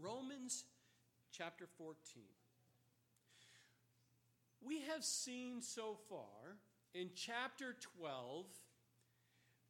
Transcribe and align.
Romans 0.00 0.64
chapter 1.32 1.66
14. 1.78 2.22
We 4.64 4.80
have 4.92 5.04
seen 5.04 5.62
so 5.62 5.96
far 6.08 6.58
in 6.94 7.10
chapter 7.14 7.76
12 7.98 8.46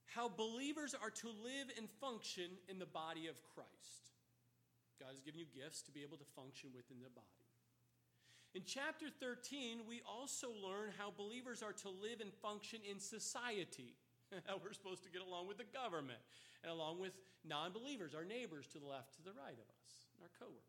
how 0.06 0.28
believers 0.28 0.94
are 0.94 1.10
to 1.10 1.26
live 1.26 1.68
and 1.76 1.90
function 2.00 2.50
in 2.68 2.78
the 2.78 2.86
body 2.86 3.26
of 3.26 3.36
Christ. 3.54 4.14
God 4.98 5.10
has 5.10 5.20
given 5.20 5.40
you 5.40 5.46
gifts 5.54 5.82
to 5.82 5.92
be 5.92 6.02
able 6.02 6.16
to 6.16 6.24
function 6.34 6.70
within 6.74 6.98
the 7.02 7.10
body. 7.10 7.26
In 8.54 8.62
chapter 8.64 9.06
13, 9.20 9.84
we 9.86 10.00
also 10.08 10.48
learn 10.48 10.88
how 10.96 11.12
believers 11.12 11.62
are 11.62 11.74
to 11.84 11.90
live 11.90 12.22
and 12.22 12.32
function 12.40 12.80
in 12.88 12.98
society. 12.98 13.94
How 14.46 14.58
we're 14.58 14.72
supposed 14.72 15.04
to 15.04 15.10
get 15.10 15.22
along 15.22 15.46
with 15.46 15.58
the 15.58 15.70
government 15.70 16.18
and 16.64 16.72
along 16.72 16.98
with 16.98 17.12
non 17.44 17.70
believers, 17.70 18.12
our 18.12 18.24
neighbors 18.24 18.66
to 18.72 18.80
the 18.80 18.86
left, 18.86 19.14
to 19.14 19.22
the 19.22 19.30
right 19.30 19.54
of 19.54 19.68
us, 19.70 20.05
and 20.16 20.24
our 20.24 20.32
coworkers. 20.38 20.62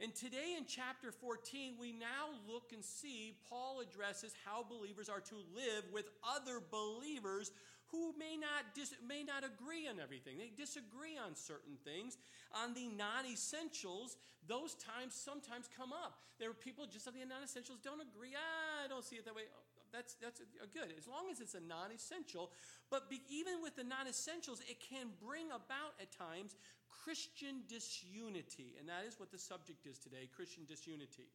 And 0.00 0.14
today 0.14 0.54
in 0.56 0.64
chapter 0.66 1.10
14, 1.10 1.74
we 1.80 1.90
now 1.90 2.30
look 2.46 2.70
and 2.72 2.84
see 2.84 3.34
Paul 3.48 3.80
addresses 3.80 4.32
how 4.44 4.62
believers 4.62 5.08
are 5.08 5.20
to 5.20 5.34
live 5.54 5.84
with 5.92 6.08
other 6.22 6.62
believers 6.70 7.50
who 7.90 8.12
may 8.18 8.36
not, 8.36 8.74
dis- 8.74 8.94
may 9.06 9.24
not 9.24 9.44
agree 9.44 9.88
on 9.88 10.00
everything. 10.00 10.36
They 10.36 10.52
disagree 10.52 11.16
on 11.16 11.34
certain 11.34 11.80
things. 11.84 12.18
On 12.52 12.74
the 12.74 12.88
non 12.88 13.24
essentials, 13.24 14.16
those 14.46 14.74
times 14.76 15.14
sometimes 15.14 15.68
come 15.72 15.92
up. 15.92 16.20
There 16.38 16.50
are 16.50 16.56
people 16.56 16.86
just 16.86 17.08
on 17.08 17.14
the 17.14 17.24
non 17.24 17.42
essentials 17.42 17.78
don't 17.82 18.00
agree. 18.00 18.36
Ah, 18.36 18.84
I 18.84 18.88
don't 18.88 19.04
see 19.04 19.16
it 19.16 19.24
that 19.24 19.34
way. 19.34 19.48
Oh, 19.48 19.64
that's, 19.92 20.14
that's 20.20 20.40
good, 20.74 20.92
as 20.98 21.08
long 21.08 21.32
as 21.32 21.40
it's 21.40 21.54
a 21.54 21.64
non 21.64 21.92
essential. 21.94 22.52
But 22.90 23.08
be, 23.08 23.20
even 23.28 23.62
with 23.62 23.76
the 23.76 23.84
non 23.84 24.06
essentials, 24.06 24.60
it 24.68 24.80
can 24.80 25.08
bring 25.24 25.48
about 25.48 25.96
at 26.00 26.12
times 26.12 26.56
Christian 26.88 27.64
disunity. 27.68 28.76
And 28.78 28.88
that 28.88 29.08
is 29.08 29.18
what 29.18 29.32
the 29.32 29.38
subject 29.38 29.86
is 29.86 29.98
today 29.98 30.28
Christian 30.34 30.64
disunity. 30.68 31.32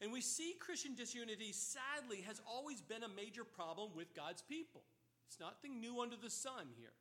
And 0.00 0.12
we 0.12 0.20
see 0.20 0.54
Christian 0.60 0.94
disunity, 0.94 1.52
sadly, 1.52 2.20
has 2.26 2.40
always 2.46 2.80
been 2.80 3.02
a 3.02 3.08
major 3.08 3.44
problem 3.44 3.90
with 3.96 4.14
God's 4.14 4.42
people. 4.42 4.82
It's 5.26 5.40
nothing 5.40 5.80
new 5.80 6.00
under 6.00 6.16
the 6.16 6.30
sun 6.30 6.68
here. 6.78 6.92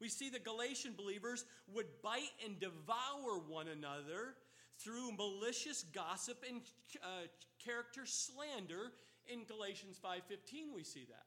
We 0.00 0.08
see 0.08 0.30
the 0.30 0.38
Galatian 0.38 0.94
believers 0.96 1.44
would 1.74 1.86
bite 2.02 2.32
and 2.44 2.58
devour 2.58 3.38
one 3.46 3.68
another 3.68 4.34
through 4.78 5.12
malicious 5.12 5.84
gossip 5.92 6.42
and 6.48 6.62
uh, 7.02 7.26
character 7.62 8.02
slander. 8.06 8.92
In 9.26 9.44
Galatians 9.44 9.98
5:15 10.02 10.74
we 10.74 10.84
see 10.84 11.06
that. 11.10 11.26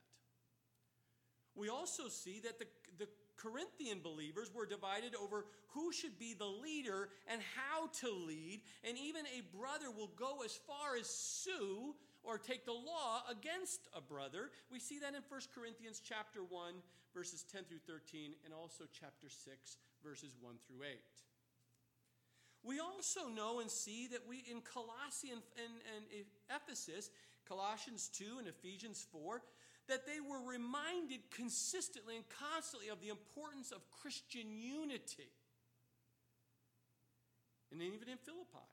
We 1.56 1.70
also 1.70 2.08
see 2.08 2.40
that 2.44 2.58
the, 2.58 2.66
the 2.98 3.08
Corinthian 3.38 4.00
believers 4.02 4.50
were 4.54 4.66
divided 4.66 5.14
over 5.16 5.46
who 5.68 5.92
should 5.92 6.18
be 6.18 6.34
the 6.34 6.46
leader 6.46 7.10
and 7.28 7.42
how 7.56 7.88
to 8.02 8.10
lead, 8.10 8.62
and 8.84 8.98
even 8.98 9.26
a 9.28 9.58
brother 9.58 9.92
will 9.92 10.12
go 10.16 10.42
as 10.44 10.56
far 10.68 10.96
as 11.00 11.08
sue 11.08 11.96
or 12.24 12.38
take 12.38 12.66
the 12.66 12.72
law 12.72 13.24
against 13.30 13.88
a 13.96 14.02
brother. 14.02 14.52
We 14.72 14.80
see 14.80 15.00
that 15.00 15.14
in 15.14 15.22
1 15.28 15.42
Corinthians 15.54 16.02
chapter 16.04 16.40
1 16.44 16.74
verses 17.14 17.46
10 17.52 17.66
through 17.66 17.84
13 17.86 18.34
and 18.46 18.54
also 18.54 18.86
chapter 18.92 19.30
6 19.30 19.78
verses 20.04 20.36
1 20.42 20.56
through 20.68 20.88
8. 20.88 20.98
We 22.64 22.80
also 22.80 23.28
know 23.28 23.60
and 23.60 23.70
see 23.70 24.08
that 24.08 24.22
we 24.28 24.44
in 24.50 24.62
Colossae 24.62 25.32
and, 25.32 25.42
and, 25.60 25.74
and 25.96 26.26
Ephesus, 26.50 27.12
Colossians 27.48 28.10
2 28.14 28.40
and 28.40 28.48
Ephesians 28.48 29.06
4, 29.12 29.42
that 29.90 30.08
they 30.08 30.22
were 30.22 30.40
reminded 30.48 31.20
consistently 31.30 32.16
and 32.16 32.24
constantly 32.30 32.88
of 32.88 33.02
the 33.02 33.10
importance 33.10 33.72
of 33.72 33.82
Christian 33.92 34.56
unity. 34.56 35.28
And 37.72 37.82
even 37.82 38.08
in 38.08 38.18
Philippi, 38.18 38.73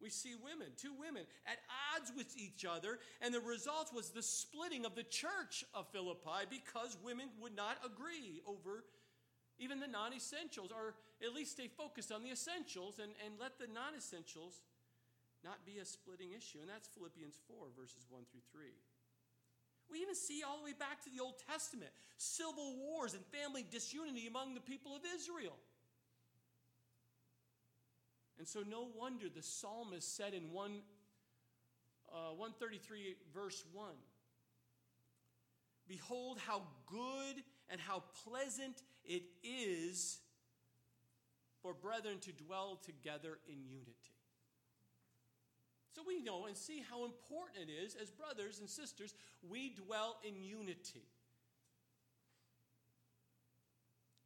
we 0.00 0.10
see 0.10 0.34
women, 0.34 0.68
two 0.76 0.92
women, 0.98 1.24
at 1.46 1.58
odds 1.94 2.12
with 2.16 2.36
each 2.36 2.64
other, 2.64 2.98
and 3.22 3.32
the 3.32 3.40
result 3.40 3.94
was 3.94 4.10
the 4.10 4.22
splitting 4.22 4.84
of 4.84 4.94
the 4.94 5.02
church 5.02 5.64
of 5.74 5.88
Philippi 5.88 6.44
because 6.50 6.96
women 7.02 7.28
would 7.40 7.56
not 7.56 7.78
agree 7.84 8.42
over 8.46 8.84
even 9.58 9.80
the 9.80 9.88
non 9.88 10.12
essentials, 10.12 10.70
or 10.70 10.94
at 11.24 11.32
least 11.34 11.52
stay 11.52 11.68
focused 11.68 12.12
on 12.12 12.22
the 12.22 12.30
essentials 12.30 12.98
and, 13.00 13.12
and 13.24 13.40
let 13.40 13.58
the 13.58 13.66
non 13.72 13.96
essentials 13.96 14.60
not 15.44 15.64
be 15.64 15.78
a 15.78 15.84
splitting 15.84 16.32
issue. 16.36 16.58
And 16.60 16.68
that's 16.68 16.88
Philippians 16.88 17.40
4, 17.48 17.72
verses 17.78 18.04
1 18.08 18.22
through 18.30 18.44
3. 18.52 18.68
We 19.90 20.02
even 20.02 20.14
see 20.14 20.42
all 20.42 20.58
the 20.58 20.64
way 20.64 20.74
back 20.76 21.02
to 21.04 21.10
the 21.10 21.22
Old 21.22 21.38
Testament 21.48 21.92
civil 22.18 22.76
wars 22.76 23.14
and 23.14 23.22
family 23.26 23.64
disunity 23.64 24.26
among 24.26 24.54
the 24.54 24.60
people 24.60 24.96
of 24.96 25.02
Israel. 25.14 25.56
And 28.38 28.46
so, 28.46 28.62
no 28.68 28.88
wonder 28.96 29.26
the 29.34 29.42
psalmist 29.42 30.16
said 30.16 30.34
in 30.34 30.52
1, 30.52 30.82
uh, 32.12 32.34
133, 32.34 33.16
verse 33.32 33.64
1 33.72 33.92
Behold, 35.88 36.38
how 36.38 36.62
good 36.86 37.42
and 37.68 37.80
how 37.80 38.02
pleasant 38.24 38.82
it 39.04 39.22
is 39.42 40.18
for 41.62 41.72
brethren 41.72 42.18
to 42.20 42.32
dwell 42.32 42.78
together 42.84 43.38
in 43.48 43.64
unity. 43.64 44.16
So 45.94 46.02
we 46.06 46.20
know 46.20 46.44
and 46.44 46.56
see 46.56 46.84
how 46.90 47.06
important 47.06 47.70
it 47.70 47.72
is 47.72 47.96
as 48.00 48.10
brothers 48.10 48.60
and 48.60 48.68
sisters, 48.68 49.14
we 49.48 49.70
dwell 49.70 50.18
in 50.28 50.42
unity. 50.42 51.08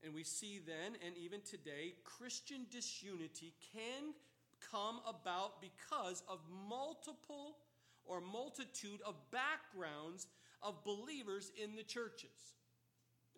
And 0.02 0.14
we 0.14 0.24
see 0.24 0.60
then, 0.64 0.96
and 1.04 1.16
even 1.18 1.40
today, 1.42 1.94
Christian 2.04 2.66
disunity 2.70 3.52
can 3.74 4.14
come 4.70 5.00
about 5.06 5.60
because 5.60 6.22
of 6.28 6.38
multiple 6.68 7.56
or 8.04 8.20
multitude 8.20 9.00
of 9.04 9.14
backgrounds 9.30 10.26
of 10.62 10.82
believers 10.84 11.52
in 11.62 11.76
the 11.76 11.82
churches. 11.82 12.56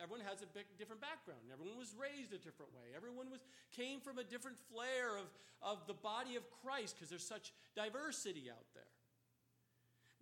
Everyone 0.01 0.25
has 0.25 0.43
a 0.43 0.47
different 0.79 1.03
background. 1.03 1.41
Everyone 1.53 1.79
was 1.79 1.95
raised 1.95 2.33
a 2.33 2.39
different 2.39 2.73
way. 2.75 2.95
Everyone 2.97 3.31
was, 3.31 3.41
came 3.77 4.01
from 4.01 4.19
a 4.19 4.25
different 4.25 4.57
flair 4.73 5.19
of, 5.19 5.29
of 5.61 5.87
the 5.87 5.95
body 5.95 6.37
of 6.37 6.43
Christ 6.63 6.97
because 6.97 7.11
there's 7.11 7.27
such 7.27 7.53
diversity 7.77 8.51
out 8.51 8.67
there. 8.75 8.92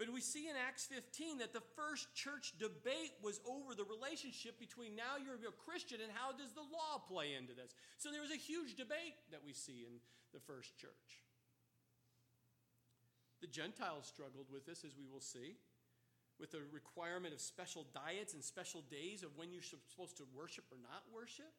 But 0.01 0.09
we 0.09 0.25
see 0.25 0.49
in 0.49 0.57
Acts 0.57 0.89
15 0.89 1.45
that 1.45 1.53
the 1.53 1.61
first 1.77 2.09
church 2.17 2.57
debate 2.57 3.13
was 3.21 3.37
over 3.45 3.77
the 3.77 3.85
relationship 3.85 4.57
between 4.57 4.97
now 4.97 5.21
you're 5.21 5.37
a 5.37 5.53
Christian 5.69 6.01
and 6.01 6.09
how 6.09 6.33
does 6.33 6.57
the 6.57 6.65
law 6.65 7.05
play 7.05 7.37
into 7.37 7.53
this. 7.53 7.77
So 8.01 8.09
there 8.09 8.25
was 8.25 8.33
a 8.33 8.41
huge 8.41 8.81
debate 8.81 9.21
that 9.29 9.45
we 9.45 9.53
see 9.53 9.85
in 9.85 10.01
the 10.33 10.41
first 10.41 10.73
church. 10.81 11.21
The 13.45 13.53
Gentiles 13.53 14.09
struggled 14.09 14.49
with 14.49 14.65
this, 14.65 14.89
as 14.89 14.97
we 14.97 15.05
will 15.05 15.21
see 15.21 15.61
with 16.41 16.57
the 16.57 16.65
requirement 16.73 17.37
of 17.37 17.41
special 17.45 17.85
diets 17.93 18.33
and 18.33 18.41
special 18.41 18.81
days 18.89 19.21
of 19.21 19.37
when 19.37 19.53
you're 19.53 19.61
supposed 19.61 20.17
to 20.17 20.25
worship 20.33 20.65
or 20.73 20.81
not 20.81 21.05
worship. 21.13 21.53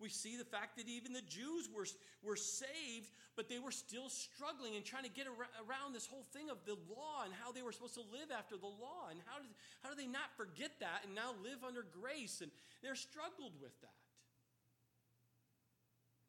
We 0.00 0.08
see 0.08 0.36
the 0.36 0.44
fact 0.44 0.76
that 0.76 0.88
even 0.88 1.12
the 1.12 1.24
Jews 1.24 1.68
were, 1.72 1.86
were 2.22 2.36
saved, 2.36 3.08
but 3.34 3.48
they 3.48 3.58
were 3.58 3.72
still 3.72 4.08
struggling 4.08 4.76
and 4.76 4.84
trying 4.84 5.04
to 5.04 5.10
get 5.10 5.26
around 5.26 5.94
this 5.94 6.06
whole 6.06 6.24
thing 6.32 6.50
of 6.50 6.58
the 6.66 6.76
law 6.88 7.24
and 7.24 7.32
how 7.32 7.52
they 7.52 7.62
were 7.62 7.72
supposed 7.72 7.94
to 7.94 8.04
live 8.12 8.28
after 8.30 8.56
the 8.56 8.66
law. 8.66 9.08
And 9.10 9.20
how, 9.24 9.40
did, 9.40 9.50
how 9.82 9.88
do 9.88 9.96
they 9.96 10.06
not 10.06 10.36
forget 10.36 10.72
that 10.80 11.04
and 11.04 11.14
now 11.14 11.32
live 11.42 11.64
under 11.66 11.82
grace? 11.82 12.40
And 12.42 12.50
they're 12.82 12.94
struggled 12.96 13.56
with 13.60 13.78
that. 13.80 14.05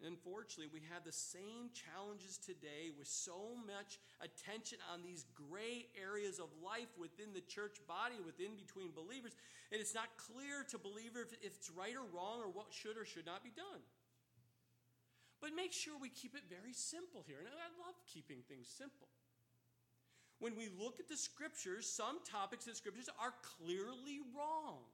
Unfortunately, 0.05 0.69
we 0.69 0.85
have 0.93 1.01
the 1.01 1.11
same 1.11 1.73
challenges 1.73 2.37
today 2.37 2.93
with 2.93 3.07
so 3.07 3.57
much 3.65 3.97
attention 4.21 4.77
on 4.93 5.01
these 5.01 5.25
gray 5.33 5.89
areas 5.97 6.37
of 6.37 6.53
life 6.61 6.93
within 7.01 7.33
the 7.33 7.41
church 7.41 7.81
body, 7.89 8.21
within 8.21 8.53
between 8.53 8.93
believers, 8.93 9.33
and 9.73 9.81
it's 9.81 9.97
not 9.97 10.13
clear 10.21 10.61
to 10.69 10.77
believers 10.77 11.33
if 11.41 11.57
it's 11.57 11.73
right 11.73 11.97
or 11.97 12.05
wrong 12.13 12.45
or 12.45 12.49
what 12.53 12.69
should 12.69 12.93
or 12.93 13.05
should 13.05 13.25
not 13.25 13.43
be 13.43 13.49
done. 13.49 13.81
But 15.41 15.55
make 15.55 15.73
sure 15.73 15.93
we 15.97 16.09
keep 16.09 16.35
it 16.35 16.45
very 16.49 16.73
simple 16.73 17.23
here. 17.25 17.41
And 17.41 17.49
I 17.49 17.69
love 17.81 17.97
keeping 18.05 18.41
things 18.47 18.67
simple. 18.69 19.09
When 20.39 20.55
we 20.55 20.69
look 20.69 20.99
at 20.99 21.09
the 21.09 21.17
scriptures, 21.17 21.89
some 21.89 22.19
topics 22.23 22.67
in 22.67 22.75
scriptures 22.75 23.09
are 23.19 23.33
clearly 23.57 24.21
wrong. 24.35 24.85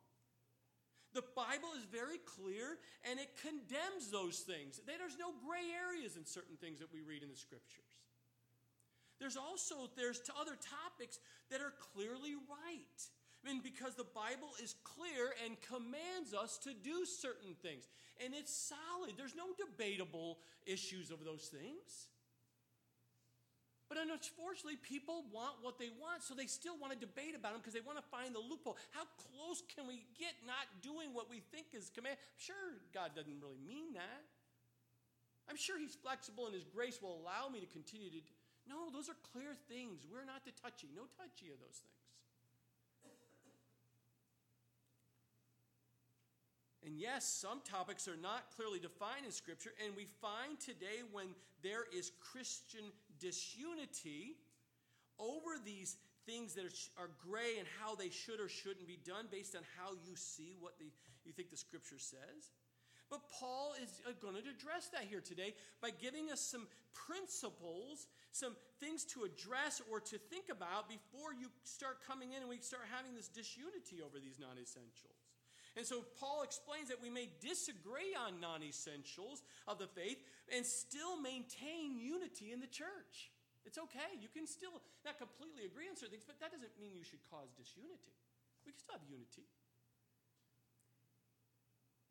The 1.13 1.23
Bible 1.35 1.77
is 1.77 1.85
very 1.85 2.17
clear 2.25 2.77
and 3.09 3.19
it 3.19 3.29
condemns 3.41 4.09
those 4.11 4.39
things. 4.39 4.81
There's 4.85 5.17
no 5.17 5.33
gray 5.45 5.69
areas 5.73 6.17
in 6.17 6.25
certain 6.25 6.57
things 6.57 6.79
that 6.79 6.91
we 6.91 7.01
read 7.01 7.23
in 7.23 7.29
the 7.29 7.37
scriptures. 7.37 7.93
There's 9.19 9.37
also 9.37 9.89
there's 9.95 10.21
other 10.39 10.57
topics 10.57 11.19
that 11.49 11.61
are 11.61 11.73
clearly 11.93 12.35
right. 12.49 12.99
I 13.43 13.51
mean, 13.51 13.61
because 13.63 13.95
the 13.95 14.07
Bible 14.15 14.51
is 14.61 14.75
clear 14.83 15.35
and 15.45 15.59
commands 15.61 16.33
us 16.33 16.57
to 16.63 16.73
do 16.73 17.05
certain 17.05 17.55
things. 17.61 17.87
And 18.23 18.33
it's 18.33 18.53
solid. 18.53 19.13
There's 19.17 19.35
no 19.35 19.51
debatable 19.57 20.39
issues 20.65 21.11
of 21.11 21.23
those 21.25 21.51
things. 21.51 22.07
But 23.93 24.09
unfortunately, 24.09 24.81
people 24.81 25.21
want 25.29 25.61
what 25.61 25.77
they 25.77 25.93
want, 26.01 26.25
so 26.25 26.33
they 26.33 26.49
still 26.49 26.73
want 26.81 26.97
to 26.97 26.97
debate 26.97 27.37
about 27.37 27.53
them 27.53 27.61
because 27.61 27.77
they 27.77 27.85
want 27.85 28.01
to 28.01 28.07
find 28.09 28.33
the 28.33 28.41
loophole. 28.41 28.73
How 28.89 29.05
close 29.29 29.61
can 29.69 29.85
we 29.85 30.01
get 30.17 30.33
not 30.49 30.65
doing 30.81 31.13
what 31.13 31.29
we 31.29 31.45
think 31.53 31.77
is 31.77 31.93
command? 31.93 32.17
I'm 32.17 32.41
sure, 32.41 32.81
God 32.89 33.13
doesn't 33.13 33.37
really 33.37 33.61
mean 33.61 33.93
that. 33.93 34.25
I'm 35.45 35.61
sure 35.61 35.77
He's 35.77 35.93
flexible 35.93 36.49
and 36.49 36.57
His 36.57 36.65
grace 36.65 37.05
will 37.05 37.21
allow 37.21 37.53
me 37.53 37.61
to 37.61 37.69
continue 37.69 38.09
to. 38.09 38.17
No, 38.65 38.89
those 38.89 39.13
are 39.13 39.19
clear 39.29 39.53
things. 39.69 40.09
We're 40.09 40.25
not 40.25 40.41
to 40.49 40.53
touchy. 40.57 40.89
No 40.97 41.05
touchy 41.13 41.53
of 41.53 41.61
those 41.61 41.77
things. 41.77 41.93
And 46.81 46.97
yes, 46.97 47.29
some 47.29 47.61
topics 47.61 48.09
are 48.09 48.17
not 48.17 48.49
clearly 48.57 48.79
defined 48.79 49.25
in 49.25 49.31
Scripture, 49.31 49.71
and 49.85 49.95
we 49.95 50.09
find 50.19 50.59
today 50.59 51.05
when 51.13 51.27
there 51.61 51.85
is 51.95 52.11
Christian 52.19 52.91
disunity 53.23 54.35
over 55.17 55.55
these 55.63 55.95
things 56.27 56.53
that 56.55 56.67
are, 56.99 57.11
gray 57.23 57.55
and 57.59 57.67
how 57.79 57.95
they 57.95 58.09
should 58.09 58.39
or 58.39 58.47
shouldn't 58.47 58.87
be 58.87 58.99
done 59.05 59.27
based 59.31 59.55
on 59.55 59.61
how 59.79 59.91
you 60.03 60.15
see 60.15 60.55
what 60.59 60.77
the, 60.79 60.91
you 61.25 61.31
think 61.31 61.49
the 61.49 61.57
Scripture 61.57 61.99
says. 61.99 62.51
But 63.09 63.21
Paul 63.39 63.75
is 63.81 64.01
uh, 64.07 64.11
going 64.19 64.35
to 64.35 64.41
address 64.41 64.89
that 64.91 65.03
here 65.07 65.21
today 65.21 65.53
by 65.81 65.91
giving 65.91 66.31
us 66.31 66.41
some 66.41 66.67
principles, 66.93 68.07
some 68.31 68.55
things 68.79 69.03
to 69.15 69.23
address 69.23 69.81
or 69.91 69.99
to 69.99 70.17
think 70.17 70.47
about 70.49 70.89
before 70.89 71.31
you 71.31 71.47
start 71.63 71.99
coming 72.07 72.31
in 72.33 72.41
and 72.41 72.49
we 72.49 72.57
start 72.59 72.83
having 72.89 73.13
this 73.15 73.27
disunity 73.27 74.01
over 74.03 74.19
these 74.19 74.39
non 74.39 74.57
essentials. 74.57 75.22
And 75.75 75.85
so 75.85 76.05
Paul 76.19 76.43
explains 76.43 76.89
that 76.89 77.01
we 77.01 77.09
may 77.09 77.29
disagree 77.41 78.13
on 78.13 78.39
non 78.39 78.61
essentials 78.61 79.41
of 79.67 79.79
the 79.79 79.87
faith 79.87 80.21
and 80.53 80.65
still 80.65 81.17
maintain 81.17 81.97
unity 81.97 82.53
in 82.53 82.61
the 82.61 82.69
church. 82.69 83.33
It's 83.65 83.79
okay. 83.79 84.13
You 84.21 84.27
can 84.29 84.45
still 84.45 84.83
not 85.01 85.17
completely 85.17 85.65
agree 85.65 85.89
on 85.89 85.95
certain 85.95 86.13
things, 86.13 86.27
but 86.27 86.37
that 86.43 86.51
doesn't 86.51 86.77
mean 86.77 86.93
you 86.93 87.07
should 87.07 87.23
cause 87.31 87.49
disunity. 87.57 88.13
We 88.67 88.71
can 88.71 88.79
still 88.79 88.93
have 88.93 89.07
unity. 89.09 89.49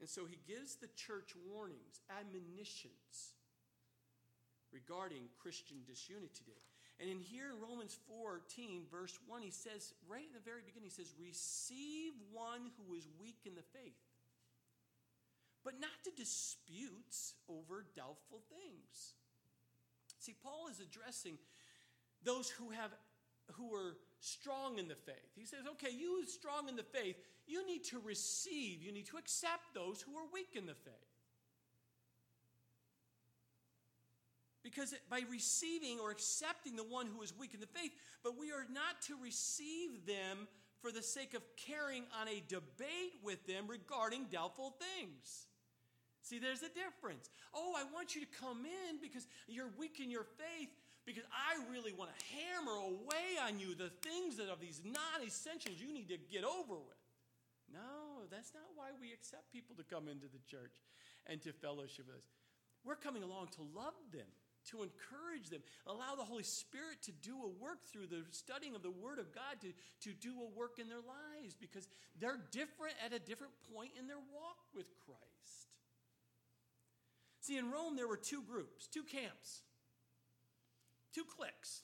And 0.01 0.11
so 0.11 0.27
he 0.27 0.41
gives 0.43 0.83
the 0.83 0.91
church 0.99 1.39
warnings, 1.47 2.03
admonitions 2.11 3.39
regarding 4.73 5.31
Christian 5.39 5.87
disunity 5.87 6.35
today. 6.35 6.72
And 7.03 7.11
in 7.11 7.19
here 7.19 7.51
in 7.51 7.59
Romans 7.59 7.99
14, 8.07 8.87
verse 8.89 9.19
1, 9.27 9.43
he 9.43 9.51
says, 9.51 9.93
right 10.09 10.23
in 10.23 10.33
the 10.33 10.47
very 10.47 10.63
beginning, 10.65 10.89
he 10.89 10.95
says, 10.95 11.13
Receive 11.19 12.13
one 12.31 12.71
who 12.79 12.95
is 12.95 13.09
weak 13.21 13.43
in 13.45 13.57
the 13.57 13.67
faith, 13.75 13.99
but 15.65 15.81
not 15.81 15.99
to 16.05 16.11
disputes 16.15 17.35
over 17.49 17.85
doubtful 17.97 18.39
things. 18.49 19.19
See, 20.21 20.37
Paul 20.45 20.69
is 20.71 20.79
addressing 20.79 21.39
those 22.23 22.49
who 22.49 22.71
have 22.71 22.93
who 23.55 23.75
are 23.75 23.97
strong 24.21 24.79
in 24.79 24.87
the 24.87 24.95
faith. 24.95 25.35
He 25.35 25.45
says, 25.45 25.67
okay, 25.73 25.93
you 25.93 26.25
strong 26.27 26.69
in 26.69 26.77
the 26.77 26.85
faith, 26.85 27.17
you 27.47 27.67
need 27.67 27.83
to 27.87 27.99
receive, 27.99 28.81
you 28.81 28.93
need 28.93 29.07
to 29.07 29.17
accept 29.17 29.75
those 29.75 30.01
who 30.01 30.17
are 30.17 30.25
weak 30.33 30.51
in 30.55 30.65
the 30.65 30.75
faith. 30.75 31.12
Because 34.63 34.95
by 35.11 35.23
receiving 35.31 35.99
or 35.99 36.11
accepting 36.11 36.77
the 36.77 36.85
one 36.85 37.07
who 37.07 37.23
is 37.23 37.37
weak 37.37 37.55
in 37.55 37.61
the 37.61 37.67
faith, 37.67 37.93
but 38.23 38.39
we 38.39 38.53
are 38.53 38.67
not 38.73 39.03
to 39.09 39.17
receive 39.21 40.07
them 40.07 40.47
for 40.81 40.93
the 40.93 41.03
sake 41.03 41.35
of 41.35 41.43
carrying 41.57 42.05
on 42.21 42.29
a 42.29 42.43
debate 42.49 43.19
with 43.23 43.47
them 43.47 43.67
regarding 43.67 44.27
doubtful 44.31 44.75
things. 44.99 45.47
See, 46.23 46.39
there's 46.39 46.63
a 46.63 46.71
difference. 46.71 47.31
Oh, 47.55 47.75
I 47.77 47.83
want 47.93 48.15
you 48.15 48.21
to 48.21 48.31
come 48.41 48.63
in 48.67 48.99
because 49.03 49.27
you're 49.49 49.71
weak 49.79 49.99
in 49.99 50.11
your 50.11 50.27
faith, 50.39 50.71
because 51.05 51.25
I 51.35 51.59
really 51.71 51.93
want 51.93 52.11
to 52.15 52.25
hammer 52.31 52.79
away 52.79 53.39
on 53.47 53.59
you 53.59 53.75
the 53.75 53.91
things 54.07 54.37
that 54.37 54.49
are 54.49 54.59
these 54.61 54.81
non 54.85 55.27
essentials 55.27 55.77
you 55.83 55.93
need 55.93 56.09
to 56.09 56.19
get 56.31 56.45
over 56.45 56.79
with. 56.79 57.03
No, 57.73 58.27
that's 58.31 58.55
not 58.55 58.71
why 58.77 58.91
we 59.01 59.13
accept 59.13 59.51
people 59.53 59.75
to 59.77 59.83
come 59.83 60.07
into 60.07 60.27
the 60.27 60.43
church 60.47 60.79
and 61.27 61.43
to 61.43 61.53
fellowship 61.53 62.07
with 62.07 62.17
us. 62.17 62.29
We're 62.85 62.97
coming 62.97 63.23
along 63.23 63.49
to 63.59 63.63
love 63.75 63.99
them 64.13 64.31
to 64.71 64.83
encourage 64.83 65.51
them. 65.51 65.63
Allow 65.87 66.15
the 66.17 66.25
Holy 66.25 66.43
Spirit 66.43 67.03
to 67.03 67.13
do 67.13 67.35
a 67.43 67.49
work 67.63 67.85
through 67.91 68.07
the 68.07 68.23
studying 68.31 68.75
of 68.75 68.83
the 68.83 68.91
Word 68.91 69.19
of 69.19 69.35
God 69.35 69.61
to, 69.61 69.73
to 70.09 70.15
do 70.15 70.35
a 70.43 70.59
work 70.59 70.79
in 70.79 70.89
their 70.89 71.03
lives 71.03 71.55
because 71.59 71.89
they're 72.21 72.41
different 72.51 72.95
at 73.05 73.13
a 73.13 73.19
different 73.19 73.53
point 73.75 73.91
in 73.99 74.07
their 74.07 74.23
walk 74.33 74.59
with 74.75 74.87
Christ. 75.05 75.79
See, 77.41 77.59
in 77.59 77.71
Rome, 77.71 77.97
there 77.97 78.07
were 78.07 78.17
two 78.17 78.43
groups, 78.43 78.87
two 78.87 79.03
camps, 79.03 79.63
two 81.13 81.25
cliques. 81.25 81.83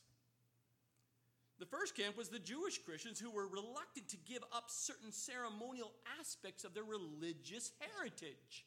The 1.58 1.66
first 1.66 1.96
camp 1.96 2.16
was 2.16 2.28
the 2.28 2.38
Jewish 2.38 2.78
Christians 2.78 3.18
who 3.18 3.32
were 3.32 3.48
reluctant 3.48 4.08
to 4.10 4.16
give 4.16 4.44
up 4.54 4.66
certain 4.68 5.10
ceremonial 5.10 5.90
aspects 6.20 6.62
of 6.62 6.74
their 6.74 6.84
religious 6.84 7.72
heritage. 7.80 8.64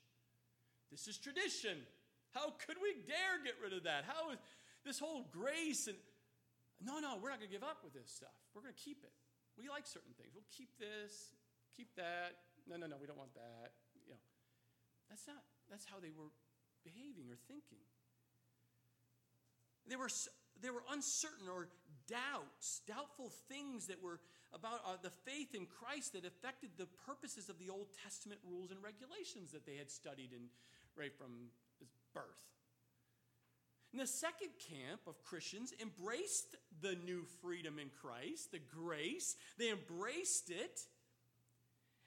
This 0.92 1.08
is 1.08 1.18
tradition. 1.18 1.78
How 2.34 2.52
could 2.66 2.78
we 2.82 2.96
dare 3.06 3.44
get 3.44 3.56
rid 3.64 3.74
of 3.74 3.84
that? 3.84 4.06
How 4.08 4.32
is 4.32 4.40
this 4.86 5.00
whole 5.00 5.28
grace 5.32 5.88
and 5.88 5.98
no, 6.82 6.98
no, 6.98 7.22
we're 7.22 7.30
not 7.30 7.38
going 7.38 7.54
to 7.54 7.54
give 7.54 7.62
up 7.62 7.86
with 7.86 7.94
this 7.94 8.10
stuff. 8.10 8.34
We're 8.58 8.66
going 8.66 8.74
to 8.74 8.82
keep 8.82 9.06
it. 9.06 9.14
We 9.54 9.70
like 9.70 9.86
certain 9.86 10.18
things. 10.18 10.34
We'll 10.34 10.50
keep 10.50 10.74
this, 10.82 11.38
keep 11.78 11.94
that. 11.94 12.42
No, 12.66 12.74
no, 12.74 12.90
no, 12.90 12.98
we 12.98 13.06
don't 13.06 13.22
want 13.22 13.38
that. 13.38 13.78
You 13.94 14.18
know, 14.18 14.22
that's 15.06 15.30
not. 15.30 15.46
That's 15.70 15.86
how 15.86 16.02
they 16.02 16.10
were 16.10 16.34
behaving 16.82 17.30
or 17.30 17.38
thinking. 17.46 17.86
They 19.86 19.96
were 19.96 20.10
they 20.62 20.70
were 20.70 20.82
uncertain 20.90 21.46
or 21.46 21.70
doubts, 22.10 22.82
doubtful 22.90 23.30
things 23.50 23.88
that 23.88 24.02
were 24.02 24.20
about 24.54 24.82
uh, 24.86 24.98
the 25.02 25.10
faith 25.10 25.54
in 25.54 25.66
Christ 25.66 26.14
that 26.14 26.26
affected 26.26 26.72
the 26.78 26.88
purposes 27.06 27.50
of 27.50 27.58
the 27.58 27.70
Old 27.70 27.88
Testament 28.04 28.42
rules 28.44 28.70
and 28.70 28.82
regulations 28.84 29.52
that 29.54 29.66
they 29.66 29.78
had 29.78 29.90
studied 29.90 30.34
in 30.34 30.50
right 30.98 31.14
from 31.14 31.54
birth. 32.14 32.52
And 33.92 34.00
the 34.00 34.08
second 34.08 34.52
camp 34.70 35.02
of 35.06 35.22
Christians 35.24 35.74
embraced 35.82 36.56
the 36.82 36.96
new 37.04 37.26
freedom 37.42 37.78
in 37.78 37.90
Christ, 37.90 38.52
the 38.52 38.60
grace. 38.60 39.36
They 39.60 39.70
embraced 39.70 40.50
it 40.50 40.80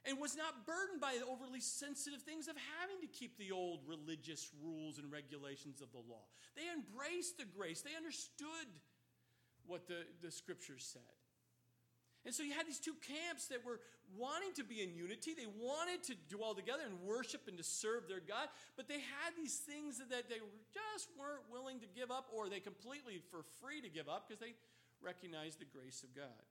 and 0.07 0.19
was 0.19 0.37
not 0.37 0.67
burdened 0.67 1.01
by 1.01 1.17
the 1.19 1.27
overly 1.27 1.61
sensitive 1.61 2.23
things 2.23 2.49
of 2.49 2.57
having 2.81 3.01
to 3.01 3.07
keep 3.07 3.37
the 3.39 3.53
old 3.53 3.81
religious 3.87 4.49
rules 4.63 4.99
and 4.99 5.13
regulations 5.13 5.81
of 5.81 5.93
the 5.93 5.99
law. 5.99 6.25
They 6.57 6.69
embraced 6.73 7.39
the 7.39 7.45
grace. 7.45 7.83
They 7.83 7.97
understood 7.97 8.69
what 9.67 9.87
the, 9.89 10.05
the 10.23 10.31
scriptures 10.31 10.89
said. 10.93 11.14
And 12.25 12.35
so 12.35 12.43
you 12.43 12.53
had 12.53 12.67
these 12.67 12.81
two 12.81 12.97
camps 13.05 13.49
that 13.49 13.65
were 13.65 13.81
wanting 14.17 14.53
to 14.57 14.65
be 14.65 14.81
in 14.81 14.95
unity. 14.95 15.35
They 15.37 15.51
wanted 15.61 16.03
to 16.05 16.15
dwell 16.35 16.55
together 16.55 16.83
and 16.85 17.01
worship 17.01 17.49
and 17.49 17.59
to 17.59 17.65
serve 17.65 18.09
their 18.09 18.21
God, 18.21 18.49
but 18.77 18.89
they 18.89 19.01
had 19.01 19.37
these 19.37 19.59
things 19.59 19.99
that 19.99 20.09
they 20.09 20.41
just 20.73 21.09
weren't 21.21 21.45
willing 21.53 21.81
to 21.81 21.87
give 21.95 22.11
up, 22.11 22.33
or 22.33 22.49
they 22.49 22.61
completely 22.61 23.21
for 23.31 23.45
free 23.61 23.81
to 23.83 23.89
give 23.89 24.09
up 24.09 24.29
because 24.29 24.41
they 24.41 24.55
recognized 25.03 25.61
the 25.61 25.69
grace 25.69 26.03
of 26.03 26.15
God. 26.17 26.45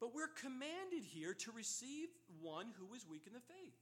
But 0.00 0.14
we're 0.14 0.28
commanded 0.28 1.04
here 1.04 1.34
to 1.34 1.52
receive 1.52 2.08
one 2.40 2.66
who 2.78 2.94
is 2.94 3.06
weak 3.08 3.24
in 3.26 3.32
the 3.32 3.40
faith. 3.40 3.76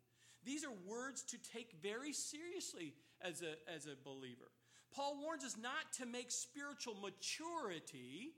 These 0.44 0.64
are 0.64 0.74
words 0.86 1.22
to 1.24 1.36
take 1.52 1.74
very 1.82 2.12
seriously 2.12 2.94
as 3.20 3.42
a, 3.42 3.54
as 3.72 3.86
a 3.86 3.94
believer. 4.04 4.50
Paul 4.94 5.18
warns 5.22 5.44
us 5.44 5.56
not 5.60 5.92
to 5.98 6.06
make 6.06 6.30
spiritual 6.30 6.94
maturity 6.94 8.34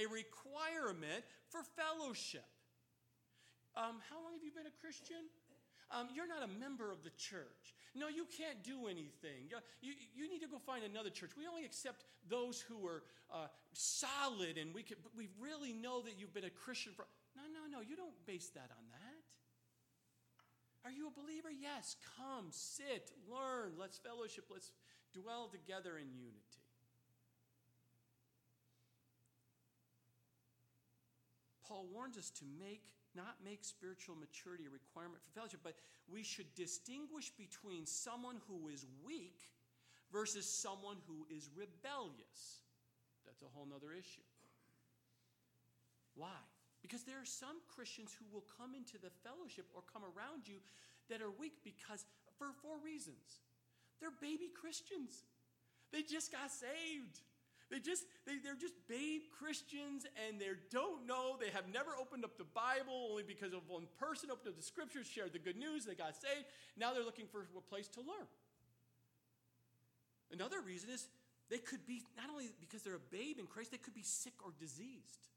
a 0.00 0.06
requirement 0.06 1.24
for 1.48 1.62
fellowship. 1.76 2.46
Um, 3.76 3.98
how 4.10 4.22
long 4.22 4.34
have 4.34 4.44
you 4.44 4.54
been 4.54 4.66
a 4.66 4.76
Christian? 4.80 5.26
Um, 5.90 6.08
you're 6.14 6.26
not 6.26 6.42
a 6.42 6.50
member 6.58 6.90
of 6.90 7.02
the 7.04 7.10
church. 7.10 7.74
No, 7.94 8.08
you 8.08 8.26
can't 8.26 8.62
do 8.64 8.86
anything. 8.88 9.50
You, 9.82 9.92
you 10.14 10.28
need 10.28 10.40
to 10.40 10.48
go 10.48 10.58
find 10.58 10.82
another 10.82 11.10
church. 11.10 11.36
We 11.36 11.46
only 11.46 11.64
accept 11.64 12.04
those 12.28 12.60
who 12.60 12.86
are 12.86 13.02
uh, 13.30 13.46
solid 13.72 14.58
and 14.58 14.74
we, 14.74 14.82
can, 14.82 14.96
we 15.16 15.28
really 15.38 15.72
know 15.72 16.02
that 16.02 16.18
you've 16.18 16.34
been 16.34 16.48
a 16.48 16.50
Christian 16.50 16.92
for. 16.96 17.06
No, 17.36 17.42
no, 17.46 17.70
no. 17.70 17.82
You 17.82 17.96
don't 17.96 18.14
base 18.26 18.50
that 18.54 18.70
on 18.74 18.84
that. 18.90 19.22
Are 20.84 20.90
you 20.90 21.08
a 21.08 21.14
believer? 21.14 21.48
Yes. 21.50 21.96
Come, 22.18 22.46
sit, 22.50 23.10
learn. 23.30 23.72
Let's 23.78 23.98
fellowship. 23.98 24.46
Let's 24.50 24.72
dwell 25.12 25.48
together 25.48 25.96
in 25.96 26.10
unity. 26.12 26.63
Paul 31.66 31.86
warns 31.92 32.16
us 32.16 32.30
to 32.30 32.44
make 32.58 32.82
not 33.14 33.38
make 33.44 33.62
spiritual 33.64 34.16
maturity 34.16 34.66
a 34.66 34.70
requirement 34.70 35.22
for 35.22 35.30
fellowship, 35.30 35.60
but 35.62 35.78
we 36.10 36.22
should 36.22 36.52
distinguish 36.54 37.30
between 37.30 37.86
someone 37.86 38.42
who 38.48 38.68
is 38.68 38.86
weak 39.06 39.38
versus 40.12 40.46
someone 40.46 40.98
who 41.06 41.26
is 41.30 41.48
rebellious. 41.54 42.62
That's 43.24 43.42
a 43.42 43.50
whole 43.54 43.68
other 43.74 43.92
issue. 43.94 44.26
Why? 46.16 46.42
Because 46.82 47.02
there 47.02 47.18
are 47.18 47.26
some 47.26 47.62
Christians 47.70 48.14
who 48.18 48.26
will 48.34 48.44
come 48.58 48.74
into 48.74 48.98
the 48.98 49.14
fellowship 49.22 49.66
or 49.74 49.82
come 49.86 50.02
around 50.02 50.46
you 50.46 50.58
that 51.08 51.22
are 51.22 51.30
weak 51.30 51.62
because 51.64 52.04
for 52.38 52.52
four 52.62 52.76
reasons. 52.82 53.42
They're 54.00 54.14
baby 54.20 54.50
Christians. 54.52 55.24
They 55.92 56.02
just 56.02 56.32
got 56.32 56.50
saved. 56.50 57.22
They 57.74 57.80
just, 57.80 58.04
they, 58.24 58.38
they're 58.38 58.54
just 58.54 58.74
babe 58.86 59.22
Christians 59.36 60.06
and 60.14 60.40
they 60.40 60.46
don't 60.70 61.08
know. 61.08 61.34
They 61.40 61.50
have 61.50 61.66
never 61.66 61.90
opened 62.00 62.22
up 62.22 62.38
the 62.38 62.46
Bible 62.46 63.10
only 63.10 63.24
because 63.24 63.52
of 63.52 63.66
one 63.66 63.88
person 63.98 64.30
opened 64.30 64.54
up 64.54 64.56
the 64.56 64.62
scriptures, 64.62 65.08
shared 65.08 65.32
the 65.32 65.40
good 65.40 65.56
news, 65.56 65.84
they 65.84 65.96
got 65.96 66.14
saved. 66.14 66.46
Now 66.78 66.94
they're 66.94 67.02
looking 67.02 67.26
for 67.26 67.40
a 67.42 67.60
place 67.60 67.88
to 67.88 68.00
learn. 68.00 68.30
Another 70.30 70.60
reason 70.60 70.88
is 70.88 71.08
they 71.50 71.58
could 71.58 71.84
be, 71.84 72.02
not 72.16 72.30
only 72.30 72.46
because 72.60 72.82
they're 72.84 72.94
a 72.94 73.10
babe 73.10 73.40
in 73.40 73.46
Christ, 73.46 73.72
they 73.72 73.78
could 73.78 73.92
be 73.94 74.04
sick 74.04 74.34
or 74.44 74.52
diseased. 74.56 75.33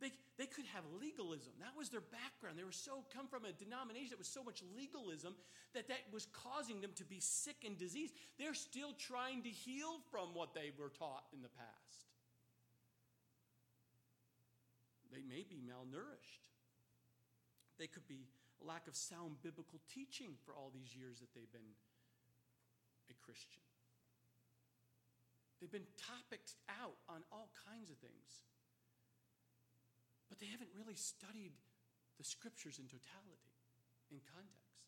They, 0.00 0.12
they 0.38 0.46
could 0.46 0.66
have 0.74 0.84
legalism. 1.00 1.52
That 1.58 1.76
was 1.76 1.88
their 1.88 2.02
background. 2.02 2.58
They 2.58 2.64
were 2.64 2.70
so 2.70 3.02
come 3.12 3.26
from 3.26 3.44
a 3.44 3.52
denomination 3.52 4.10
that 4.10 4.18
was 4.18 4.30
so 4.30 4.44
much 4.44 4.62
legalism 4.76 5.34
that 5.74 5.88
that 5.88 6.06
was 6.12 6.26
causing 6.30 6.80
them 6.80 6.92
to 6.96 7.04
be 7.04 7.18
sick 7.18 7.66
and 7.66 7.76
diseased. 7.76 8.14
They're 8.38 8.54
still 8.54 8.94
trying 8.98 9.42
to 9.42 9.50
heal 9.50 9.98
from 10.10 10.34
what 10.34 10.54
they 10.54 10.70
were 10.78 10.90
taught 10.90 11.24
in 11.32 11.42
the 11.42 11.50
past. 11.50 12.06
They 15.10 15.22
may 15.26 15.42
be 15.42 15.58
malnourished. 15.58 16.46
They 17.78 17.86
could 17.86 18.06
be 18.06 18.28
a 18.62 18.64
lack 18.66 18.86
of 18.86 18.94
sound 18.94 19.42
biblical 19.42 19.80
teaching 19.92 20.38
for 20.44 20.54
all 20.54 20.70
these 20.72 20.94
years 20.94 21.18
that 21.20 21.34
they've 21.34 21.50
been 21.50 21.74
a 23.10 23.14
Christian. 23.24 23.62
They've 25.60 25.70
been 25.70 25.90
topicked 25.98 26.54
out 26.70 26.94
on 27.08 27.22
all 27.32 27.50
kinds 27.66 27.90
of 27.90 27.98
things 27.98 28.46
but 30.28 30.38
they 30.38 30.48
haven't 30.48 30.70
really 30.76 30.96
studied 30.96 31.56
the 32.20 32.24
scriptures 32.24 32.78
in 32.78 32.86
totality, 32.86 33.52
in 34.12 34.20
context. 34.28 34.84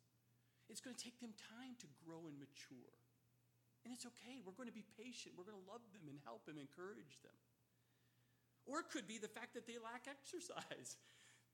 It's 0.68 0.80
going 0.80 0.94
to 0.94 1.02
take 1.02 1.18
them 1.18 1.34
time 1.58 1.74
to 1.82 1.88
grow 2.06 2.30
and 2.30 2.38
mature. 2.38 2.94
And 3.82 3.90
it's 3.90 4.06
okay. 4.06 4.38
We're 4.44 4.54
going 4.54 4.68
to 4.68 4.76
be 4.76 4.86
patient. 5.00 5.34
We're 5.34 5.48
going 5.48 5.58
to 5.58 5.68
love 5.70 5.82
them 5.96 6.06
and 6.06 6.20
help 6.22 6.44
them, 6.46 6.60
and 6.60 6.68
encourage 6.68 7.18
them. 7.24 7.34
Or 8.68 8.84
it 8.84 8.92
could 8.92 9.08
be 9.08 9.18
the 9.18 9.30
fact 9.30 9.56
that 9.56 9.66
they 9.66 9.80
lack 9.80 10.06
exercise. 10.06 11.00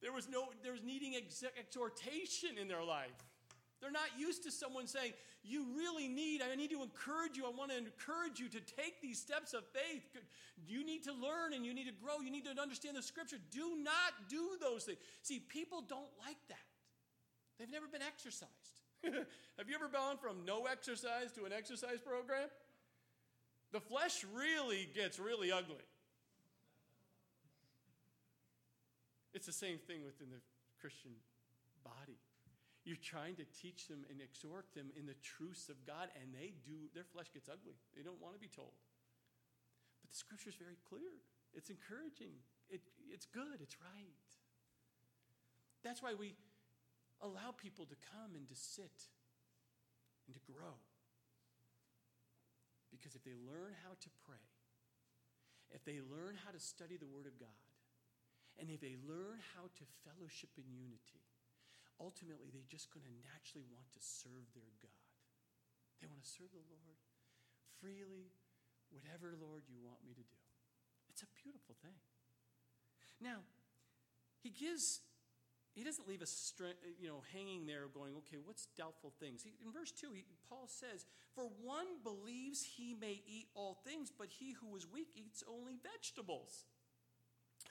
There 0.03 0.13
was 0.13 0.29
no, 0.29 0.53
there 0.63 0.73
was 0.73 0.83
needing 0.83 1.15
ex- 1.17 1.45
exhortation 1.57 2.59
in 2.61 2.69
their 2.69 2.85
life. 2.85 3.17
They're 3.81 3.95
not 3.95 4.11
used 4.19 4.43
to 4.45 4.51
someone 4.51 4.87
saying, 4.87 5.13
You 5.43 5.65
really 5.77 6.09
need, 6.69 6.75
to 6.75 6.83
encourage 6.83 7.37
you. 7.37 7.47
I 7.47 7.51
want 7.51 7.71
to 7.71 7.79
encourage 7.79 8.39
you 8.39 8.49
to 8.49 8.61
take 8.61 9.01
these 9.01 9.19
steps 9.19 9.55
of 9.55 9.63
faith. 9.73 10.03
You 10.67 10.85
need 10.85 11.05
to 11.05 11.13
learn 11.13 11.55
and 11.55 11.65
you 11.65 11.75
need 11.75 11.87
to 11.87 11.93
grow. 11.93 12.21
You 12.21 12.31
need 12.31 12.45
to 12.45 12.61
understand 12.61 12.97
the 12.97 13.03
scripture. 13.03 13.37
Do 13.51 13.77
not 13.83 14.29
do 14.29 14.57
those 14.61 14.85
things. 14.85 14.99
See, 15.23 15.39
people 15.41 15.83
don't 15.87 16.11
like 16.25 16.39
that. 16.49 16.59
They've 17.59 17.71
never 17.71 17.87
been 17.87 18.03
exercised. 18.03 18.51
Have 19.05 19.69
you 19.69 19.75
ever 19.75 19.89
gone 19.89 20.17
from 20.19 20.45
no 20.45 20.67
exercise 20.67 21.33
to 21.33 21.45
an 21.45 21.53
exercise 21.53 22.01
program? 22.05 22.49
The 23.73 23.81
flesh 23.81 24.25
really 24.35 24.89
gets 24.95 25.19
really 25.19 25.53
ugly. 25.53 25.85
It's 29.35 29.47
the 29.47 29.53
same 29.53 29.79
thing 29.79 30.05
within 30.05 30.29
the 30.31 30.41
Christian 30.81 31.13
body. 31.85 32.19
You're 32.87 33.03
trying 33.03 33.35
to 33.43 33.47
teach 33.51 33.91
them 33.91 34.07
and 34.07 34.23
exhort 34.23 34.71
them 34.79 34.95
in 34.95 35.11
the 35.11 35.19
truths 35.19 35.67
of 35.67 35.83
God, 35.83 36.07
and 36.15 36.31
they 36.31 36.55
do, 36.63 36.87
their 36.95 37.03
flesh 37.03 37.27
gets 37.35 37.51
ugly. 37.51 37.75
They 37.99 38.07
don't 38.07 38.23
want 38.23 38.39
to 38.39 38.41
be 38.41 38.47
told. 38.47 38.79
But 39.99 40.15
the 40.15 40.17
scripture 40.17 40.55
is 40.55 40.55
very 40.55 40.79
clear. 40.87 41.19
It's 41.51 41.67
encouraging. 41.67 42.39
It, 42.71 42.87
it's 43.11 43.27
good. 43.27 43.59
It's 43.59 43.75
right. 43.83 44.31
That's 45.83 45.99
why 45.99 46.15
we 46.15 46.39
allow 47.19 47.51
people 47.59 47.91
to 47.91 47.99
come 48.15 48.39
and 48.39 48.47
to 48.47 48.55
sit 48.55 49.11
and 50.31 50.39
to 50.39 50.43
grow. 50.47 50.79
Because 52.95 53.19
if 53.19 53.27
they 53.27 53.35
learn 53.35 53.75
how 53.83 53.99
to 53.99 54.11
pray, 54.23 54.47
if 55.75 55.83
they 55.83 55.99
learn 55.99 56.39
how 56.39 56.55
to 56.55 56.63
study 56.63 56.95
the 56.95 57.11
Word 57.11 57.27
of 57.27 57.35
God, 57.35 57.67
and 58.63 58.71
if 58.71 58.79
they 58.79 58.95
learn 58.95 59.43
how 59.59 59.67
to 59.75 59.85
fellowship 60.07 60.55
in 60.55 60.71
unity, 60.71 61.27
ultimately 62.01 62.53
they're 62.53 62.69
just 62.69 62.93
going 62.93 63.05
to 63.05 63.15
naturally 63.25 63.67
want 63.73 63.89
to 63.93 64.01
serve 64.01 64.49
their 64.53 64.73
God. 64.81 65.11
They 66.01 66.09
want 66.09 66.21
to 66.21 66.29
serve 66.29 66.53
the 66.53 66.65
Lord 66.69 67.01
freely, 67.81 68.33
whatever, 68.91 69.37
Lord, 69.37 69.65
you 69.69 69.77
want 69.83 70.05
me 70.05 70.13
to 70.13 70.25
do. 70.25 70.41
It's 71.09 71.23
a 71.23 71.31
beautiful 71.43 71.77
thing. 71.83 71.97
Now, 73.21 73.45
he 74.43 74.51
gives, 74.51 75.01
he 75.75 75.83
doesn't 75.85 76.09
leave 76.09 76.23
us, 76.23 76.53
you 77.01 77.09
know, 77.09 77.23
hanging 77.33 77.67
there 77.67 77.89
going, 77.89 78.13
okay, 78.19 78.37
what's 78.43 78.67
doubtful 78.77 79.13
things? 79.19 79.43
He, 79.43 79.55
in 79.65 79.73
verse 79.73 79.93
2, 79.93 80.13
he, 80.13 80.25
Paul 80.49 80.69
says, 80.69 81.07
For 81.35 81.45
one 81.63 82.03
believes 82.03 82.65
he 82.77 82.95
may 82.95 83.23
eat 83.27 83.49
all 83.55 83.79
things, 83.85 84.13
but 84.17 84.29
he 84.29 84.53
who 84.53 84.77
is 84.77 84.87
weak 84.87 85.09
eats 85.17 85.43
only 85.49 85.79
vegetables. 85.83 86.65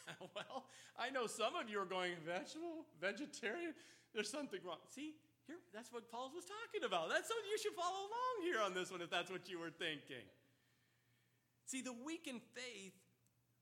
well, 0.35 0.65
I 0.97 1.09
know 1.09 1.27
some 1.27 1.55
of 1.55 1.69
you 1.69 1.79
are 1.79 1.85
going, 1.85 2.13
vegetable, 2.25 2.85
vegetarian? 3.01 3.73
There's 4.13 4.29
something 4.29 4.59
wrong. 4.63 4.79
See, 4.87 5.15
here, 5.47 5.57
that's 5.73 5.91
what 5.91 6.09
Paul 6.09 6.31
was 6.33 6.45
talking 6.45 6.85
about. 6.85 7.09
That's 7.09 7.29
what 7.29 7.45
you 7.49 7.57
should 7.57 7.73
follow 7.73 8.09
along 8.09 8.35
here 8.43 8.61
on 8.61 8.73
this 8.73 8.91
one 8.91 9.01
if 9.01 9.09
that's 9.09 9.29
what 9.29 9.49
you 9.49 9.59
were 9.59 9.69
thinking. 9.69 10.25
See, 11.65 11.81
the 11.81 11.93
weak 12.05 12.27
in 12.27 12.39
faith 12.53 12.93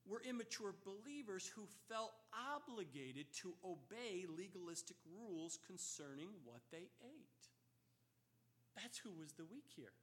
were 0.06 0.22
immature 0.28 0.76
believers 0.84 1.50
who 1.56 1.64
felt 1.90 2.12
obligated 2.36 3.28
to 3.42 3.54
obey 3.64 4.26
legalistic 4.28 4.98
rules 5.08 5.60
concerning 5.66 6.30
what 6.44 6.62
they 6.72 6.92
ate. 7.04 7.44
That's 8.76 8.98
who 8.98 9.12
was 9.12 9.34
the 9.34 9.46
weak 9.46 9.68
here. 9.76 9.94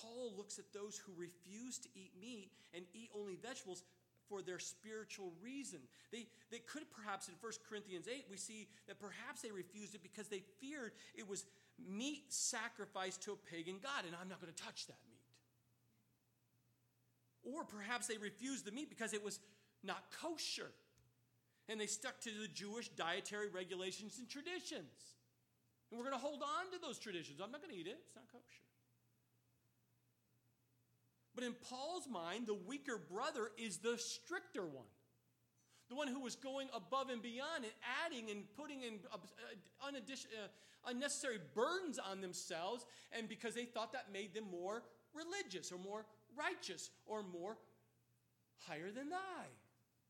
Paul 0.00 0.34
looks 0.36 0.58
at 0.58 0.72
those 0.72 0.98
who 0.98 1.12
refuse 1.16 1.78
to 1.78 1.88
eat 1.94 2.12
meat 2.20 2.50
and 2.74 2.84
eat 2.94 3.10
only 3.14 3.36
vegetables 3.36 3.82
for 4.28 4.42
their 4.42 4.58
spiritual 4.58 5.32
reason. 5.42 5.80
They, 6.12 6.26
they 6.50 6.58
could 6.58 6.84
perhaps, 6.90 7.28
in 7.28 7.34
1 7.40 7.52
Corinthians 7.68 8.06
8, 8.08 8.26
we 8.30 8.36
see 8.36 8.68
that 8.86 8.98
perhaps 8.98 9.42
they 9.42 9.50
refused 9.50 9.94
it 9.94 10.02
because 10.02 10.28
they 10.28 10.42
feared 10.60 10.92
it 11.14 11.28
was 11.28 11.44
meat 11.78 12.24
sacrificed 12.28 13.22
to 13.22 13.32
a 13.32 13.36
pagan 13.36 13.76
god, 13.82 14.04
and 14.06 14.14
I'm 14.20 14.28
not 14.28 14.40
going 14.40 14.52
to 14.52 14.62
touch 14.62 14.86
that 14.86 14.98
meat. 15.08 15.14
Or 17.44 17.64
perhaps 17.64 18.06
they 18.06 18.16
refused 18.16 18.64
the 18.64 18.72
meat 18.72 18.88
because 18.88 19.12
it 19.12 19.22
was 19.22 19.40
not 19.82 20.04
kosher, 20.22 20.70
and 21.68 21.80
they 21.80 21.86
stuck 21.86 22.20
to 22.20 22.30
the 22.30 22.48
Jewish 22.48 22.88
dietary 22.90 23.48
regulations 23.48 24.18
and 24.18 24.28
traditions. 24.28 25.14
And 25.90 25.98
we're 25.98 26.08
going 26.08 26.18
to 26.18 26.26
hold 26.26 26.42
on 26.42 26.72
to 26.72 26.78
those 26.80 26.98
traditions. 26.98 27.40
I'm 27.42 27.52
not 27.52 27.60
going 27.60 27.74
to 27.74 27.80
eat 27.80 27.86
it, 27.86 27.98
it's 28.04 28.16
not 28.16 28.24
kosher. 28.32 28.64
But 31.34 31.44
in 31.44 31.54
Paul's 31.68 32.08
mind, 32.08 32.46
the 32.46 32.54
weaker 32.54 32.98
brother 32.98 33.50
is 33.58 33.78
the 33.78 33.98
stricter 33.98 34.64
one. 34.64 34.86
The 35.88 35.96
one 35.96 36.08
who 36.08 36.20
was 36.20 36.36
going 36.36 36.68
above 36.74 37.10
and 37.10 37.20
beyond 37.20 37.64
and 37.64 37.72
adding 38.04 38.30
and 38.30 38.44
putting 38.56 38.82
in 38.82 39.00
uh, 39.12 39.16
uh, 39.16 40.88
unnecessary 40.88 41.38
burdens 41.54 41.98
on 41.98 42.20
themselves, 42.20 42.86
and 43.12 43.28
because 43.28 43.54
they 43.54 43.64
thought 43.64 43.92
that 43.92 44.06
made 44.12 44.32
them 44.32 44.44
more 44.50 44.82
religious 45.12 45.70
or 45.72 45.78
more 45.78 46.06
righteous 46.36 46.90
or 47.06 47.22
more 47.22 47.56
higher 48.66 48.90
than 48.90 49.10
thy, 49.10 49.44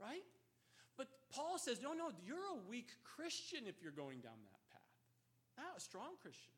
right? 0.00 0.22
But 0.96 1.08
Paul 1.30 1.58
says, 1.58 1.80
no, 1.82 1.92
no, 1.92 2.10
you're 2.24 2.36
a 2.36 2.70
weak 2.70 2.90
Christian 3.16 3.66
if 3.66 3.82
you're 3.82 3.92
going 3.92 4.20
down 4.20 4.38
that 4.44 4.60
path, 4.70 5.66
not 5.66 5.76
a 5.76 5.80
strong 5.80 6.14
Christian. 6.22 6.52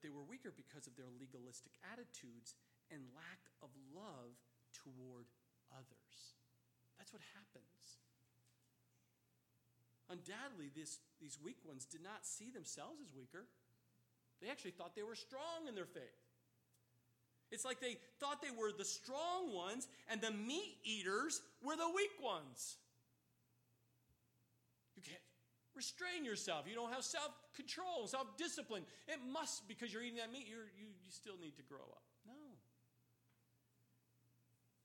But 0.00 0.08
they 0.08 0.12
were 0.12 0.24
weaker 0.24 0.48
because 0.56 0.88
of 0.88 0.96
their 0.96 1.12
legalistic 1.20 1.76
attitudes 1.92 2.56
and 2.88 3.04
lack 3.12 3.52
of 3.60 3.68
love 3.92 4.32
toward 4.72 5.28
others. 5.76 6.40
That's 6.96 7.12
what 7.12 7.20
happens. 7.36 8.00
Undoubtedly, 10.08 10.72
this, 10.74 10.98
these 11.20 11.38
weak 11.44 11.60
ones 11.68 11.84
did 11.84 12.02
not 12.02 12.24
see 12.24 12.50
themselves 12.50 12.98
as 13.04 13.12
weaker. 13.12 13.44
They 14.40 14.48
actually 14.48 14.72
thought 14.72 14.96
they 14.96 15.04
were 15.04 15.14
strong 15.14 15.68
in 15.68 15.74
their 15.74 15.86
faith. 15.86 16.24
It's 17.52 17.64
like 17.64 17.80
they 17.80 17.98
thought 18.18 18.40
they 18.40 18.54
were 18.56 18.72
the 18.72 18.84
strong 18.84 19.52
ones, 19.52 19.86
and 20.08 20.20
the 20.20 20.30
meat 20.30 20.78
eaters 20.84 21.42
were 21.62 21.76
the 21.76 21.88
weak 21.94 22.14
ones. 22.22 22.78
You 24.96 25.02
can't 25.02 25.22
restrain 25.80 26.28
yourself. 26.28 26.68
You 26.68 26.76
don't 26.76 26.92
have 26.92 27.00
self 27.00 27.32
control, 27.56 28.04
self 28.04 28.36
discipline. 28.36 28.84
It 29.08 29.24
must, 29.24 29.64
because 29.64 29.88
you're 29.88 30.04
eating 30.04 30.20
that 30.20 30.28
meat, 30.28 30.44
you 30.44 30.60
you, 30.76 30.92
you 30.92 31.08
still 31.08 31.40
need 31.40 31.56
to 31.56 31.64
grow 31.64 31.88
up. 31.88 32.04
No. 32.28 32.36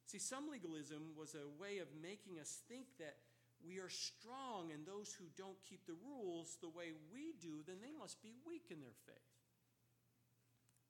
See, 0.07 0.23
some 0.23 0.47
legalism 0.47 1.11
was 1.19 1.35
a 1.35 1.43
way 1.59 1.83
of 1.83 1.91
making 1.99 2.39
us 2.39 2.63
think 2.71 2.87
that 3.03 3.19
we 3.59 3.83
are 3.83 3.91
strong, 3.91 4.71
and 4.71 4.87
those 4.87 5.11
who 5.11 5.27
don't 5.35 5.59
keep 5.67 5.83
the 5.83 5.99
rules 5.99 6.55
the 6.63 6.71
way 6.71 6.95
we 7.11 7.35
do, 7.43 7.59
then 7.67 7.83
they 7.83 7.91
must 7.91 8.23
be 8.23 8.31
weak 8.47 8.71
in 8.71 8.79
their 8.79 8.95
faith. 9.03 9.35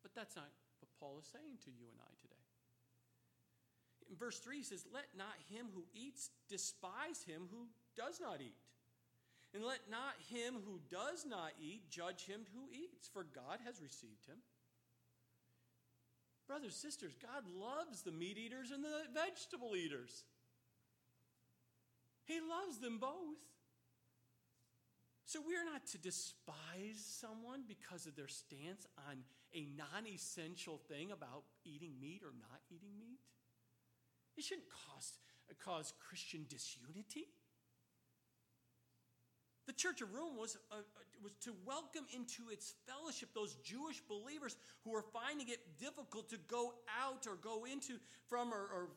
But 0.06 0.14
that's 0.14 0.36
not 0.36 0.52
what 0.78 0.94
Paul 1.00 1.18
is 1.18 1.26
saying 1.26 1.58
to 1.66 1.72
you 1.74 1.90
and 1.90 1.98
I 1.98 2.14
today. 2.22 2.46
In 4.12 4.18
verse 4.18 4.38
3, 4.38 4.62
he 4.62 4.68
says, 4.68 4.86
Let 4.94 5.10
not 5.18 5.34
him 5.50 5.74
who 5.74 5.86
eats 5.96 6.30
despise 6.46 7.26
him 7.26 7.50
who 7.50 7.66
does 7.98 8.22
not 8.22 8.42
eat. 8.42 8.60
And 9.56 9.64
let 9.64 9.90
not 9.90 10.16
him 10.30 10.56
who 10.66 10.82
does 10.92 11.26
not 11.26 11.52
eat 11.64 11.90
judge 11.90 12.26
him 12.26 12.42
who 12.54 12.68
eats, 12.76 13.08
for 13.08 13.24
God 13.24 13.60
has 13.66 13.82
received 13.82 14.26
him. 14.28 14.36
Brothers, 16.46 16.76
sisters, 16.76 17.14
God 17.22 17.44
loves 17.58 18.02
the 18.02 18.12
meat 18.12 18.38
eaters 18.38 18.72
and 18.72 18.84
the 18.84 19.08
vegetable 19.14 19.78
eaters. 19.78 20.26
He 22.26 22.40
loves 22.42 22.80
them 22.80 23.00
both. 23.00 23.40
So 25.26 25.40
we're 25.40 25.66
not 25.66 25.88
to 25.88 25.98
despise 25.98 27.00
someone 27.00 27.64
because 27.66 28.06
of 28.08 28.16
their 28.18 28.28
stance 28.28 28.86
on 29.10 29.24
a 29.54 29.68
non 29.78 30.06
essential 30.06 30.82
thing 30.90 31.12
about 31.12 31.44
eating 31.64 31.94
meat 32.00 32.22
or 32.24 32.34
not 32.38 32.60
eating 32.70 33.00
meat. 33.00 33.22
It 34.36 34.44
shouldn't 34.44 34.68
cause, 34.70 35.14
cause 35.64 35.94
Christian 36.06 36.46
disunity. 36.50 37.30
The 39.66 39.74
Church 39.74 40.02
of 40.02 40.14
Rome 40.14 40.38
was, 40.38 40.58
uh, 40.72 40.76
was 41.24 41.34
to 41.42 41.54
welcome 41.66 42.06
into 42.14 42.52
its 42.52 42.74
fellowship 42.86 43.30
those 43.34 43.56
Jewish 43.64 44.00
believers 44.08 44.56
who 44.84 44.92
were 44.92 45.02
finding 45.02 45.50
it 45.50 45.60
difficult 45.80 46.30
to 46.30 46.38
go 46.48 46.74
out 47.02 47.26
or 47.26 47.36
go 47.36 47.66
into 47.66 47.94
from 48.30 48.54
or, 48.54 48.62
or 48.62 48.90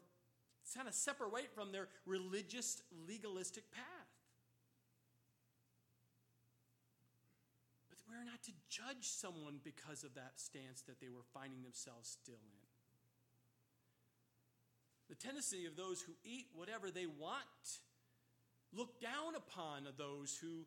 kind 0.74 0.86
of 0.86 0.92
separate 0.92 1.54
from 1.54 1.72
their 1.72 1.88
religious, 2.04 2.82
legalistic 3.08 3.70
path. 3.72 3.84
But 7.88 7.98
we're 8.06 8.24
not 8.24 8.42
to 8.44 8.52
judge 8.68 9.08
someone 9.08 9.60
because 9.64 10.04
of 10.04 10.14
that 10.14 10.32
stance 10.36 10.82
that 10.82 11.00
they 11.00 11.08
were 11.08 11.24
finding 11.32 11.62
themselves 11.62 12.10
still 12.22 12.34
in. 12.44 12.68
The 15.08 15.14
tendency 15.14 15.64
of 15.64 15.76
those 15.76 16.02
who 16.02 16.12
eat 16.22 16.48
whatever 16.54 16.90
they 16.90 17.06
want 17.06 17.80
look 18.72 19.00
down 19.00 19.34
upon 19.36 19.88
those 19.96 20.36
who 20.40 20.66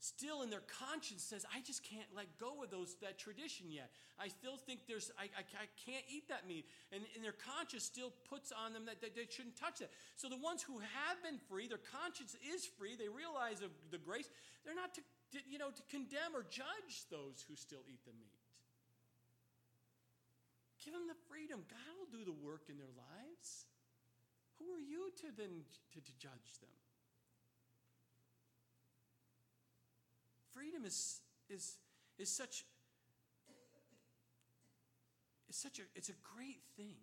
still 0.00 0.40
in 0.40 0.48
their 0.48 0.64
conscience 0.64 1.22
says 1.22 1.44
i 1.52 1.60
just 1.60 1.84
can't 1.84 2.08
let 2.16 2.24
go 2.40 2.64
of 2.64 2.72
those 2.72 2.96
that 3.04 3.20
tradition 3.20 3.68
yet. 3.68 3.92
I 4.16 4.28
still 4.28 4.56
think 4.56 4.88
there's 4.88 5.12
i, 5.20 5.28
I, 5.36 5.44
I 5.44 5.68
can't 5.76 6.04
eat 6.08 6.28
that 6.32 6.48
meat. 6.48 6.64
And, 6.90 7.04
and, 7.14 7.20
their 7.22 7.36
conscience 7.36 7.84
still 7.84 8.12
puts 8.24 8.50
on 8.50 8.72
them 8.72 8.88
that 8.88 9.04
they, 9.04 9.12
they 9.12 9.28
shouldn't 9.28 9.60
touch 9.60 9.84
that. 9.84 9.92
So 10.16 10.32
the 10.32 10.40
ones 10.40 10.64
who 10.64 10.80
have 10.80 11.20
been 11.20 11.36
free 11.52 11.68
their 11.68 11.84
conscience 11.84 12.34
is 12.40 12.64
free 12.64 12.96
they 12.96 13.12
realize 13.12 13.60
of 13.60 13.70
the 13.92 14.00
grace 14.00 14.28
they're 14.64 14.74
not 14.74 14.96
to, 14.96 15.04
you 15.44 15.60
know 15.60 15.68
to 15.68 15.84
condemn 15.92 16.32
or 16.32 16.48
judge 16.48 17.04
those 17.12 17.44
who 17.44 17.54
still 17.54 17.84
eat 17.84 18.00
the 18.08 18.16
meat. 18.16 18.40
Give 20.80 20.96
them 20.96 21.12
the 21.12 21.20
freedom. 21.28 21.60
God 21.68 21.92
will 22.00 22.08
do 22.08 22.24
the 22.24 22.32
work 22.40 22.72
in 22.72 22.80
their 22.80 22.92
lives. 22.96 23.68
Who 24.56 24.72
are 24.72 24.80
you 24.80 25.12
to 25.20 25.28
then 25.36 25.68
to, 25.92 26.00
to 26.00 26.12
judge 26.16 26.56
them 26.64 26.72
freedom 30.52 30.84
is, 30.84 31.20
is, 31.48 31.76
is 32.18 32.28
such 32.28 32.64
it's 35.50 35.58
such 35.58 35.82
a 35.82 35.86
it's 35.98 36.14
a 36.14 36.18
great 36.22 36.62
thing. 36.78 36.94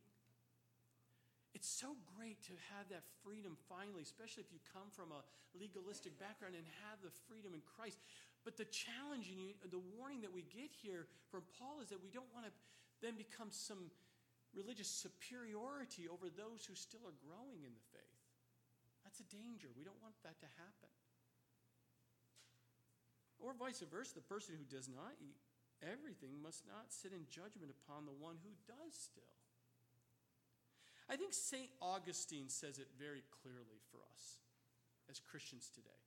It's 1.51 1.67
so 1.67 1.99
great 2.15 2.39
to 2.47 2.55
have 2.71 2.87
that 2.95 3.03
freedom 3.19 3.59
finally, 3.67 3.99
especially 3.99 4.47
if 4.47 4.55
you 4.55 4.63
come 4.71 4.87
from 4.87 5.11
a 5.11 5.19
legalistic 5.51 6.15
background 6.15 6.55
and 6.55 6.63
have 6.87 7.03
the 7.03 7.11
freedom 7.27 7.51
in 7.51 7.59
Christ. 7.75 7.99
But 8.47 8.55
the 8.55 8.63
challenge 8.71 9.27
and 9.27 9.67
the 9.67 9.83
warning 9.99 10.23
that 10.23 10.31
we 10.31 10.47
get 10.47 10.71
here 10.71 11.11
from 11.27 11.43
Paul 11.59 11.83
is 11.83 11.91
that 11.91 11.99
we 11.99 12.07
don't 12.07 12.31
want 12.31 12.47
to 12.47 12.53
then 13.03 13.19
become 13.19 13.51
some 13.51 13.91
religious 14.55 14.87
superiority 14.87 16.07
over 16.07 16.31
those 16.31 16.63
who 16.63 16.71
still 16.71 17.03
are 17.03 17.17
growing 17.19 17.67
in 17.67 17.75
the 17.75 17.85
faith. 17.91 18.21
That's 19.03 19.19
a 19.19 19.27
danger. 19.27 19.67
We 19.75 19.83
don't 19.83 19.99
want 19.99 20.15
that 20.23 20.39
to 20.39 20.49
happen. 20.55 20.91
Or 23.39 23.53
vice 23.53 23.83
versa, 23.85 24.15
the 24.15 24.25
person 24.25 24.55
who 24.57 24.65
does 24.65 24.89
not 24.89 25.13
eat 25.21 25.37
everything 25.81 26.41
must 26.41 26.65
not 26.65 26.89
sit 26.89 27.13
in 27.13 27.29
judgment 27.29 27.69
upon 27.69 28.05
the 28.05 28.17
one 28.17 28.41
who 28.41 28.49
does 28.65 28.93
still. 28.97 29.37
I 31.09 31.15
think 31.15 31.33
St. 31.33 31.69
Augustine 31.81 32.49
says 32.49 32.79
it 32.79 32.89
very 32.99 33.23
clearly 33.41 33.79
for 33.91 34.01
us 34.11 34.41
as 35.09 35.19
Christians 35.19 35.69
today. 35.73 36.01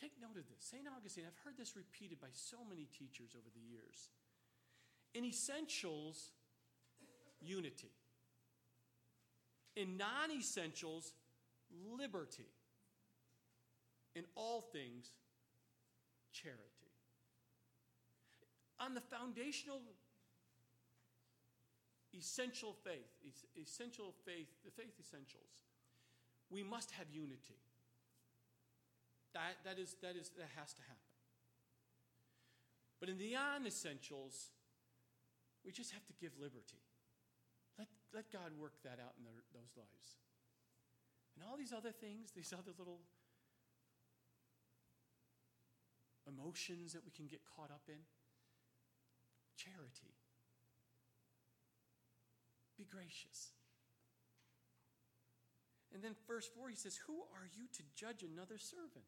Take 0.00 0.12
note 0.20 0.38
of 0.38 0.48
this. 0.48 0.64
St. 0.64 0.84
Augustine, 0.88 1.24
I've 1.26 1.44
heard 1.44 1.58
this 1.58 1.76
repeated 1.76 2.20
by 2.20 2.32
so 2.32 2.58
many 2.68 2.86
teachers 2.86 3.36
over 3.36 3.48
the 3.52 3.60
years. 3.60 4.10
In 5.14 5.24
essentials, 5.24 6.30
unity. 7.40 7.92
In 9.76 9.96
non 9.96 10.30
essentials, 10.32 11.12
liberty. 11.98 12.48
In 14.14 14.24
all 14.34 14.62
things, 14.72 15.12
charity. 16.34 16.90
On 18.82 18.92
the 18.92 19.00
foundational 19.00 19.78
essential 22.10 22.74
faith, 22.84 23.14
essential 23.54 24.14
faith, 24.26 24.50
the 24.64 24.70
faith 24.70 24.98
essentials, 24.98 25.62
we 26.50 26.62
must 26.62 26.90
have 26.92 27.06
unity. 27.10 27.58
That, 29.32 29.58
that, 29.64 29.78
is, 29.78 29.96
that, 30.02 30.14
is, 30.14 30.30
that 30.38 30.50
has 30.58 30.74
to 30.74 30.82
happen. 30.82 31.14
But 33.00 33.08
in 33.08 33.18
the 33.18 33.34
non 33.34 33.66
essentials, 33.66 34.50
we 35.64 35.72
just 35.72 35.90
have 35.92 36.06
to 36.06 36.14
give 36.20 36.32
liberty. 36.38 36.82
Let, 37.78 37.88
let 38.14 38.30
God 38.30 38.54
work 38.58 38.74
that 38.84 39.02
out 39.02 39.18
in 39.18 39.26
those 39.26 39.74
lives. 39.74 40.22
And 41.34 41.42
all 41.42 41.56
these 41.56 41.72
other 41.72 41.90
things, 41.90 42.30
these 42.30 42.52
other 42.52 42.70
little 42.78 43.02
emotions 46.28 46.92
that 46.92 47.04
we 47.04 47.10
can 47.10 47.26
get 47.26 47.40
caught 47.44 47.70
up 47.70 47.82
in. 47.88 48.02
Charity. 49.56 50.14
Be 52.76 52.84
gracious. 52.84 53.52
And 55.92 56.02
then, 56.02 56.16
verse 56.26 56.48
4, 56.58 56.68
he 56.68 56.76
says, 56.76 56.98
Who 57.06 57.14
are 57.34 57.48
you 57.54 57.66
to 57.72 57.82
judge 57.94 58.24
another 58.24 58.58
servant? 58.58 59.06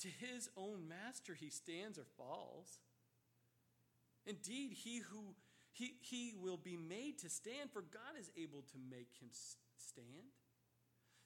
To 0.00 0.08
his 0.08 0.48
own 0.56 0.88
master 0.88 1.34
he 1.34 1.50
stands 1.50 1.98
or 1.98 2.06
falls. 2.16 2.78
Indeed, 4.26 4.72
he 4.72 4.98
who 4.98 5.34
he, 5.72 5.94
he 6.00 6.34
will 6.38 6.56
be 6.56 6.76
made 6.76 7.18
to 7.20 7.30
stand, 7.30 7.70
for 7.72 7.82
God 7.82 8.18
is 8.18 8.30
able 8.36 8.62
to 8.72 8.78
make 8.90 9.08
him 9.20 9.28
stand. 9.78 10.34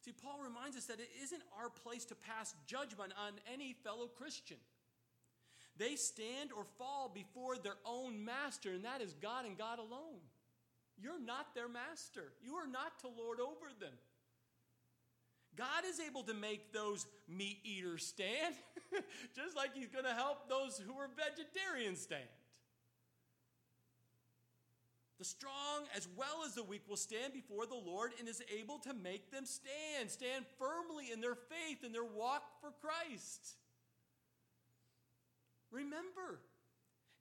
See, 0.05 0.13
Paul 0.13 0.39
reminds 0.45 0.77
us 0.77 0.85
that 0.87 1.01
it 1.01 1.09
isn't 1.23 1.41
our 1.59 1.71
place 1.71 2.05
to 2.07 2.15
pass 2.15 2.55
judgment 2.67 3.15
on 3.17 3.33
any 3.51 3.73
fellow 3.73 4.07
Christian. 4.07 4.59
They 5.79 5.97
stand 5.97 6.51
or 6.55 6.65
fall 6.79 7.11
before 7.13 7.57
their 7.57 7.77
own 7.87 8.23
master, 8.23 8.71
and 8.71 8.85
that 8.85 9.01
is 9.01 9.15
God 9.15 9.47
and 9.47 9.57
God 9.57 9.79
alone. 9.79 10.21
You're 11.01 11.21
not 11.21 11.55
their 11.55 11.69
master, 11.69 12.33
you 12.43 12.55
are 12.57 12.67
not 12.67 13.01
to 13.01 13.09
lord 13.09 13.41
over 13.41 13.73
them. 13.81 13.95
God 15.57 15.85
is 15.89 16.01
able 16.01 16.25
to 16.25 16.35
make 16.35 16.73
those 16.73 17.07
meat 17.29 17.59
eaters 17.65 18.05
stand, 18.05 18.55
just 19.35 19.57
like 19.57 19.75
He's 19.75 19.89
going 19.89 20.05
to 20.05 20.13
help 20.13 20.49
those 20.49 20.79
who 20.79 20.99
are 20.99 21.09
vegetarians 21.17 22.01
stand. 22.01 22.25
The 25.19 25.25
strong 25.25 25.87
as 25.97 26.09
well 26.17 26.43
as 26.45 26.55
the 26.55 26.65
weak 26.65 26.83
will 26.89 26.97
stand 26.97 27.33
before 27.33 27.67
the 27.67 27.75
Lord 27.75 28.13
and 28.19 28.29
is 28.29 28.43
able 28.53 28.79
to 28.79 28.93
make 28.93 29.31
them 29.31 29.47
stand, 29.47 30.11
stand 30.11 30.45
firmly 30.59 31.13
in 31.13 31.21
their 31.21 31.37
faith 31.37 31.85
and 31.85 31.95
their 31.95 32.05
walk 32.05 32.43
for 32.61 32.73
Christ. 32.83 33.55
Remember, 35.71 36.41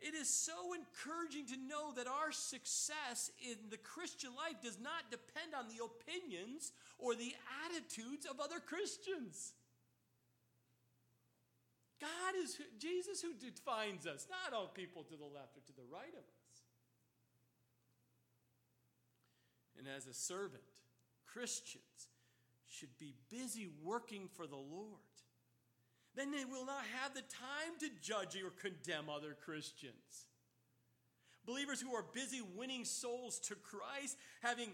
it 0.01 0.15
is 0.15 0.27
so 0.27 0.73
encouraging 0.73 1.45
to 1.47 1.57
know 1.57 1.93
that 1.95 2.07
our 2.07 2.31
success 2.31 3.31
in 3.41 3.55
the 3.69 3.77
Christian 3.77 4.31
life 4.35 4.61
does 4.61 4.77
not 4.81 5.11
depend 5.11 5.53
on 5.57 5.65
the 5.69 5.83
opinions 5.83 6.73
or 6.97 7.15
the 7.15 7.33
attitudes 7.65 8.25
of 8.25 8.39
other 8.39 8.59
Christians. 8.59 9.53
God 12.01 12.35
is 12.43 12.59
Jesus 12.79 13.21
who 13.21 13.33
defines 13.33 14.05
us, 14.05 14.27
not 14.29 14.51
all 14.51 14.67
people 14.67 15.03
to 15.03 15.15
the 15.15 15.23
left 15.23 15.55
or 15.55 15.63
to 15.67 15.73
the 15.73 15.87
right 15.89 16.11
of 16.11 16.19
us. 16.19 16.42
And 19.77 19.87
as 19.87 20.07
a 20.07 20.13
servant, 20.13 20.63
Christians 21.25 22.09
should 22.67 22.97
be 22.99 23.13
busy 23.29 23.69
working 23.83 24.29
for 24.35 24.47
the 24.47 24.55
Lord. 24.55 24.99
Then 26.15 26.31
they 26.31 26.45
will 26.45 26.65
not 26.65 26.83
have 27.01 27.13
the 27.13 27.21
time 27.21 27.79
to 27.79 27.89
judge 28.01 28.35
or 28.35 28.51
condemn 28.51 29.09
other 29.09 29.35
Christians. 29.45 30.27
Believers 31.45 31.81
who 31.81 31.93
are 31.93 32.05
busy 32.13 32.41
winning 32.55 32.85
souls 32.85 33.39
to 33.47 33.55
Christ, 33.55 34.17
having 34.41 34.69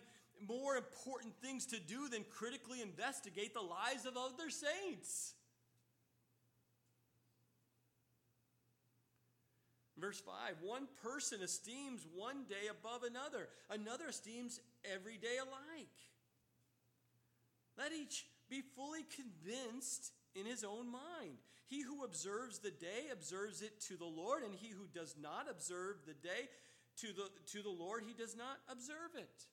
more 0.48 0.76
important 0.76 1.34
things 1.42 1.66
to 1.68 1.80
do 1.80 2.08
than 2.10 2.24
critically 2.30 2.82
investigate 2.82 3.54
the 3.54 3.62
lives 3.62 4.06
of 4.06 4.16
other 4.18 4.50
saints. 4.50 5.34
Verse 10.00 10.20
5 10.20 10.34
One 10.62 10.88
person 11.04 11.42
esteems 11.42 12.06
one 12.16 12.44
day 12.48 12.70
above 12.70 13.04
another, 13.04 13.50
another 13.70 14.08
esteems 14.10 14.60
every 14.94 15.18
day 15.18 15.38
alike. 15.42 15.88
Let 17.78 17.92
each 17.94 18.26
be 18.50 18.62
fully 18.76 19.06
convinced 19.16 20.12
in 20.36 20.46
his 20.46 20.64
own 20.64 20.92
mind. 20.92 21.38
He 21.68 21.82
who 21.82 22.04
observes 22.04 22.60
the 22.60 22.72
day 22.72 23.08
observes 23.14 23.62
it 23.62 23.80
to 23.82 23.98
the 23.98 24.06
Lord, 24.06 24.44
and 24.44 24.54
he 24.56 24.70
who 24.70 24.88
does 24.94 25.16
not 25.22 25.48
observe 25.50 25.98
the 26.06 26.14
day 26.14 26.50
to 27.02 27.08
the, 27.08 27.30
to 27.52 27.62
the 27.62 27.70
Lord, 27.70 28.04
he 28.06 28.14
does 28.14 28.36
not 28.36 28.58
observe 28.70 29.16
it. 29.16 29.46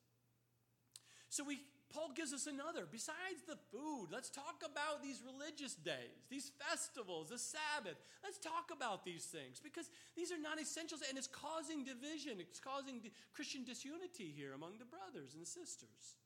So 1.29 1.45
we 1.45 1.61
Paul 1.93 2.11
gives 2.15 2.33
us 2.33 2.47
another. 2.47 2.87
Besides 2.91 3.47
the 3.47 3.57
food, 3.71 4.09
let's 4.11 4.29
talk 4.29 4.63
about 4.65 5.03
these 5.03 5.23
religious 5.25 5.75
days, 5.75 6.27
these 6.29 6.51
festivals, 6.59 7.31
the 7.31 7.39
Sabbath. 7.39 7.97
Let's 8.23 8.39
talk 8.39 8.71
about 8.75 9.05
these 9.05 9.25
things 9.25 9.61
because 9.63 9.89
these 10.17 10.33
are 10.33 10.41
not 10.41 10.61
essentials 10.61 11.03
and 11.09 11.17
it's 11.17 11.31
causing 11.31 11.85
division. 11.85 12.39
It's 12.39 12.61
causing 12.61 13.01
Christian 13.33 13.65
disunity 13.65 14.33
here 14.35 14.53
among 14.53 14.79
the 14.79 14.85
brothers 14.85 15.35
and 15.35 15.47
sisters. 15.47 16.19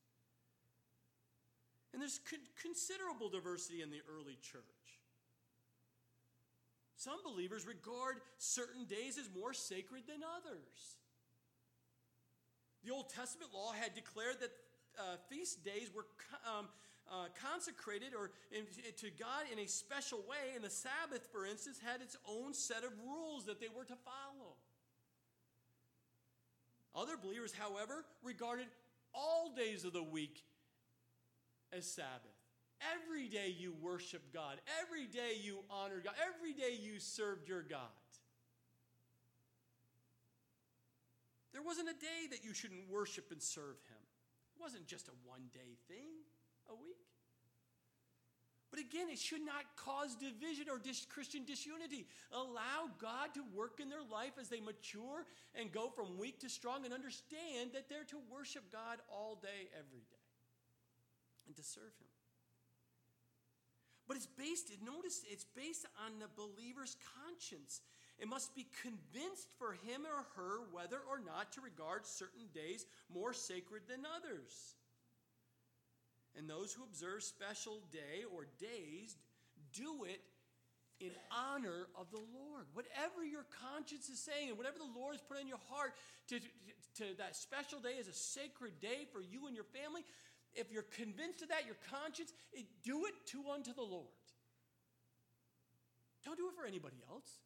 And 1.92 2.01
there's 2.01 2.20
considerable 2.61 3.29
diversity 3.29 3.83
in 3.83 3.90
the 3.90 4.01
early 4.09 4.38
church. 4.40 4.62
Some 6.96 7.18
believers 7.25 7.66
regard 7.66 8.20
certain 8.38 8.85
days 8.85 9.18
as 9.18 9.29
more 9.35 9.53
sacred 9.53 10.05
than 10.07 10.20
others. 10.23 11.01
The 12.85 12.92
Old 12.92 13.09
Testament 13.09 13.53
law 13.53 13.73
had 13.73 13.94
declared 13.94 14.40
that 14.40 14.53
uh, 15.00 15.16
feast 15.28 15.64
days 15.64 15.90
were 15.94 16.06
um, 16.46 16.68
uh, 17.10 17.26
consecrated 17.42 18.14
or 18.14 18.30
in, 18.52 18.64
to 18.98 19.10
God 19.18 19.44
in 19.52 19.58
a 19.58 19.66
special 19.66 20.18
way, 20.28 20.54
and 20.54 20.62
the 20.62 20.70
Sabbath, 20.70 21.26
for 21.32 21.46
instance, 21.46 21.80
had 21.84 22.00
its 22.02 22.16
own 22.28 22.52
set 22.52 22.84
of 22.84 22.92
rules 23.04 23.46
that 23.46 23.60
they 23.60 23.68
were 23.74 23.84
to 23.84 23.96
follow. 24.04 24.54
Other 26.94 27.16
believers, 27.16 27.52
however, 27.52 28.04
regarded 28.22 28.66
all 29.14 29.52
days 29.56 29.84
of 29.84 29.92
the 29.92 30.02
week 30.02 30.44
as 31.72 31.86
Sabbath. 31.86 32.36
Every 32.94 33.28
day 33.28 33.54
you 33.56 33.74
worship 33.80 34.22
God. 34.32 34.58
Every 34.82 35.06
day 35.06 35.32
you 35.42 35.58
honor 35.70 36.00
God. 36.02 36.14
Every 36.34 36.52
day 36.52 36.78
you 36.80 36.98
served 36.98 37.48
your 37.48 37.62
God. 37.62 37.80
There 41.52 41.62
wasn't 41.62 41.88
a 41.88 41.94
day 41.94 42.28
that 42.30 42.44
you 42.44 42.54
shouldn't 42.54 42.88
worship 42.90 43.30
and 43.30 43.42
serve 43.42 43.76
Him. 43.88 43.99
Wasn't 44.61 44.87
just 44.87 45.09
a 45.09 45.12
one 45.25 45.49
day 45.53 45.79
thing 45.88 46.25
a 46.68 46.75
week. 46.75 47.01
But 48.70 48.79
again, 48.79 49.09
it 49.11 49.18
should 49.18 49.44
not 49.44 49.64
cause 49.75 50.14
division 50.14 50.66
or 50.70 50.79
dis- 50.79 51.05
Christian 51.05 51.44
disunity. 51.44 52.07
Allow 52.31 52.94
God 53.01 53.35
to 53.35 53.42
work 53.53 53.81
in 53.81 53.88
their 53.88 54.03
life 54.03 54.38
as 54.40 54.49
they 54.49 54.61
mature 54.61 55.27
and 55.59 55.73
go 55.73 55.90
from 55.90 56.18
weak 56.18 56.38
to 56.40 56.49
strong 56.49 56.85
and 56.85 56.94
understand 56.94 57.70
that 57.75 57.88
they're 57.88 58.05
to 58.05 58.18
worship 58.31 58.70
God 58.70 58.99
all 59.11 59.40
day, 59.42 59.66
every 59.75 60.07
day, 60.07 60.27
and 61.49 61.57
to 61.57 61.64
serve 61.64 61.90
Him. 61.99 62.07
But 64.07 64.16
it's 64.16 64.27
based, 64.27 64.70
notice, 64.85 65.23
it's 65.29 65.44
based 65.44 65.87
on 66.07 66.18
the 66.20 66.27
believer's 66.35 66.96
conscience. 67.27 67.81
It 68.20 68.28
must 68.28 68.54
be 68.54 68.66
convinced 68.83 69.48
for 69.59 69.72
him 69.72 70.04
or 70.04 70.26
her 70.37 70.61
whether 70.72 70.98
or 71.09 71.18
not 71.24 71.52
to 71.52 71.62
regard 71.62 72.04
certain 72.04 72.46
days 72.54 72.85
more 73.12 73.33
sacred 73.33 73.83
than 73.88 74.04
others. 74.04 74.76
And 76.37 76.48
those 76.48 76.72
who 76.72 76.85
observe 76.85 77.22
special 77.22 77.80
day 77.90 78.28
or 78.30 78.46
days 78.61 79.16
do 79.72 80.04
it 80.04 80.20
in 81.00 81.11
honor 81.33 81.88
of 81.98 82.11
the 82.11 82.20
Lord. 82.20 82.66
Whatever 82.74 83.24
your 83.24 83.46
conscience 83.72 84.11
is 84.11 84.20
saying 84.20 84.50
and 84.50 84.59
whatever 84.59 84.76
the 84.76 85.00
Lord 85.00 85.14
has 85.14 85.22
put 85.22 85.40
in 85.40 85.48
your 85.48 85.64
heart 85.70 85.94
to, 86.28 86.38
to, 86.38 86.46
to 86.98 87.04
that 87.16 87.35
special 87.35 87.80
day 87.80 87.96
is 87.98 88.06
a 88.06 88.12
sacred 88.12 88.78
day 88.80 89.09
for 89.11 89.22
you 89.22 89.46
and 89.46 89.56
your 89.56 89.64
family, 89.64 90.04
if 90.54 90.70
you're 90.70 90.85
convinced 90.94 91.40
of 91.40 91.48
that, 91.48 91.64
your 91.64 91.80
conscience, 91.88 92.35
it, 92.52 92.66
do 92.85 93.06
it 93.06 93.14
to 93.33 93.50
unto 93.50 93.72
the 93.72 93.83
Lord. 93.83 94.12
Don't 96.24 96.37
do 96.37 96.48
it 96.48 96.54
for 96.54 96.66
anybody 96.66 96.96
else. 97.09 97.40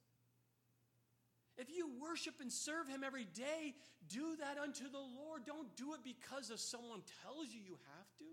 If 1.56 1.68
you 1.70 1.88
worship 2.00 2.34
and 2.40 2.52
serve 2.52 2.88
Him 2.88 3.04
every 3.04 3.24
day, 3.24 3.74
do 4.08 4.36
that 4.40 4.58
unto 4.58 4.84
the 4.90 4.98
Lord. 4.98 5.44
Don't 5.46 5.74
do 5.76 5.94
it 5.94 6.00
because 6.02 6.50
of 6.50 6.58
someone 6.60 7.00
tells 7.22 7.48
you 7.48 7.60
you 7.60 7.78
have 7.96 8.08
to. 8.18 8.30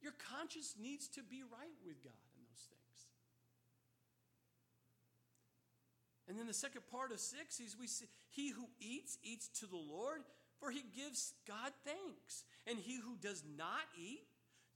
Your 0.00 0.14
conscience 0.30 0.74
needs 0.80 1.08
to 1.08 1.22
be 1.22 1.42
right 1.42 1.76
with 1.84 2.02
God 2.02 2.12
in 2.36 2.44
those 2.44 2.68
things. 2.68 2.98
And 6.28 6.38
then 6.38 6.46
the 6.46 6.54
second 6.54 6.82
part 6.90 7.12
of 7.12 7.20
six 7.20 7.60
is 7.60 7.76
we 7.78 7.86
see, 7.86 8.06
He 8.30 8.50
who 8.50 8.68
eats, 8.80 9.18
eats 9.22 9.48
to 9.60 9.66
the 9.66 9.76
Lord, 9.76 10.20
for 10.64 10.70
he 10.70 10.84
gives 10.96 11.34
God 11.46 11.72
thanks. 11.84 12.44
And 12.66 12.78
he 12.78 12.96
who 12.96 13.16
does 13.20 13.44
not 13.56 13.84
eat, 14.00 14.24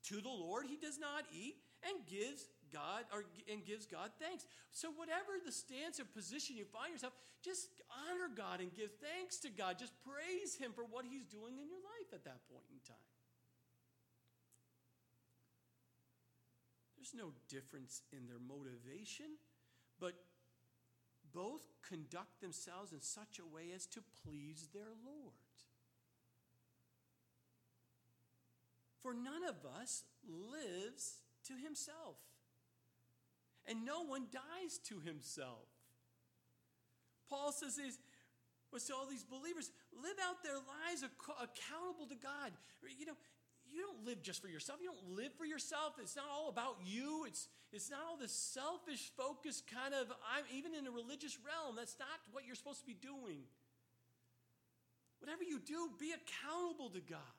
to 0.08 0.20
the 0.20 0.28
Lord 0.28 0.66
he 0.66 0.76
does 0.76 0.98
not 0.98 1.24
eat, 1.32 1.56
and 1.88 2.06
gives 2.06 2.46
God 2.72 3.04
or 3.12 3.24
and 3.50 3.64
gives 3.64 3.86
God 3.86 4.10
thanks. 4.20 4.44
So 4.72 4.90
whatever 4.90 5.40
the 5.44 5.52
stance 5.52 6.00
or 6.00 6.04
position 6.04 6.56
you 6.56 6.64
find 6.64 6.92
yourself, 6.92 7.14
just 7.42 7.68
honor 7.90 8.30
God 8.34 8.60
and 8.60 8.74
give 8.74 8.90
thanks 9.00 9.38
to 9.44 9.50
God. 9.50 9.78
Just 9.78 9.92
praise 10.04 10.56
him 10.56 10.72
for 10.74 10.84
what 10.84 11.04
he's 11.04 11.24
doing 11.24 11.58
in 11.58 11.66
your 11.66 11.80
life 11.80 12.12
at 12.12 12.24
that 12.24 12.44
point 12.50 12.66
in 12.70 12.78
time. 12.86 13.08
There's 16.96 17.14
no 17.14 17.32
difference 17.48 18.02
in 18.12 18.26
their 18.26 18.40
motivation, 18.40 19.38
but 20.00 20.14
both 21.32 21.62
conduct 21.86 22.40
themselves 22.40 22.92
in 22.92 23.00
such 23.00 23.38
a 23.38 23.46
way 23.46 23.72
as 23.74 23.86
to 23.86 24.00
please 24.24 24.68
their 24.74 24.92
Lord. 25.04 25.34
For 29.02 29.14
none 29.14 29.44
of 29.48 29.64
us 29.80 30.04
lives 30.26 31.22
to 31.46 31.54
himself 31.54 32.16
and 33.68 33.84
no 33.84 34.02
one 34.02 34.26
dies 34.32 34.78
to 34.88 35.00
himself. 35.00 35.68
Paul 37.28 37.52
says 37.52 37.76
these, 37.76 37.98
well, 38.72 38.80
so 38.80 38.96
all 38.96 39.06
these 39.06 39.24
believers 39.24 39.70
live 39.92 40.16
out 40.24 40.42
their 40.42 40.56
lives 40.56 41.04
accountable 41.04 42.06
to 42.08 42.16
God. 42.16 42.52
You 42.98 43.06
know, 43.06 43.16
you 43.68 43.84
don't 43.84 44.04
live 44.04 44.22
just 44.22 44.40
for 44.40 44.48
yourself. 44.48 44.80
You 44.80 44.92
don't 44.92 45.16
live 45.16 45.32
for 45.36 45.44
yourself. 45.44 45.94
It's 46.00 46.16
not 46.16 46.26
all 46.32 46.48
about 46.48 46.76
you. 46.84 47.24
It's, 47.26 47.48
it's 47.72 47.90
not 47.90 48.00
all 48.08 48.16
this 48.16 48.32
selfish 48.32 49.12
focus 49.16 49.62
kind 49.62 49.94
of, 49.94 50.08
I'm, 50.24 50.44
even 50.56 50.74
in 50.74 50.86
a 50.86 50.90
religious 50.90 51.38
realm, 51.44 51.76
that's 51.76 51.96
not 51.98 52.08
what 52.32 52.46
you're 52.46 52.56
supposed 52.56 52.80
to 52.80 52.86
be 52.86 52.96
doing. 52.96 53.44
Whatever 55.20 55.44
you 55.44 55.60
do, 55.60 55.90
be 55.98 56.12
accountable 56.12 56.88
to 56.90 57.00
God. 57.00 57.37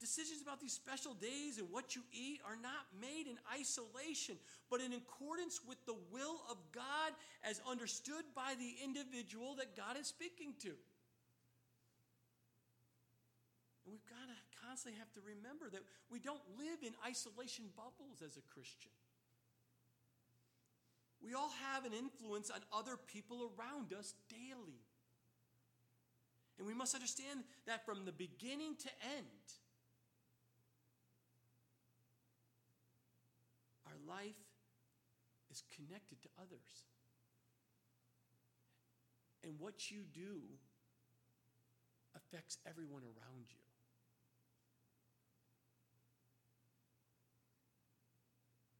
Decisions 0.00 0.40
about 0.40 0.60
these 0.60 0.72
special 0.72 1.12
days 1.12 1.58
and 1.58 1.70
what 1.70 1.94
you 1.94 2.00
eat 2.10 2.40
are 2.48 2.56
not 2.56 2.88
made 2.98 3.28
in 3.28 3.36
isolation, 3.52 4.36
but 4.70 4.80
in 4.80 4.94
accordance 4.94 5.60
with 5.68 5.76
the 5.84 5.96
will 6.10 6.40
of 6.50 6.56
God 6.72 7.12
as 7.44 7.60
understood 7.68 8.24
by 8.34 8.54
the 8.58 8.76
individual 8.82 9.56
that 9.56 9.76
God 9.76 10.00
is 10.00 10.06
speaking 10.06 10.54
to. 10.60 10.72
And 13.84 13.92
we've 13.92 14.08
got 14.08 14.24
to 14.24 14.66
constantly 14.66 14.98
have 14.98 15.12
to 15.12 15.20
remember 15.20 15.68
that 15.68 15.84
we 16.10 16.18
don't 16.18 16.40
live 16.56 16.80
in 16.80 16.94
isolation 17.06 17.66
bubbles 17.76 18.22
as 18.24 18.38
a 18.38 18.44
Christian. 18.54 18.92
We 21.22 21.34
all 21.34 21.52
have 21.74 21.84
an 21.84 21.92
influence 21.92 22.48
on 22.48 22.60
other 22.72 22.96
people 22.96 23.52
around 23.52 23.92
us 23.92 24.14
daily. 24.30 24.80
And 26.56 26.66
we 26.66 26.72
must 26.72 26.94
understand 26.94 27.44
that 27.66 27.84
from 27.84 28.06
the 28.06 28.12
beginning 28.12 28.76
to 28.76 28.88
end, 29.16 29.26
life 34.10 34.42
is 35.50 35.62
connected 35.74 36.20
to 36.22 36.28
others. 36.38 36.90
And 39.44 39.54
what 39.58 39.90
you 39.90 40.02
do 40.12 40.42
affects 42.16 42.58
everyone 42.66 43.02
around 43.02 43.46
you. 43.48 43.64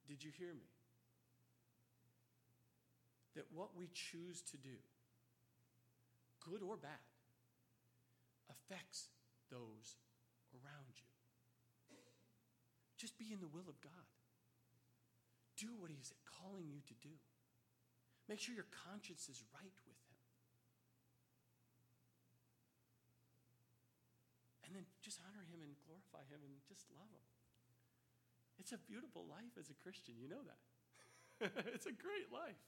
Did 0.07 0.23
you 0.23 0.31
hear 0.37 0.53
me? 0.53 0.67
That 3.35 3.45
what 3.53 3.69
we 3.77 3.89
choose 3.93 4.41
to 4.51 4.57
do, 4.57 4.75
good 6.43 6.61
or 6.61 6.75
bad, 6.75 6.99
affects 8.49 9.07
those 9.49 9.95
around 10.53 10.91
you. 10.99 11.07
Just 12.97 13.17
be 13.17 13.31
in 13.31 13.39
the 13.39 13.47
will 13.47 13.69
of 13.69 13.79
God 13.81 14.20
do 15.57 15.71
what 15.79 15.91
He's 15.91 16.13
calling 16.25 16.69
you 16.69 16.81
to 16.87 16.95
do. 17.01 17.13
Make 18.29 18.39
sure 18.39 18.55
your 18.55 18.69
conscience 18.71 19.27
is 19.27 19.43
right 19.51 19.75
with 19.87 19.99
Him. 20.07 20.19
And 24.65 24.71
then 24.75 24.85
just 25.03 25.19
honor 25.19 25.43
Him 25.51 25.59
and 25.59 25.75
glorify 25.83 26.23
Him 26.31 26.43
and 26.47 26.55
just 26.63 26.87
love 26.95 27.11
Him. 27.11 27.27
It's 28.61 28.71
a 28.71 28.79
beautiful 28.79 29.25
life 29.27 29.57
as 29.59 29.67
a 29.67 29.75
Christian. 29.75 30.15
You 30.21 30.29
know 30.29 30.43
that. 30.45 30.61
it's 31.73 31.89
a 31.89 31.95
great 31.95 32.29
life. 32.31 32.61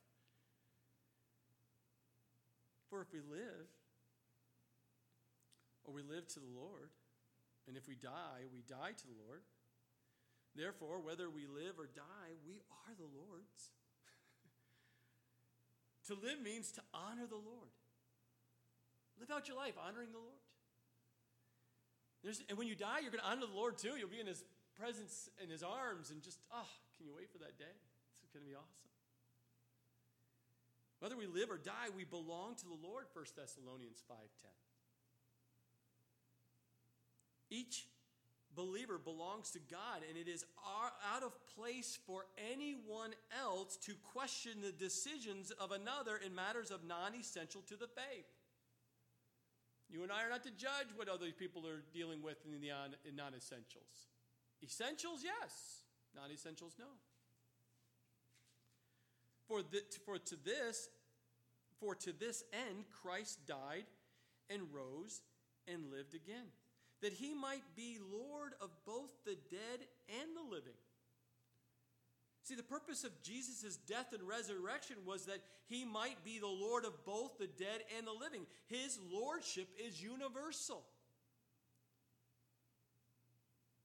For 2.89 3.01
if 3.01 3.13
we 3.13 3.21
live, 3.21 3.69
or 5.85 5.93
we 5.93 6.01
live 6.01 6.27
to 6.33 6.39
the 6.39 6.49
Lord, 6.49 6.89
and 7.67 7.77
if 7.77 7.87
we 7.87 7.95
die, 7.95 8.49
we 8.51 8.61
die 8.61 8.91
to 8.97 9.07
the 9.07 9.15
Lord. 9.25 9.41
Therefore, 10.55 10.99
whether 10.99 11.29
we 11.29 11.47
live 11.47 11.79
or 11.79 11.87
die, 11.87 12.37
we 12.45 12.61
are 12.69 12.93
the 12.97 13.09
Lord's. 13.09 13.73
to 16.07 16.13
live 16.13 16.41
means 16.41 16.71
to 16.73 16.81
honor 16.93 17.25
the 17.25 17.41
Lord. 17.41 17.73
Live 19.19 19.31
out 19.31 19.47
your 19.47 19.57
life 19.57 19.73
honoring 19.81 20.11
the 20.11 20.21
Lord. 20.21 20.43
There's, 22.23 22.41
and 22.47 22.57
when 22.57 22.67
you 22.67 22.75
die, 22.75 22.99
you're 23.01 23.11
going 23.11 23.23
to 23.23 23.29
honor 23.29 23.45
the 23.45 23.57
Lord 23.57 23.77
too. 23.77 23.97
You'll 23.97 24.09
be 24.09 24.21
in 24.21 24.27
His 24.27 24.43
presence, 24.77 25.29
in 25.41 25.49
His 25.49 25.63
arms, 25.63 26.09
and 26.09 26.21
just, 26.21 26.39
oh, 26.53 26.69
can 26.97 27.05
you 27.05 27.13
wait 27.15 27.31
for 27.31 27.39
that 27.39 27.57
day? 27.57 27.75
It's 28.23 28.31
going 28.31 28.45
to 28.45 28.49
be 28.49 28.55
awesome. 28.55 28.89
Whether 30.99 31.17
we 31.17 31.27
live 31.27 31.51
or 31.51 31.57
die, 31.57 31.91
we 31.95 32.05
belong 32.05 32.55
to 32.55 32.65
the 32.65 32.79
Lord, 32.81 33.05
1 33.11 33.25
Thessalonians 33.35 34.01
5.10. 34.09 34.47
Each 37.51 37.85
believer 38.55 38.97
belongs 38.97 39.51
to 39.51 39.59
God, 39.59 40.01
and 40.07 40.17
it 40.17 40.29
is 40.29 40.45
out 41.13 41.23
of 41.23 41.33
place 41.55 41.97
for 42.05 42.25
anyone 42.51 43.11
else 43.41 43.77
to 43.77 43.93
question 44.13 44.61
the 44.61 44.71
decisions 44.71 45.51
of 45.51 45.71
another 45.71 46.17
in 46.25 46.33
matters 46.33 46.71
of 46.71 46.83
non 46.83 47.15
essential 47.15 47.61
to 47.67 47.75
the 47.75 47.87
faith. 47.87 48.27
You 49.89 50.03
and 50.03 50.11
I 50.11 50.23
are 50.23 50.29
not 50.29 50.43
to 50.43 50.51
judge 50.51 50.89
what 50.95 51.07
other 51.07 51.31
people 51.31 51.67
are 51.67 51.83
dealing 51.93 52.21
with 52.21 52.37
in 52.45 52.51
the 52.51 52.69
non 53.13 53.33
essentials. 53.35 54.07
Essentials, 54.63 55.21
yes. 55.23 55.81
Non 56.15 56.31
essentials, 56.31 56.73
no. 56.79 56.85
For, 59.47 59.61
the, 59.61 59.83
for 60.05 60.17
to 60.17 60.35
this, 60.43 60.89
for 61.79 61.95
to 61.95 62.13
this 62.13 62.43
end 62.53 62.85
Christ 63.01 63.45
died 63.45 63.85
and 64.49 64.61
rose 64.71 65.21
and 65.67 65.91
lived 65.91 66.15
again, 66.15 66.47
that 67.03 67.13
he 67.13 67.33
might 67.33 67.63
be 67.75 67.99
Lord 68.11 68.53
of 68.59 68.69
both 68.85 69.11
the 69.25 69.37
dead 69.51 69.79
and 70.21 70.35
the 70.35 70.41
living. 70.41 70.73
See, 72.43 72.55
the 72.55 72.63
purpose 72.63 73.03
of 73.03 73.21
Jesus' 73.21 73.77
death 73.77 74.13
and 74.13 74.23
resurrection 74.23 74.97
was 75.05 75.25
that 75.25 75.41
he 75.67 75.85
might 75.85 76.23
be 76.25 76.39
the 76.39 76.47
Lord 76.47 76.85
of 76.85 77.05
both 77.05 77.37
the 77.37 77.47
dead 77.47 77.81
and 77.97 78.07
the 78.07 78.11
living. 78.11 78.45
His 78.67 78.99
lordship 79.11 79.67
is 79.85 80.01
universal. 80.01 80.83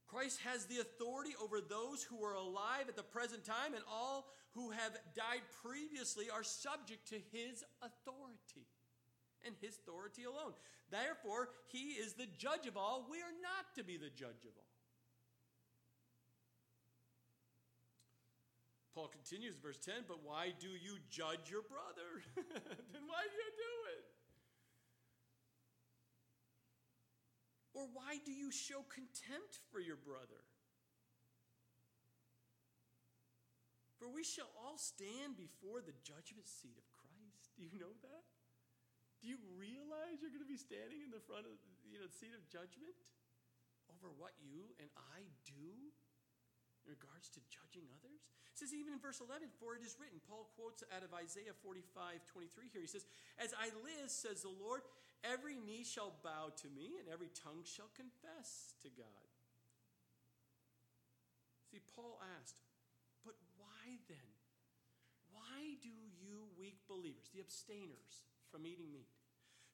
Christ 0.07 0.39
has 0.45 0.65
the 0.65 0.79
authority 0.79 1.31
over 1.41 1.61
those 1.61 2.03
who 2.03 2.23
are 2.23 2.33
alive 2.33 2.89
at 2.89 2.95
the 2.95 3.03
present 3.03 3.45
time, 3.45 3.73
and 3.75 3.83
all 3.89 4.27
who 4.55 4.71
have 4.71 4.97
died 5.15 5.41
previously 5.63 6.25
are 6.29 6.43
subject 6.43 7.07
to 7.09 7.15
his 7.31 7.63
authority 7.81 8.65
and 9.45 9.55
his 9.61 9.77
authority 9.77 10.23
alone. 10.23 10.53
Therefore, 10.91 11.49
he 11.67 11.95
is 11.99 12.13
the 12.13 12.27
judge 12.37 12.65
of 12.67 12.77
all. 12.77 13.05
We 13.09 13.19
are 13.19 13.35
not 13.41 13.75
to 13.75 13.83
be 13.83 13.97
the 13.97 14.09
judge 14.09 14.43
of 14.43 14.53
all. 14.57 14.69
Paul 18.95 19.07
continues, 19.07 19.55
verse 19.55 19.77
10 19.77 20.05
But 20.07 20.23
why 20.23 20.51
do 20.59 20.67
you 20.67 20.97
judge 21.09 21.49
your 21.49 21.63
brother? 21.63 22.19
then 22.35 23.03
why 23.07 23.23
do 23.23 23.37
you 23.37 23.51
do 23.55 23.75
it? 23.95 24.05
Or 27.79 27.87
why 27.93 28.19
do 28.25 28.33
you 28.33 28.51
show 28.51 28.83
contempt 28.89 29.61
for 29.71 29.79
your 29.79 29.95
brother? 29.95 30.43
For 33.99 34.07
we 34.07 34.23
shall 34.23 34.49
all 34.55 34.77
stand 34.77 35.35
before 35.35 35.79
the 35.79 35.95
judgment 36.03 36.47
seat 36.47 36.79
of 36.79 36.87
Christ. 36.95 37.51
Do 37.55 37.63
you 37.63 37.71
know 37.79 37.95
that? 38.01 38.23
Do 39.19 39.27
you 39.27 39.39
realize 39.59 40.23
you're 40.23 40.31
going 40.31 40.45
to 40.45 40.47
be 40.47 40.59
standing 40.59 41.03
in 41.03 41.11
the 41.11 41.19
front 41.19 41.43
of 41.43 41.55
you 41.83 41.99
know, 41.99 42.07
the 42.07 42.15
seat 42.15 42.31
of 42.31 42.43
judgment 42.47 42.95
over 43.91 44.07
what 44.15 44.31
you 44.39 44.71
and 44.79 44.87
I 44.95 45.27
do 45.43 45.91
in 46.83 46.87
regards 46.87 47.27
to 47.35 47.43
judging 47.51 47.83
others? 47.99 48.23
It 48.47 48.55
says 48.55 48.71
even 48.71 48.95
in 48.95 48.99
verse 49.03 49.19
11, 49.19 49.51
for 49.59 49.75
it 49.75 49.83
is 49.83 49.99
written, 49.99 50.23
Paul 50.23 50.47
quotes 50.55 50.87
out 50.95 51.03
of 51.03 51.11
Isaiah 51.11 51.51
45, 51.51 51.83
23 52.31 52.71
here. 52.71 52.83
He 52.83 52.87
says, 52.87 53.03
As 53.35 53.51
I 53.59 53.67
live, 53.83 54.07
says 54.07 54.47
the 54.47 54.55
Lord, 54.55 54.87
every 55.27 55.59
knee 55.59 55.83
shall 55.83 56.15
bow 56.23 56.55
to 56.63 56.67
me 56.71 56.95
and 56.95 57.11
every 57.11 57.31
tongue 57.35 57.67
shall 57.67 57.91
confess 57.91 58.71
to 58.87 58.89
God. 58.95 59.27
See, 61.67 61.83
Paul 61.91 62.23
asked, 62.39 62.55
But 63.27 63.35
why 63.59 63.99
then? 64.07 64.31
Why 65.35 65.75
do 65.83 65.91
you 66.23 66.47
weak 66.55 66.79
believers, 66.87 67.27
the 67.35 67.39
abstainers 67.43 68.27
from 68.51 68.65
eating 68.65 68.91
meat, 68.91 69.09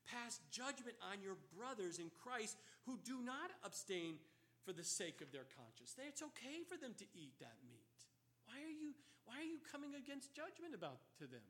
pass 0.06 0.40
judgment 0.52 0.96
on 1.02 1.24
your 1.24 1.36
brothers 1.58 2.00
in 2.00 2.12
Christ 2.14 2.58
who 2.86 3.00
do 3.04 3.24
not 3.26 3.50
abstain 3.64 4.22
for 4.64 4.74
the 4.74 4.84
sake 4.84 5.22
of 5.22 5.32
their 5.32 5.48
conscience? 5.58 5.96
It's 5.98 6.22
okay 6.22 6.62
for 6.68 6.78
them 6.78 6.94
to 7.00 7.06
eat 7.16 7.34
that 7.40 7.58
meat. 7.66 7.90
Why 8.46 8.62
are 8.62 8.76
you, 8.76 8.94
why 9.26 9.42
are 9.42 9.50
you 9.50 9.60
coming 9.66 9.98
against 9.98 10.36
judgment 10.36 10.78
about 10.78 11.02
to 11.20 11.26
them? 11.26 11.44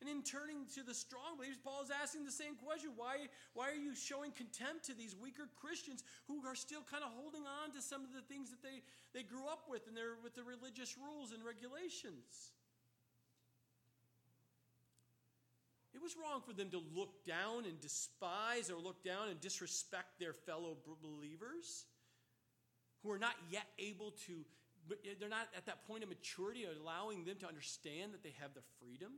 And 0.00 0.08
in 0.08 0.24
turning 0.24 0.64
to 0.74 0.82
the 0.82 0.96
strong 0.96 1.36
believers, 1.36 1.60
Paul 1.60 1.84
is 1.84 1.92
asking 1.92 2.24
the 2.24 2.32
same 2.32 2.56
question. 2.56 2.96
Why, 2.96 3.28
why 3.52 3.68
are 3.68 3.76
you 3.76 3.92
showing 3.92 4.32
contempt 4.32 4.88
to 4.88 4.94
these 4.96 5.14
weaker 5.14 5.44
Christians 5.60 6.04
who 6.24 6.40
are 6.48 6.56
still 6.56 6.80
kind 6.88 7.04
of 7.04 7.12
holding 7.12 7.44
on 7.44 7.76
to 7.76 7.84
some 7.84 8.00
of 8.00 8.16
the 8.16 8.24
things 8.24 8.48
that 8.48 8.64
they, 8.64 8.80
they 9.12 9.22
grew 9.22 9.44
up 9.44 9.68
with 9.68 9.86
and 9.86 9.94
they're 9.94 10.16
with 10.24 10.34
the 10.34 10.42
religious 10.42 10.96
rules 10.96 11.36
and 11.36 11.44
regulations? 11.44 12.56
It 16.00 16.02
was 16.02 16.16
wrong 16.16 16.40
for 16.40 16.54
them 16.54 16.70
to 16.70 16.80
look 16.96 17.26
down 17.26 17.66
and 17.66 17.78
despise 17.78 18.70
or 18.70 18.80
look 18.80 19.04
down 19.04 19.28
and 19.28 19.38
disrespect 19.38 20.18
their 20.18 20.32
fellow 20.32 20.78
believers 21.02 21.84
who 23.02 23.10
are 23.10 23.18
not 23.18 23.34
yet 23.50 23.66
able 23.78 24.12
to, 24.26 24.44
eh, 24.90 25.12
they're 25.20 25.28
not 25.28 25.48
at 25.54 25.66
that 25.66 25.86
point 25.86 26.02
of 26.02 26.08
maturity 26.08 26.64
allowing 26.64 27.24
them 27.24 27.36
to 27.40 27.46
understand 27.46 28.14
that 28.14 28.22
they 28.22 28.32
have 28.40 28.54
the 28.54 28.62
freedom 28.80 29.12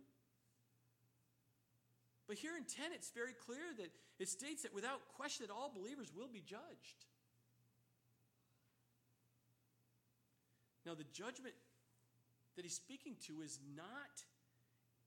but 2.32 2.38
here 2.38 2.56
in 2.56 2.64
10, 2.64 2.92
it's 2.94 3.10
very 3.10 3.34
clear 3.34 3.74
that 3.76 3.90
it 4.18 4.28
states 4.28 4.62
that 4.62 4.74
without 4.74 5.00
question 5.16 5.46
that 5.46 5.52
all 5.52 5.68
believers 5.68 6.08
will 6.16 6.28
be 6.32 6.40
judged. 6.40 7.04
Now, 10.86 10.94
the 10.94 11.04
judgment 11.12 11.54
that 12.56 12.64
he's 12.64 12.74
speaking 12.74 13.16
to 13.26 13.42
is 13.42 13.58
not 13.76 14.24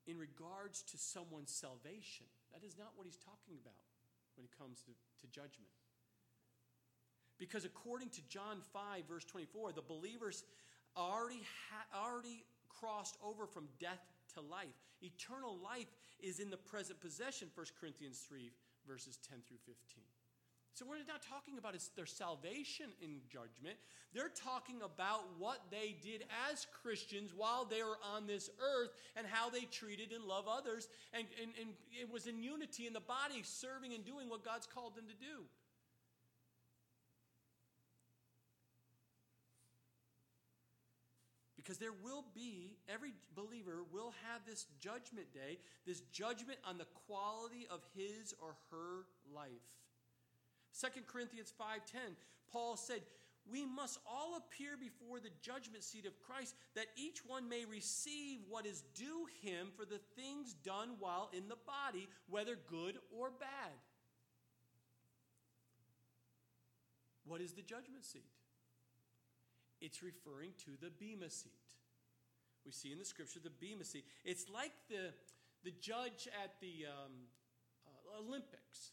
in 0.08 0.18
regards 0.18 0.82
to 0.84 0.98
someone's 0.98 1.52
salvation. 1.52 2.26
That 2.54 2.66
is 2.66 2.78
not 2.78 2.94
what 2.96 3.06
he's 3.06 3.18
talking 3.18 3.58
about 3.62 3.74
when 4.36 4.46
it 4.46 4.54
comes 4.58 4.82
to, 4.82 4.92
to 4.92 5.28
judgment. 5.28 5.72
Because 7.38 7.66
according 7.66 8.10
to 8.10 8.22
John 8.30 8.62
5, 8.72 9.04
verse 9.08 9.26
24, 9.26 9.74
the 9.74 9.82
believers 9.82 10.44
already, 10.96 11.42
ha- 11.70 12.08
already 12.08 12.46
crossed 12.70 13.18
over 13.24 13.46
from 13.46 13.68
death 13.80 14.02
to 14.36 14.42
life. 14.42 14.76
Eternal 15.02 15.58
life 15.62 15.92
is 16.20 16.40
in 16.40 16.50
the 16.50 16.58
present 16.58 17.00
possession, 17.02 17.50
1 17.54 17.66
Corinthians 17.80 18.20
3, 18.28 18.52
verses 18.88 19.20
10 19.28 19.40
through 19.48 19.58
15. 19.66 20.04
So 20.76 20.86
we're 20.86 20.98
not 21.08 21.24
talking 21.24 21.58
about 21.58 21.74
their 21.96 22.06
salvation 22.06 22.88
in 23.02 23.22
judgment. 23.32 23.78
They're 24.14 24.28
talking 24.28 24.82
about 24.84 25.22
what 25.40 25.60
they 25.72 25.96
did 26.04 26.26
as 26.52 26.68
Christians 26.84 27.32
while 27.34 27.64
they 27.64 27.82
were 27.82 27.98
on 28.04 28.28
this 28.28 28.50
earth 28.60 28.90
and 29.16 29.26
how 29.26 29.50
they 29.50 29.62
treated 29.72 30.12
and 30.12 30.26
loved 30.26 30.50
others. 30.52 30.90
And, 31.14 31.28
and, 31.42 31.52
and 31.62 31.70
it 31.98 32.12
was 32.12 32.28
in 32.28 32.44
unity 32.44 32.88
in 32.88 32.92
the 32.92 33.00
body, 33.00 33.42
serving 33.44 33.94
and 33.94 34.04
doing 34.04 34.30
what 34.30 34.44
God's 34.44 34.68
called 34.68 34.98
them 34.98 35.06
to 35.08 35.14
do. 35.14 35.44
Because 41.56 41.78
there 41.78 41.96
will 42.04 42.26
be, 42.36 42.76
every 42.90 43.14
believer 43.34 43.86
will 43.94 44.14
have 44.30 44.42
this 44.46 44.66
judgment 44.78 45.34
day, 45.34 45.58
this 45.88 46.02
judgment 46.12 46.60
on 46.68 46.78
the 46.78 46.88
quality 47.08 47.66
of 47.72 47.80
his 47.96 48.36
or 48.42 48.58
her 48.72 49.06
life. 49.34 49.85
2 50.80 51.06
Corinthians 51.08 51.52
5:10, 51.52 52.16
Paul 52.48 52.78
said, 52.78 53.06
"We 53.46 53.66
must 53.66 54.00
all 54.06 54.36
appear 54.36 54.78
before 54.78 55.20
the 55.20 55.30
judgment 55.42 55.84
seat 55.84 56.06
of 56.06 56.20
Christ, 56.20 56.56
that 56.74 56.88
each 56.96 57.24
one 57.26 57.48
may 57.48 57.66
receive 57.66 58.46
what 58.48 58.66
is 58.66 58.82
due 58.94 59.26
him 59.42 59.72
for 59.72 59.86
the 59.86 60.00
things 60.00 60.54
done 60.54 61.00
while 61.00 61.30
in 61.34 61.48
the 61.48 61.56
body, 61.56 62.10
whether 62.28 62.56
good 62.56 63.00
or 63.12 63.32
bad." 63.32 63.80
What 67.24 67.42
is 67.42 67.54
the 67.54 67.64
judgment 67.64 68.06
seat? 68.06 68.30
it's 69.82 70.02
referring 70.02 70.52
to 70.66 70.72
the 70.82 70.90
Bema 70.90 71.30
seat. 71.30 71.52
We 72.66 72.72
see 72.72 72.92
in 72.92 73.00
the 73.00 73.06
scripture 73.06 73.40
the 73.40 73.50
Bema 73.50 73.84
seat. 73.84 74.06
It's 74.24 74.50
like 74.50 74.72
the, 74.90 75.14
the 75.64 75.72
judge 75.80 76.28
at 76.44 76.60
the 76.60 76.88
um, 76.90 77.12
uh, 77.86 78.22
Olympics, 78.22 78.92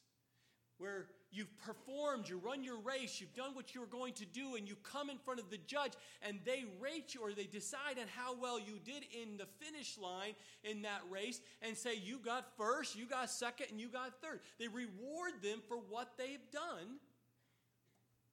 where 0.78 1.06
you've 1.32 1.56
performed, 1.58 2.28
you 2.28 2.38
run 2.38 2.62
your 2.62 2.78
race, 2.78 3.20
you've 3.20 3.34
done 3.34 3.54
what 3.54 3.74
you 3.74 3.80
were 3.80 3.86
going 3.86 4.12
to 4.14 4.26
do, 4.26 4.54
and 4.56 4.68
you 4.68 4.76
come 4.82 5.10
in 5.10 5.18
front 5.18 5.40
of 5.40 5.50
the 5.50 5.58
judge, 5.66 5.92
and 6.22 6.38
they 6.44 6.64
rate 6.80 7.14
you 7.14 7.22
or 7.22 7.32
they 7.32 7.44
decide 7.44 7.98
on 7.98 8.06
how 8.14 8.36
well 8.38 8.58
you 8.58 8.78
did 8.84 9.04
in 9.22 9.38
the 9.38 9.46
finish 9.64 9.98
line 9.98 10.34
in 10.62 10.82
that 10.82 11.00
race 11.10 11.40
and 11.62 11.76
say, 11.76 11.94
You 11.96 12.18
got 12.18 12.56
first, 12.56 12.96
you 12.96 13.06
got 13.06 13.30
second, 13.30 13.66
and 13.70 13.80
you 13.80 13.88
got 13.88 14.20
third. 14.22 14.40
They 14.58 14.68
reward 14.68 15.32
them 15.42 15.62
for 15.66 15.78
what 15.78 16.12
they've 16.18 16.50
done 16.52 16.98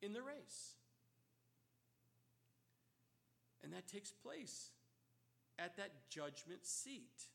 in 0.02 0.14
the 0.14 0.22
race. 0.22 0.76
And 3.64 3.74
that 3.74 3.88
takes 3.88 4.12
place 4.12 4.72
at 5.58 5.78
that 5.78 5.92
judgment 6.10 6.66
seat 6.66 7.28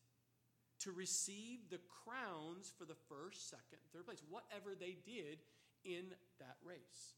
to 0.81 0.93
receive 0.93 1.61
the 1.71 1.81
crowns 2.05 2.73
for 2.77 2.85
the 2.85 2.97
first, 3.09 3.49
second, 3.49 3.79
third 3.93 4.07
place, 4.07 4.23
whatever 4.29 4.75
they 4.79 4.97
did 5.05 5.39
in 5.85 6.05
that 6.39 6.57
race. 6.65 7.15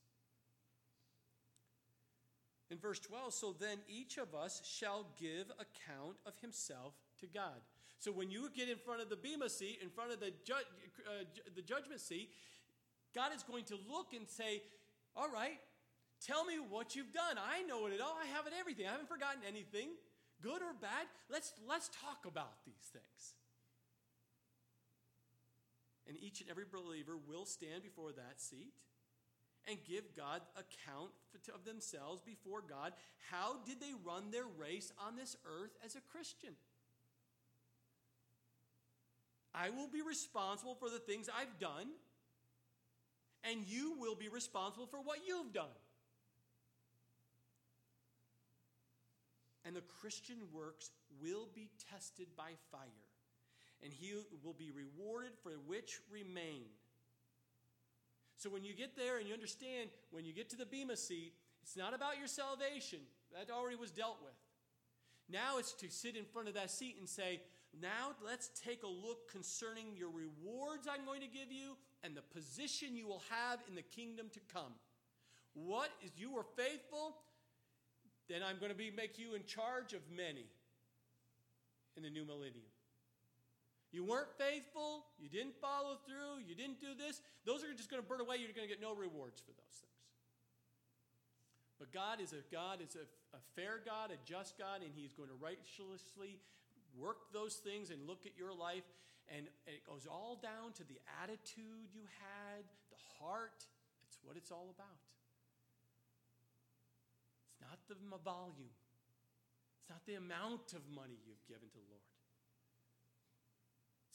In 2.70 2.79
verse 2.79 2.98
12, 2.98 3.33
so 3.33 3.55
then 3.59 3.79
each 3.88 4.18
of 4.18 4.35
us 4.35 4.61
shall 4.64 5.07
give 5.20 5.46
account 5.52 6.16
of 6.26 6.33
himself 6.40 6.94
to 7.20 7.26
God. 7.26 7.62
So 7.98 8.11
when 8.11 8.31
you 8.31 8.50
get 8.55 8.68
in 8.68 8.76
front 8.76 9.00
of 9.00 9.09
the 9.09 9.16
Bema 9.16 9.48
seat, 9.48 9.79
in 9.83 9.88
front 9.88 10.12
of 10.12 10.20
the, 10.20 10.33
ju- 10.44 10.55
uh, 11.07 11.24
the 11.55 11.62
judgment 11.62 12.00
seat, 12.00 12.31
God 13.14 13.31
is 13.35 13.42
going 13.42 13.64
to 13.64 13.79
look 13.88 14.12
and 14.14 14.29
say, 14.29 14.62
All 15.14 15.31
right, 15.31 15.59
tell 16.20 16.44
me 16.44 16.55
what 16.59 16.96
you've 16.96 17.12
done. 17.12 17.38
I 17.38 17.62
know 17.62 17.87
it 17.87 18.00
all. 18.00 18.16
I 18.20 18.26
have 18.37 18.46
it 18.46 18.52
everything. 18.59 18.87
I 18.87 18.90
haven't 18.90 19.09
forgotten 19.09 19.42
anything, 19.46 19.90
good 20.42 20.61
or 20.61 20.74
bad. 20.81 21.07
Let's, 21.31 21.52
let's 21.68 21.88
talk 21.88 22.26
about 22.26 22.64
these 22.66 22.90
things. 22.92 23.35
And 26.08 26.16
each 26.20 26.40
and 26.40 26.50
every 26.50 26.64
believer 26.70 27.16
will 27.16 27.44
stand 27.44 27.82
before 27.82 28.12
that 28.12 28.40
seat 28.40 28.74
and 29.68 29.78
give 29.84 30.14
God 30.16 30.40
account 30.54 31.10
of 31.54 31.64
themselves 31.64 32.22
before 32.24 32.62
God. 32.62 32.92
How 33.30 33.56
did 33.66 33.80
they 33.80 33.92
run 34.04 34.30
their 34.30 34.46
race 34.58 34.92
on 35.04 35.16
this 35.16 35.36
earth 35.44 35.76
as 35.84 35.96
a 35.96 36.00
Christian? 36.00 36.54
I 39.52 39.70
will 39.70 39.88
be 39.88 40.02
responsible 40.02 40.74
for 40.74 40.90
the 40.90 40.98
things 40.98 41.28
I've 41.28 41.58
done, 41.58 41.88
and 43.42 43.66
you 43.66 43.96
will 43.98 44.14
be 44.14 44.28
responsible 44.28 44.86
for 44.86 44.98
what 44.98 45.20
you've 45.26 45.52
done. 45.52 45.64
And 49.64 49.74
the 49.74 49.82
Christian 50.00 50.36
works 50.52 50.90
will 51.20 51.48
be 51.54 51.70
tested 51.90 52.28
by 52.36 52.50
fire, 52.70 53.05
and 53.82 53.92
he 53.92 54.14
will 54.42 54.54
be 54.54 54.70
rewarded 54.70 55.32
for 55.42 55.52
which 55.66 55.98
remain. 56.10 56.64
So 58.38 58.50
when 58.50 58.64
you 58.64 58.74
get 58.74 58.96
there 58.96 59.18
and 59.18 59.26
you 59.26 59.34
understand, 59.34 59.90
when 60.10 60.24
you 60.24 60.32
get 60.32 60.50
to 60.50 60.56
the 60.56 60.66
Bema 60.66 60.96
seat, 60.96 61.32
it's 61.62 61.76
not 61.76 61.94
about 61.94 62.18
your 62.18 62.28
salvation. 62.28 63.00
That 63.32 63.52
already 63.52 63.76
was 63.76 63.90
dealt 63.90 64.18
with. 64.22 64.34
Now 65.28 65.58
it's 65.58 65.72
to 65.74 65.90
sit 65.90 66.16
in 66.16 66.24
front 66.24 66.48
of 66.48 66.54
that 66.54 66.70
seat 66.70 66.96
and 66.98 67.08
say, 67.08 67.40
now 67.80 68.12
let's 68.24 68.50
take 68.64 68.82
a 68.82 68.88
look 68.88 69.30
concerning 69.30 69.96
your 69.96 70.10
rewards 70.10 70.86
I'm 70.90 71.04
going 71.04 71.20
to 71.20 71.26
give 71.26 71.50
you 71.50 71.76
and 72.04 72.16
the 72.16 72.22
position 72.22 72.96
you 72.96 73.06
will 73.06 73.22
have 73.30 73.58
in 73.68 73.74
the 73.74 73.82
kingdom 73.82 74.28
to 74.32 74.40
come. 74.52 74.72
What 75.54 75.90
is 76.04 76.10
you 76.16 76.32
were 76.32 76.44
faithful, 76.56 77.16
then 78.28 78.42
I'm 78.46 78.58
going 78.58 78.70
to 78.70 78.76
be 78.76 78.90
make 78.90 79.18
you 79.18 79.34
in 79.34 79.44
charge 79.44 79.92
of 79.92 80.00
many 80.14 80.46
in 81.96 82.02
the 82.02 82.10
new 82.10 82.24
millennium. 82.24 82.75
You 83.96 84.04
weren't 84.04 84.28
faithful, 84.37 85.09
you 85.16 85.32
didn't 85.32 85.56
follow 85.56 85.96
through, 86.04 86.44
you 86.44 86.52
didn't 86.52 86.85
do 86.85 86.92
this, 86.92 87.24
those 87.48 87.64
are 87.64 87.72
just 87.72 87.88
going 87.88 87.96
to 87.96 88.04
burn 88.04 88.20
away, 88.20 88.37
you're 88.37 88.52
going 88.52 88.68
to 88.68 88.72
get 88.72 88.76
no 88.76 88.92
rewards 88.92 89.40
for 89.40 89.56
those 89.56 89.76
things. 89.80 90.04
But 91.80 91.96
God 91.96 92.20
is 92.20 92.37
a 92.37 92.44
God 92.52 92.85
is 92.85 92.92
a, 92.92 93.09
a 93.32 93.40
fair 93.56 93.80
God, 93.80 94.12
a 94.12 94.20
just 94.28 94.61
God, 94.61 94.85
and 94.85 94.92
He's 94.92 95.16
going 95.16 95.32
to 95.32 95.38
righteously 95.40 96.37
work 96.92 97.32
those 97.32 97.56
things 97.56 97.88
and 97.88 98.04
look 98.04 98.28
at 98.28 98.37
your 98.37 98.52
life. 98.52 98.85
And, 99.32 99.48
it 99.64 99.80
goes 99.88 100.04
all 100.04 100.37
down 100.44 100.76
to 100.76 100.85
the 100.85 101.00
attitude 101.24 101.88
you 101.96 102.04
had, 102.20 102.68
the 102.92 103.00
heart. 103.16 103.64
It's 104.04 104.20
what 104.20 104.37
it's 104.37 104.52
all 104.52 104.68
about. 104.76 105.00
It's 107.48 107.64
not 107.64 107.80
the 107.88 107.96
volume, 108.20 108.76
it's 109.80 109.88
not 109.88 110.04
the 110.04 110.20
amount 110.20 110.76
of 110.76 110.85
money 110.92 111.16
you've 111.24 111.48
given 111.48 111.72
to 111.72 111.80
the 111.80 111.88
Lord. 111.88 112.15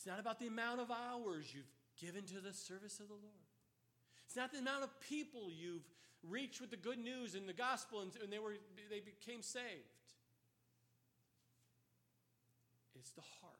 It's 0.01 0.07
not 0.07 0.19
about 0.19 0.39
the 0.39 0.47
amount 0.47 0.81
of 0.81 0.89
hours 0.89 1.53
you've 1.53 1.69
given 2.01 2.25
to 2.33 2.41
the 2.41 2.57
service 2.57 2.99
of 2.99 3.07
the 3.07 3.13
Lord. 3.13 3.45
It's 4.25 4.35
not 4.35 4.51
the 4.51 4.57
amount 4.57 4.81
of 4.81 4.89
people 4.99 5.53
you've 5.53 5.85
reached 6.27 6.59
with 6.59 6.71
the 6.71 6.81
good 6.81 6.97
news 6.97 7.35
and 7.35 7.47
the 7.47 7.53
gospel 7.53 8.01
and, 8.01 8.09
and 8.17 8.33
they, 8.33 8.39
were, 8.39 8.57
they 8.89 8.97
became 8.97 9.43
saved. 9.43 10.09
It's 12.97 13.11
the 13.11 13.21
heart. 13.45 13.53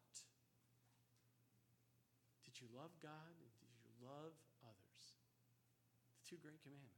Did 2.46 2.58
you 2.60 2.66
love 2.74 2.90
God 3.04 3.38
and 3.38 3.52
did 3.62 3.78
you 3.86 3.94
love 4.02 4.34
others? 4.66 5.04
The 6.26 6.28
two 6.28 6.42
great 6.42 6.58
commandments. 6.64 6.98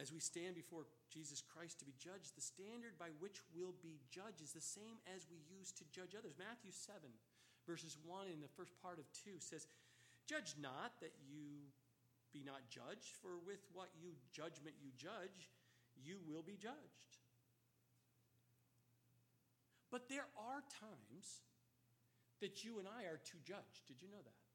As 0.00 0.12
we 0.12 0.20
stand 0.20 0.54
before 0.54 0.86
Jesus 1.10 1.42
Christ 1.42 1.78
to 1.80 1.88
be 1.88 1.94
judged, 1.96 2.34
the 2.34 2.44
standard 2.44 2.98
by 2.98 3.14
which 3.18 3.40
we'll 3.54 3.76
be 3.82 4.02
judged 4.10 4.42
is 4.42 4.52
the 4.52 4.64
same 4.64 4.98
as 5.14 5.26
we 5.30 5.38
use 5.46 5.72
to 5.78 5.84
judge 5.94 6.14
others. 6.18 6.34
Matthew 6.38 6.70
7, 6.74 6.98
verses 7.66 7.96
1 8.04 8.28
and 8.28 8.42
the 8.42 8.52
first 8.58 8.74
part 8.82 8.98
of 8.98 9.06
2 9.24 9.38
says, 9.38 9.66
Judge 10.26 10.58
not 10.58 10.98
that 11.00 11.14
you 11.22 11.70
be 12.34 12.42
not 12.42 12.66
judged, 12.68 13.14
for 13.22 13.38
with 13.46 13.62
what 13.72 13.88
you 13.96 14.12
judgment 14.34 14.74
you 14.82 14.90
judge, 14.98 15.50
you 15.96 16.18
will 16.26 16.42
be 16.42 16.58
judged. 16.58 17.10
But 19.90 20.08
there 20.10 20.26
are 20.36 20.60
times 20.82 21.46
that 22.40 22.64
you 22.64 22.78
and 22.78 22.86
I 22.86 23.08
are 23.08 23.22
to 23.22 23.36
judge. 23.46 23.86
Did 23.86 24.02
you 24.02 24.08
know 24.10 24.20
that? 24.20 24.45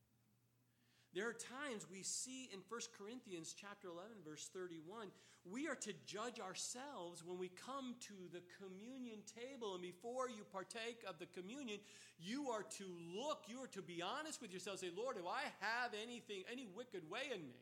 There 1.13 1.27
are 1.27 1.33
times 1.33 1.85
we 1.91 2.03
see 2.03 2.49
in 2.53 2.61
1 2.69 2.81
Corinthians 2.97 3.53
chapter 3.59 3.89
11 3.89 4.23
verse 4.23 4.49
31, 4.53 5.11
we 5.43 5.67
are 5.67 5.75
to 5.75 5.91
judge 6.05 6.39
ourselves 6.39 7.23
when 7.25 7.37
we 7.37 7.49
come 7.49 7.95
to 8.07 8.13
the 8.31 8.41
communion 8.63 9.19
table 9.27 9.73
and 9.73 9.81
before 9.81 10.29
you 10.29 10.45
partake 10.53 11.03
of 11.05 11.19
the 11.19 11.25
communion, 11.25 11.79
you 12.17 12.47
are 12.49 12.63
to 12.77 12.85
look, 13.13 13.43
you 13.47 13.61
are 13.61 13.67
to 13.67 13.81
be 13.81 14.01
honest 14.01 14.41
with 14.41 14.53
yourself, 14.53 14.79
say, 14.79 14.89
"Lord, 14.95 15.17
do 15.17 15.27
I 15.27 15.51
have 15.59 15.93
anything 15.93 16.45
any 16.49 16.67
wicked 16.67 17.09
way 17.09 17.29
in 17.33 17.45
me?" 17.45 17.59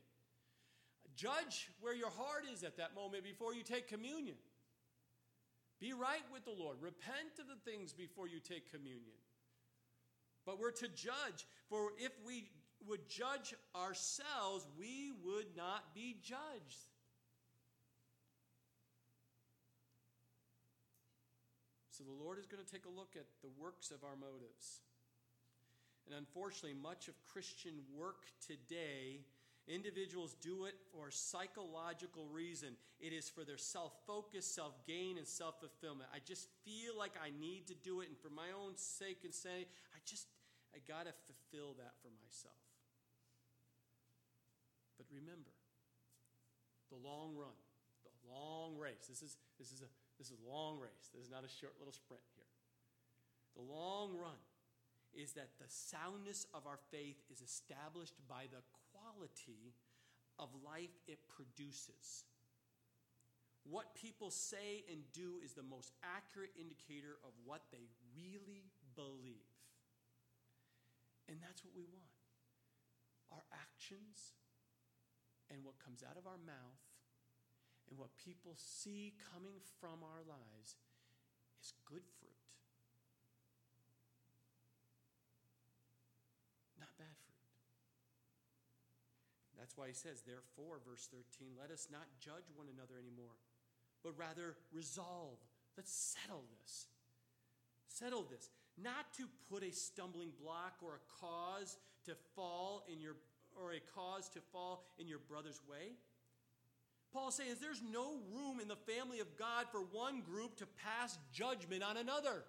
Judge 1.16 1.72
where 1.80 1.96
your 1.96 2.12
heart 2.12 2.46
is 2.46 2.64
at 2.64 2.78
that 2.78 2.94
moment 2.94 3.24
before 3.24 3.56
you 3.56 3.64
take 3.64 3.88
communion. 3.88 4.38
Be 5.80 5.94
right 5.94 6.30
with 6.32 6.46
the 6.46 6.52
Lord. 6.52 6.82
Repent 6.82 7.40
of 7.40 7.48
the 7.48 7.56
things 7.56 7.94
before 7.94 8.28
you 8.28 8.40
take 8.40 8.70
communion. 8.70 9.18
But 10.46 10.60
we're 10.60 10.72
to 10.72 10.88
judge, 10.90 11.46
for 11.68 11.94
if 11.98 12.12
we 12.26 12.50
would 12.88 13.08
judge 13.08 13.54
ourselves, 13.76 14.66
we 14.78 15.12
would 15.24 15.56
not 15.56 15.94
be 15.94 16.18
judged. 16.22 16.88
So 21.92 22.04
the 22.04 22.24
Lord 22.24 22.40
is 22.40 22.46
going 22.46 22.64
to 22.64 22.72
take 22.72 22.86
a 22.86 22.90
look 22.90 23.16
at 23.16 23.26
the 23.42 23.50
works 23.60 23.92
of 23.92 24.04
our 24.04 24.16
motives. 24.16 24.82
And 26.08 26.16
unfortunately, 26.18 26.78
much 26.82 27.08
of 27.08 27.14
Christian 27.26 27.74
work 27.96 28.26
today 28.46 29.20
Individuals 29.70 30.36
do 30.42 30.66
it 30.66 30.74
for 30.92 31.12
psychological 31.12 32.26
reason. 32.34 32.70
It 33.00 33.14
is 33.14 33.30
for 33.30 33.44
their 33.44 33.58
self-focus, 33.58 34.44
self-gain, 34.44 35.20
and 35.20 35.28
self-fulfillment. 35.28 36.10
I 36.12 36.18
just 36.26 36.48
feel 36.66 36.98
like 36.98 37.14
I 37.24 37.30
need 37.40 37.68
to 37.68 37.76
do 37.76 38.02
it, 38.02 38.10
and 38.10 38.18
for 38.18 38.32
my 38.32 38.50
own 38.50 38.76
sake 38.78 39.20
and 39.24 39.34
say, 39.34 39.68
I 39.94 40.00
just 40.06 40.26
I 40.74 40.80
gotta 40.88 41.14
fulfill 41.26 41.76
that 41.78 41.94
for 42.02 42.10
myself. 42.22 42.69
But 45.00 45.08
remember, 45.08 45.56
the 46.92 47.00
long 47.00 47.40
run, 47.40 47.56
the 48.04 48.12
long 48.28 48.76
race. 48.76 49.08
This 49.08 49.24
is 49.24 49.40
this 49.56 49.72
is 49.72 49.80
a 49.80 49.90
this 50.20 50.28
is 50.28 50.36
a 50.36 50.44
long 50.44 50.76
race. 50.76 51.08
This 51.16 51.24
is 51.24 51.32
not 51.32 51.48
a 51.48 51.50
short 51.50 51.80
little 51.80 51.96
sprint 51.96 52.28
here. 52.36 52.52
The 53.56 53.64
long 53.64 54.20
run 54.20 54.44
is 55.16 55.34
that 55.34 55.56
the 55.58 55.72
soundness 55.72 56.46
of 56.54 56.68
our 56.68 56.78
faith 56.92 57.18
is 57.32 57.42
established 57.42 58.20
by 58.28 58.52
the 58.52 58.62
quality 58.92 59.74
of 60.38 60.50
life 60.60 60.94
it 61.08 61.20
produces. 61.32 62.28
What 63.64 63.96
people 63.96 64.32
say 64.32 64.84
and 64.92 65.02
do 65.14 65.40
is 65.44 65.54
the 65.54 65.64
most 65.64 65.92
accurate 66.04 66.52
indicator 66.60 67.18
of 67.24 67.32
what 67.44 67.64
they 67.72 67.88
really 68.16 68.72
believe. 68.96 69.48
And 71.28 71.38
that's 71.42 71.64
what 71.64 71.76
we 71.76 71.86
want. 71.86 72.18
Our 73.32 73.46
actions 73.54 74.34
and 75.52 75.66
what 75.66 75.78
comes 75.84 76.04
out 76.06 76.18
of 76.18 76.26
our 76.26 76.40
mouth 76.46 76.84
and 77.90 77.98
what 77.98 78.14
people 78.18 78.54
see 78.56 79.14
coming 79.34 79.58
from 79.82 80.06
our 80.06 80.22
lives 80.30 80.78
is 81.62 81.74
good 81.86 82.06
fruit. 82.22 82.46
Not 86.78 86.94
bad 86.98 87.18
fruit. 87.26 87.50
That's 89.58 89.76
why 89.76 89.88
he 89.90 89.98
says, 89.98 90.22
therefore, 90.22 90.80
verse 90.86 91.10
13, 91.12 91.58
let 91.60 91.72
us 91.72 91.90
not 91.92 92.06
judge 92.22 92.48
one 92.56 92.68
another 92.70 93.02
anymore, 93.02 93.36
but 94.06 94.14
rather 94.18 94.56
resolve. 94.72 95.42
Let's 95.76 95.92
settle 95.92 96.46
this. 96.62 96.88
Settle 97.88 98.24
this. 98.30 98.50
Not 98.78 99.12
to 99.18 99.28
put 99.52 99.64
a 99.64 99.72
stumbling 99.74 100.32
block 100.42 100.78
or 100.82 101.02
a 101.02 101.04
cause 101.20 101.78
to 102.06 102.16
fall 102.36 102.86
in 102.92 103.02
your 103.02 103.16
or 103.62 103.74
a 103.74 103.80
cause 103.96 104.30
to 104.30 104.40
fall 104.52 104.84
in 104.98 105.08
your 105.08 105.20
brother's 105.20 105.62
way. 105.70 105.94
Paul 107.12 107.32
says 107.32 107.58
there's 107.60 107.82
no 107.92 108.18
room 108.32 108.60
in 108.60 108.68
the 108.68 108.76
family 108.76 109.20
of 109.20 109.36
God 109.38 109.66
for 109.72 109.80
one 109.80 110.22
group 110.22 110.58
to 110.58 110.68
pass 110.86 111.18
judgment 111.34 111.84
on 111.84 111.98
another. 111.98 112.44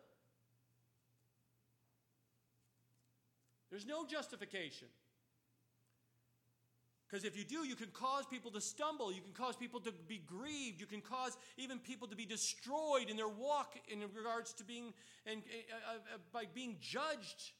There's 3.70 3.86
no 3.86 4.04
justification. 4.04 4.88
Because 7.08 7.24
if 7.24 7.36
you 7.36 7.44
do, 7.44 7.66
you 7.66 7.74
can 7.74 7.88
cause 7.88 8.24
people 8.26 8.52
to 8.52 8.60
stumble. 8.60 9.12
You 9.12 9.20
can 9.20 9.32
cause 9.32 9.56
people 9.56 9.80
to 9.80 9.92
be 10.06 10.18
grieved. 10.18 10.80
You 10.80 10.86
can 10.86 11.00
cause 11.00 11.36
even 11.56 11.80
people 11.80 12.06
to 12.06 12.14
be 12.14 12.24
destroyed 12.24 13.08
in 13.08 13.16
their 13.16 13.28
walk 13.28 13.74
in 13.88 14.00
regards 14.14 14.52
to 14.54 14.64
being 14.64 14.92
and 15.26 15.42
uh, 15.42 15.92
uh, 15.92 16.14
uh, 16.14 16.18
by 16.32 16.44
being 16.54 16.76
judged. 16.80 17.52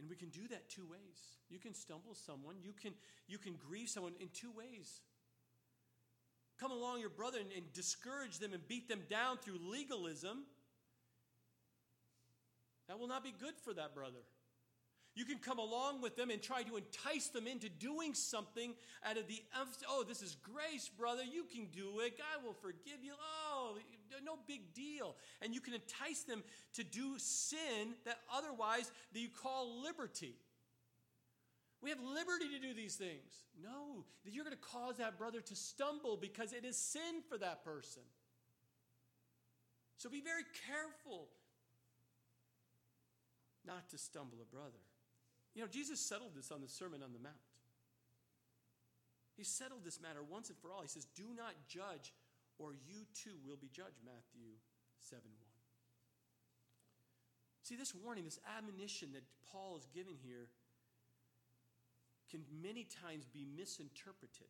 And 0.00 0.08
we 0.08 0.16
can 0.16 0.30
do 0.30 0.48
that 0.48 0.70
two 0.70 0.86
ways. 0.90 1.36
You 1.50 1.58
can 1.58 1.74
stumble 1.74 2.14
someone. 2.14 2.56
You 2.62 2.72
can 2.72 2.94
you 3.28 3.36
can 3.38 3.54
grieve 3.68 3.90
someone 3.90 4.14
in 4.18 4.28
two 4.32 4.50
ways. 4.50 5.02
Come 6.58 6.72
along 6.72 7.00
your 7.00 7.10
brother 7.10 7.38
and, 7.38 7.50
and 7.52 7.70
discourage 7.72 8.38
them 8.38 8.52
and 8.54 8.66
beat 8.66 8.88
them 8.88 9.02
down 9.08 9.38
through 9.38 9.58
legalism. 9.62 10.44
That 12.88 12.98
will 12.98 13.08
not 13.08 13.22
be 13.22 13.32
good 13.38 13.54
for 13.62 13.74
that 13.74 13.94
brother. 13.94 14.18
You 15.14 15.24
can 15.24 15.38
come 15.38 15.58
along 15.58 16.02
with 16.02 16.16
them 16.16 16.30
and 16.30 16.40
try 16.40 16.62
to 16.62 16.76
entice 16.76 17.28
them 17.28 17.46
into 17.46 17.68
doing 17.68 18.14
something 18.14 18.74
out 19.04 19.18
of 19.18 19.26
the 19.26 19.42
oh, 19.88 20.04
this 20.06 20.22
is 20.22 20.36
grace, 20.36 20.88
brother. 20.88 21.22
You 21.24 21.44
can 21.44 21.66
do 21.66 22.00
it. 22.00 22.16
God 22.16 22.44
will 22.44 22.54
forgive 22.54 23.02
you. 23.02 23.12
Oh, 23.20 23.76
no 24.24 24.38
big 24.46 24.72
deal. 24.72 25.16
And 25.42 25.52
you 25.52 25.60
can 25.60 25.74
entice 25.74 26.22
them 26.22 26.42
to 26.74 26.84
do 26.84 27.14
sin 27.18 27.94
that 28.04 28.18
otherwise 28.32 28.90
that 29.12 29.18
you 29.18 29.28
call 29.28 29.82
liberty. 29.82 30.36
We 31.82 31.90
have 31.90 32.00
liberty 32.00 32.48
to 32.54 32.60
do 32.60 32.74
these 32.74 32.96
things. 32.96 33.44
No, 33.62 34.04
that 34.24 34.32
you're 34.32 34.44
going 34.44 34.56
to 34.56 34.62
cause 34.62 34.98
that 34.98 35.18
brother 35.18 35.40
to 35.40 35.56
stumble 35.56 36.16
because 36.16 36.52
it 36.52 36.64
is 36.64 36.76
sin 36.76 37.22
for 37.28 37.38
that 37.38 37.64
person. 37.64 38.02
So 39.96 40.08
be 40.08 40.20
very 40.20 40.44
careful 40.66 41.28
not 43.66 43.90
to 43.90 43.98
stumble 43.98 44.38
a 44.40 44.54
brother. 44.54 44.78
You 45.54 45.62
know, 45.62 45.68
Jesus 45.68 46.00
settled 46.00 46.32
this 46.36 46.50
on 46.50 46.60
the 46.60 46.68
Sermon 46.68 47.02
on 47.02 47.12
the 47.12 47.18
Mount. 47.18 47.34
He 49.36 49.44
settled 49.44 49.84
this 49.84 50.00
matter 50.00 50.22
once 50.22 50.48
and 50.50 50.58
for 50.58 50.70
all. 50.70 50.82
He 50.82 50.88
says, 50.88 51.06
Do 51.16 51.24
not 51.36 51.54
judge, 51.66 52.12
or 52.58 52.72
you 52.72 53.06
too 53.14 53.36
will 53.46 53.56
be 53.56 53.68
judged. 53.68 53.96
Matthew 54.04 54.52
7 54.98 55.22
1. 55.24 55.32
See, 57.62 57.76
this 57.76 57.94
warning, 57.94 58.24
this 58.24 58.38
admonition 58.58 59.12
that 59.12 59.22
Paul 59.50 59.76
is 59.76 59.86
giving 59.94 60.16
here, 60.22 60.48
can 62.30 62.42
many 62.62 62.86
times 63.02 63.26
be 63.26 63.46
misinterpreted 63.56 64.48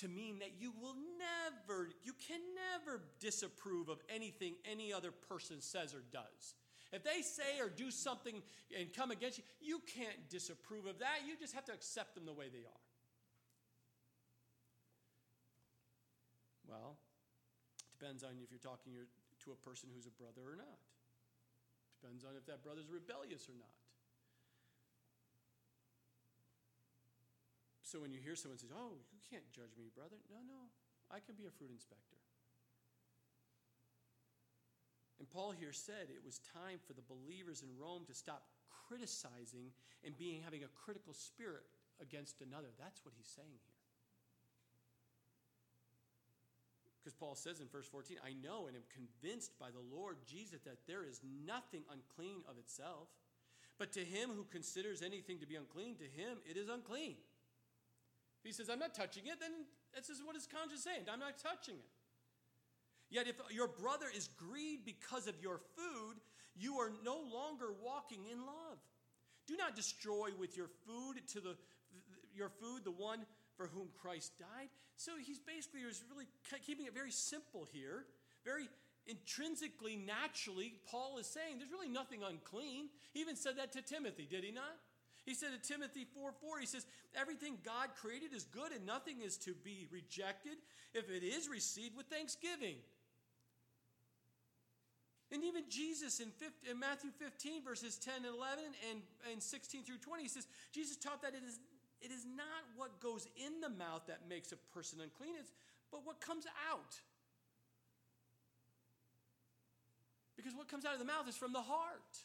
to 0.00 0.08
mean 0.08 0.38
that 0.38 0.52
you 0.58 0.72
will 0.80 0.94
never, 1.18 1.88
you 2.02 2.12
can 2.26 2.40
never 2.54 3.02
disapprove 3.20 3.88
of 3.88 3.98
anything 4.08 4.54
any 4.70 4.92
other 4.92 5.10
person 5.10 5.60
says 5.60 5.94
or 5.94 6.02
does. 6.12 6.54
If 6.92 7.04
they 7.04 7.20
say 7.20 7.60
or 7.60 7.68
do 7.68 7.90
something 7.90 8.42
and 8.72 8.92
come 8.92 9.10
against 9.10 9.38
you, 9.38 9.44
you 9.60 9.80
can't 9.84 10.28
disapprove 10.30 10.86
of 10.86 11.00
that. 11.00 11.20
You 11.26 11.36
just 11.36 11.54
have 11.54 11.64
to 11.66 11.72
accept 11.72 12.14
them 12.14 12.24
the 12.24 12.32
way 12.32 12.48
they 12.48 12.64
are. 12.64 12.84
Well, 16.68 16.96
it 17.80 17.98
depends 17.98 18.24
on 18.24 18.40
if 18.42 18.50
you're 18.50 18.60
talking 18.60 18.92
to 18.96 19.52
a 19.52 19.56
person 19.56 19.88
who's 19.92 20.06
a 20.06 20.16
brother 20.16 20.44
or 20.44 20.56
not. 20.56 20.80
Depends 22.00 22.24
on 22.24 22.36
if 22.36 22.46
that 22.46 22.62
brother's 22.62 22.88
rebellious 22.88 23.48
or 23.48 23.56
not. 23.56 23.76
So 27.82 28.00
when 28.00 28.12
you 28.12 28.20
hear 28.20 28.36
someone 28.36 28.58
say, 28.58 28.68
"Oh, 28.68 29.00
you 29.12 29.20
can't 29.30 29.48
judge 29.50 29.74
me, 29.76 29.88
brother," 29.88 30.20
no, 30.28 30.44
no, 30.44 30.68
I 31.10 31.20
can 31.20 31.34
be 31.36 31.46
a 31.46 31.50
fruit 31.50 31.70
inspector. 31.70 32.16
And 35.18 35.28
Paul 35.30 35.50
here 35.50 35.72
said 35.72 36.08
it 36.08 36.24
was 36.24 36.40
time 36.54 36.78
for 36.86 36.92
the 36.92 37.02
believers 37.02 37.62
in 37.62 37.68
Rome 37.76 38.04
to 38.06 38.14
stop 38.14 38.44
criticizing 38.88 39.74
and 40.04 40.16
being 40.16 40.42
having 40.42 40.62
a 40.62 40.70
critical 40.84 41.12
spirit 41.12 41.64
against 42.00 42.40
another. 42.40 42.68
That's 42.78 43.04
what 43.04 43.14
he's 43.16 43.28
saying 43.28 43.58
here. 43.66 43.78
Because 47.02 47.14
Paul 47.14 47.34
says 47.34 47.60
in 47.60 47.68
verse 47.68 47.86
14, 47.88 48.18
I 48.22 48.34
know 48.44 48.66
and 48.66 48.76
am 48.76 48.82
convinced 48.92 49.58
by 49.58 49.70
the 49.70 49.80
Lord 49.80 50.18
Jesus 50.26 50.60
that 50.62 50.86
there 50.86 51.04
is 51.04 51.20
nothing 51.24 51.82
unclean 51.90 52.42
of 52.48 52.58
itself. 52.58 53.08
But 53.78 53.92
to 53.92 54.00
him 54.00 54.30
who 54.34 54.44
considers 54.50 55.02
anything 55.02 55.38
to 55.38 55.46
be 55.46 55.56
unclean, 55.56 55.96
to 55.96 56.04
him 56.04 56.38
it 56.44 56.56
is 56.56 56.68
unclean. 56.68 57.16
If 58.40 58.44
he 58.44 58.52
says, 58.52 58.68
I'm 58.68 58.78
not 58.78 58.94
touching 58.94 59.26
it, 59.26 59.40
then 59.40 59.66
this 59.94 60.10
is 60.10 60.22
what 60.22 60.34
his 60.34 60.46
conscience 60.46 60.84
saying. 60.84 61.06
I'm 61.10 61.20
not 61.20 61.38
touching 61.38 61.76
it. 61.76 61.90
Yet, 63.10 63.26
if 63.26 63.36
your 63.50 63.68
brother 63.68 64.06
is 64.14 64.28
grieved 64.36 64.84
because 64.84 65.26
of 65.26 65.34
your 65.40 65.60
food, 65.76 66.16
you 66.56 66.74
are 66.76 66.92
no 67.04 67.16
longer 67.32 67.66
walking 67.82 68.20
in 68.30 68.38
love. 68.38 68.78
Do 69.46 69.56
not 69.56 69.74
destroy 69.74 70.28
with 70.38 70.56
your 70.56 70.68
food 70.86 71.26
to 71.28 71.40
the 71.40 71.56
your 72.36 72.50
food 72.50 72.84
the 72.84 72.92
one 72.92 73.20
for 73.56 73.66
whom 73.66 73.88
Christ 74.00 74.38
died. 74.38 74.68
So 74.96 75.12
he's 75.20 75.40
basically 75.40 75.80
is 75.80 76.04
really 76.10 76.26
keeping 76.64 76.86
it 76.86 76.94
very 76.94 77.10
simple 77.10 77.66
here, 77.72 78.04
very 78.44 78.68
intrinsically, 79.06 79.96
naturally. 79.96 80.74
Paul 80.90 81.18
is 81.18 81.26
saying 81.26 81.58
there's 81.58 81.72
really 81.72 81.88
nothing 81.88 82.20
unclean. 82.22 82.88
He 83.12 83.20
even 83.20 83.36
said 83.36 83.56
that 83.56 83.72
to 83.72 83.82
Timothy, 83.82 84.28
did 84.30 84.44
he 84.44 84.52
not? 84.52 84.76
He 85.24 85.34
said 85.34 85.50
to 85.50 85.68
Timothy 85.68 86.06
4 86.14 86.32
4, 86.32 86.58
he 86.60 86.66
says, 86.66 86.86
Everything 87.14 87.58
God 87.64 87.88
created 88.00 88.32
is 88.32 88.44
good 88.44 88.72
and 88.72 88.86
nothing 88.86 89.20
is 89.24 89.36
to 89.38 89.54
be 89.54 89.86
rejected 89.90 90.56
if 90.94 91.10
it 91.10 91.22
is 91.22 91.48
received 91.48 91.96
with 91.96 92.06
thanksgiving. 92.06 92.76
And 95.30 95.44
even 95.44 95.64
Jesus 95.68 96.20
in, 96.20 96.30
15, 96.30 96.72
in, 96.72 96.78
Matthew 96.80 97.10
15, 97.10 97.62
verses 97.62 97.98
10 97.98 98.24
and 98.24 98.34
11 98.34 98.64
and, 98.90 99.00
and 99.30 99.42
16 99.42 99.84
through 99.84 99.98
20, 99.98 100.22
he 100.22 100.28
says, 100.28 100.46
Jesus 100.72 100.96
taught 100.96 101.20
that 101.20 101.34
it 101.34 101.44
is, 101.46 101.60
it 102.00 102.10
is 102.10 102.24
not 102.24 102.64
what 102.76 102.98
goes 103.00 103.28
in 103.36 103.60
the 103.60 103.68
mouth 103.68 104.02
that 104.06 104.20
makes 104.28 104.52
a 104.52 104.56
person 104.72 105.00
unclean, 105.02 105.34
it's, 105.38 105.52
but 105.92 106.06
what 106.06 106.20
comes 106.20 106.46
out. 106.70 106.96
Because 110.36 110.54
what 110.54 110.68
comes 110.68 110.86
out 110.86 110.94
of 110.94 110.98
the 110.98 111.04
mouth 111.04 111.28
is 111.28 111.36
from 111.36 111.52
the 111.52 111.60
heart. 111.60 112.16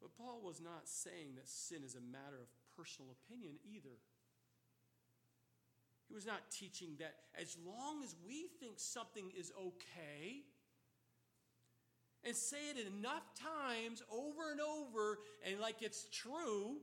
But 0.00 0.16
Paul 0.16 0.40
was 0.42 0.62
not 0.62 0.88
saying 0.88 1.34
that 1.36 1.48
sin 1.48 1.82
is 1.84 1.94
a 1.94 2.00
matter 2.00 2.40
of 2.40 2.48
personal 2.76 3.10
opinion 3.10 3.56
either. 3.66 3.98
He 6.14 6.16
was 6.16 6.26
not 6.26 6.48
teaching 6.48 6.90
that 7.00 7.16
as 7.34 7.56
long 7.66 8.04
as 8.04 8.14
we 8.24 8.46
think 8.60 8.74
something 8.76 9.32
is 9.36 9.50
okay 9.58 10.44
and 12.22 12.36
say 12.36 12.70
it 12.70 12.86
enough 12.86 13.24
times 13.34 14.00
over 14.12 14.52
and 14.52 14.60
over 14.60 15.18
and 15.44 15.58
like 15.58 15.82
it's 15.82 16.06
true, 16.12 16.76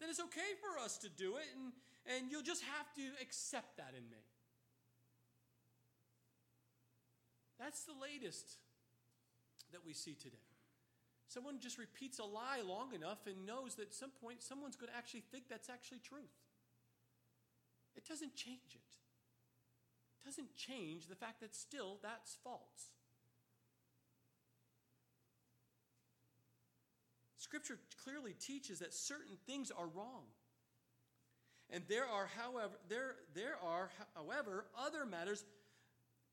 then 0.00 0.08
it's 0.10 0.18
okay 0.18 0.58
for 0.60 0.82
us 0.84 0.98
to 0.98 1.08
do 1.08 1.36
it 1.36 1.44
and, 1.54 1.72
and 2.12 2.28
you'll 2.28 2.42
just 2.42 2.64
have 2.64 2.92
to 2.96 3.02
accept 3.22 3.76
that 3.76 3.94
in 3.96 4.02
me. 4.10 4.24
That's 7.60 7.84
the 7.84 7.94
latest 8.02 8.56
that 9.70 9.86
we 9.86 9.92
see 9.92 10.14
today. 10.14 10.42
Someone 11.28 11.60
just 11.60 11.78
repeats 11.78 12.18
a 12.18 12.24
lie 12.24 12.62
long 12.66 12.92
enough 12.96 13.28
and 13.28 13.46
knows 13.46 13.76
that 13.76 13.82
at 13.82 13.94
some 13.94 14.10
point 14.20 14.42
someone's 14.42 14.74
going 14.74 14.90
to 14.90 14.98
actually 14.98 15.22
think 15.30 15.44
that's 15.48 15.70
actually 15.70 16.00
truth. 16.00 16.34
It 17.96 18.06
doesn't 18.08 18.34
change 18.34 18.74
it. 18.74 18.96
It 20.22 20.26
doesn't 20.26 20.54
change 20.54 21.08
the 21.08 21.14
fact 21.14 21.40
that 21.40 21.54
still 21.54 21.98
that's 22.02 22.36
false. 22.42 22.92
Scripture 27.36 27.78
clearly 28.04 28.34
teaches 28.34 28.78
that 28.78 28.94
certain 28.94 29.36
things 29.46 29.70
are 29.70 29.86
wrong. 29.86 30.24
And 31.70 31.84
there 31.88 32.06
are, 32.06 32.28
however, 32.36 32.74
there, 32.88 33.14
there 33.34 33.56
are, 33.62 33.90
however, 34.14 34.66
other 34.78 35.06
matters 35.06 35.44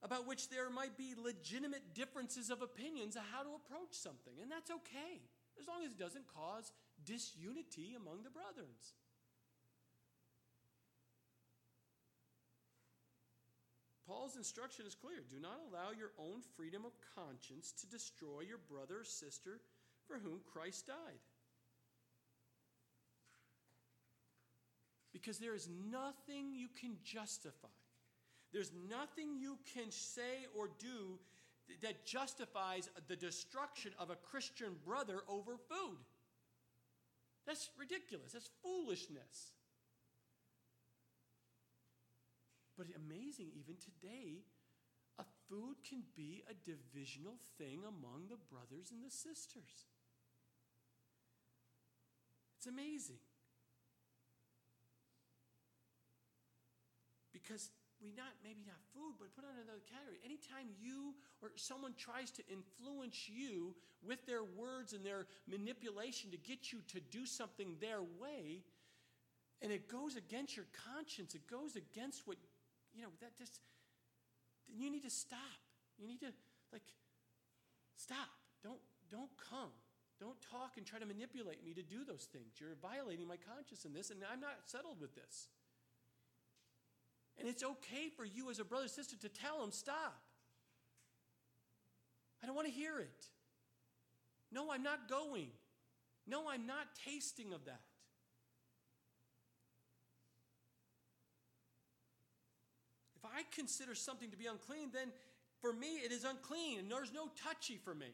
about 0.04 0.28
which 0.28 0.50
there 0.50 0.70
might 0.70 0.98
be 0.98 1.16
legitimate 1.18 1.94
differences 1.94 2.50
of 2.50 2.62
opinions 2.62 3.16
of 3.16 3.24
how 3.32 3.44
to 3.44 3.50
approach 3.50 3.94
something. 3.94 4.34
And 4.42 4.52
that's 4.52 4.70
okay, 4.70 5.22
as 5.60 5.68
long 5.68 5.84
as 5.84 5.92
it 5.92 6.00
doesn't 6.00 6.26
cause 6.28 6.72
disunity 7.04 7.96
among 7.96 8.24
the 8.24 8.30
brothers. 8.30 8.94
Paul's 14.08 14.38
instruction 14.38 14.86
is 14.88 14.96
clear 14.96 15.20
do 15.30 15.40
not 15.40 15.60
allow 15.70 15.92
your 15.92 16.12
own 16.18 16.42
freedom 16.56 16.86
of 16.86 16.94
conscience 17.16 17.74
to 17.82 17.88
destroy 17.88 18.42
your 18.48 18.60
brother 18.70 19.02
or 19.02 19.04
sister 19.04 19.60
for 20.08 20.18
whom 20.18 20.40
Christ 20.52 20.88
died. 20.88 21.20
Because 25.12 25.40
there 25.40 25.56
is 25.56 25.68
nothing 25.92 26.54
you 26.54 26.70
can 26.80 26.96
justify, 27.04 27.68
there's 28.54 28.72
nothing 28.90 29.38
you 29.40 29.58
can 29.74 29.92
say 29.92 30.48
or 30.58 30.70
do 30.80 31.20
that 31.82 32.06
justifies 32.06 32.90
the 33.10 33.16
destruction 33.16 33.92
of 34.00 34.10
a 34.10 34.16
Christian 34.16 34.76
brother 34.86 35.24
over 35.28 35.58
food. 35.58 35.98
That's 37.46 37.70
ridiculous. 37.78 38.32
That's 38.32 38.50
foolishness. 38.64 39.57
But 42.78 42.88
amazing, 42.96 43.50
even 43.58 43.76
today, 43.82 44.46
a 45.18 45.26
food 45.50 45.78
can 45.88 46.04
be 46.16 46.44
a 46.50 46.54
divisional 46.54 47.40
thing 47.58 47.82
among 47.82 48.30
the 48.30 48.38
brothers 48.54 48.92
and 48.92 49.04
the 49.04 49.10
sisters. 49.10 49.90
It's 52.58 52.68
amazing. 52.68 53.18
Because 57.34 57.72
we 58.02 58.12
not 58.16 58.30
maybe 58.44 58.62
not 58.66 58.78
food, 58.94 59.18
but 59.18 59.34
put 59.34 59.44
on 59.44 59.58
another 59.58 59.82
category. 59.90 60.20
Anytime 60.24 60.70
you 60.80 61.16
or 61.42 61.50
someone 61.56 61.94
tries 61.98 62.30
to 62.32 62.44
influence 62.46 63.28
you 63.28 63.74
with 64.06 64.26
their 64.28 64.44
words 64.44 64.94
and 64.94 65.04
their 65.04 65.26
manipulation 65.50 66.30
to 66.30 66.38
get 66.38 66.72
you 66.72 66.80
to 66.94 67.00
do 67.00 67.26
something 67.26 67.76
their 67.82 68.02
way, 68.22 68.62
and 69.62 69.72
it 69.72 69.90
goes 69.90 70.16
against 70.16 70.56
your 70.56 70.68
conscience, 70.94 71.34
it 71.34 71.50
goes 71.50 71.76
against 71.76 72.28
what 72.28 72.38
you 72.98 73.04
know, 73.04 73.10
that 73.22 73.38
just 73.38 73.62
you 74.68 74.90
need 74.90 75.04
to 75.04 75.10
stop. 75.10 75.62
You 76.00 76.08
need 76.08 76.20
to 76.22 76.34
like 76.74 76.82
stop. 77.96 78.34
Don't 78.64 78.82
don't 79.12 79.30
come. 79.38 79.72
Don't 80.20 80.42
talk 80.42 80.78
and 80.78 80.86
try 80.86 80.98
to 80.98 81.06
manipulate 81.06 81.64
me 81.64 81.74
to 81.76 81.84
do 81.84 82.04
those 82.04 82.28
things. 82.34 82.60
You're 82.60 82.76
violating 82.82 83.28
my 83.28 83.38
conscience 83.38 83.86
in 83.86 83.94
this, 83.94 84.10
and 84.10 84.20
I'm 84.32 84.42
not 84.42 84.66
settled 84.66 85.00
with 85.00 85.14
this. 85.14 85.48
And 87.38 87.48
it's 87.48 87.64
okay 87.64 88.10
for 88.16 88.26
you 88.26 88.50
as 88.50 88.58
a 88.58 88.66
brother 88.66 88.88
sister 88.88 89.16
to 89.18 89.30
tell 89.30 89.64
him, 89.64 89.72
stop. 89.72 90.24
I 92.42 92.48
don't 92.48 92.56
want 92.56 92.68
to 92.68 92.74
hear 92.74 92.98
it. 93.00 93.26
No, 94.52 94.72
I'm 94.72 94.82
not 94.82 95.08
going. 95.08 95.50
No, 96.26 96.50
I'm 96.50 96.66
not 96.66 96.88
tasting 97.06 97.54
of 97.54 97.66
that. 97.66 97.82
If 103.16 103.26
I 103.38 103.44
consider 103.56 103.94
something 103.94 104.32
to 104.32 104.38
be 104.38 104.48
unclean, 104.48 104.90
then 104.92 105.10
for 105.62 105.72
me 105.72 106.02
it 106.04 106.12
is 106.12 106.24
unclean, 106.24 106.80
and 106.80 106.92
there's 106.92 107.14
no 107.14 107.30
touchy 107.44 107.78
for 107.78 107.94
me. 107.94 108.14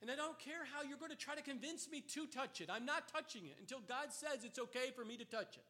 And 0.00 0.10
I 0.10 0.16
don't 0.16 0.38
care 0.38 0.64
how 0.72 0.82
you're 0.82 0.98
going 0.98 1.10
to 1.10 1.16
try 1.16 1.34
to 1.34 1.42
convince 1.42 1.90
me 1.90 2.00
to 2.00 2.26
touch 2.26 2.60
it. 2.60 2.70
I'm 2.72 2.86
not 2.86 3.08
touching 3.08 3.44
it 3.46 3.56
until 3.60 3.80
God 3.80 4.12
says 4.12 4.44
it's 4.44 4.58
okay 4.58 4.90
for 4.96 5.04
me 5.04 5.16
to 5.16 5.24
touch 5.24 5.56
it. 5.56 5.64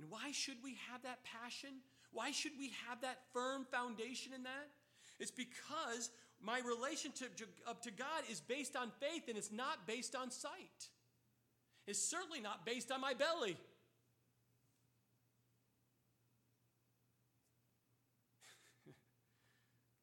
And 0.00 0.10
why 0.10 0.32
should 0.32 0.56
we 0.64 0.76
have 0.90 1.02
that 1.02 1.20
passion? 1.22 1.70
Why 2.12 2.32
should 2.32 2.52
we 2.58 2.72
have 2.88 3.02
that 3.02 3.18
firm 3.32 3.66
foundation 3.70 4.32
in 4.34 4.42
that? 4.42 4.68
It's 5.20 5.30
because 5.30 6.10
my 6.40 6.60
relationship 6.66 7.38
up 7.68 7.82
to 7.82 7.90
God 7.92 8.24
is 8.28 8.40
based 8.40 8.74
on 8.74 8.90
faith 8.98 9.28
and 9.28 9.38
it's 9.38 9.52
not 9.52 9.86
based 9.86 10.16
on 10.16 10.30
sight. 10.30 10.88
It's 11.86 11.98
certainly 11.98 12.40
not 12.40 12.64
based 12.64 12.90
on 12.92 13.00
my 13.00 13.14
belly. 13.14 13.56
we 18.86 18.92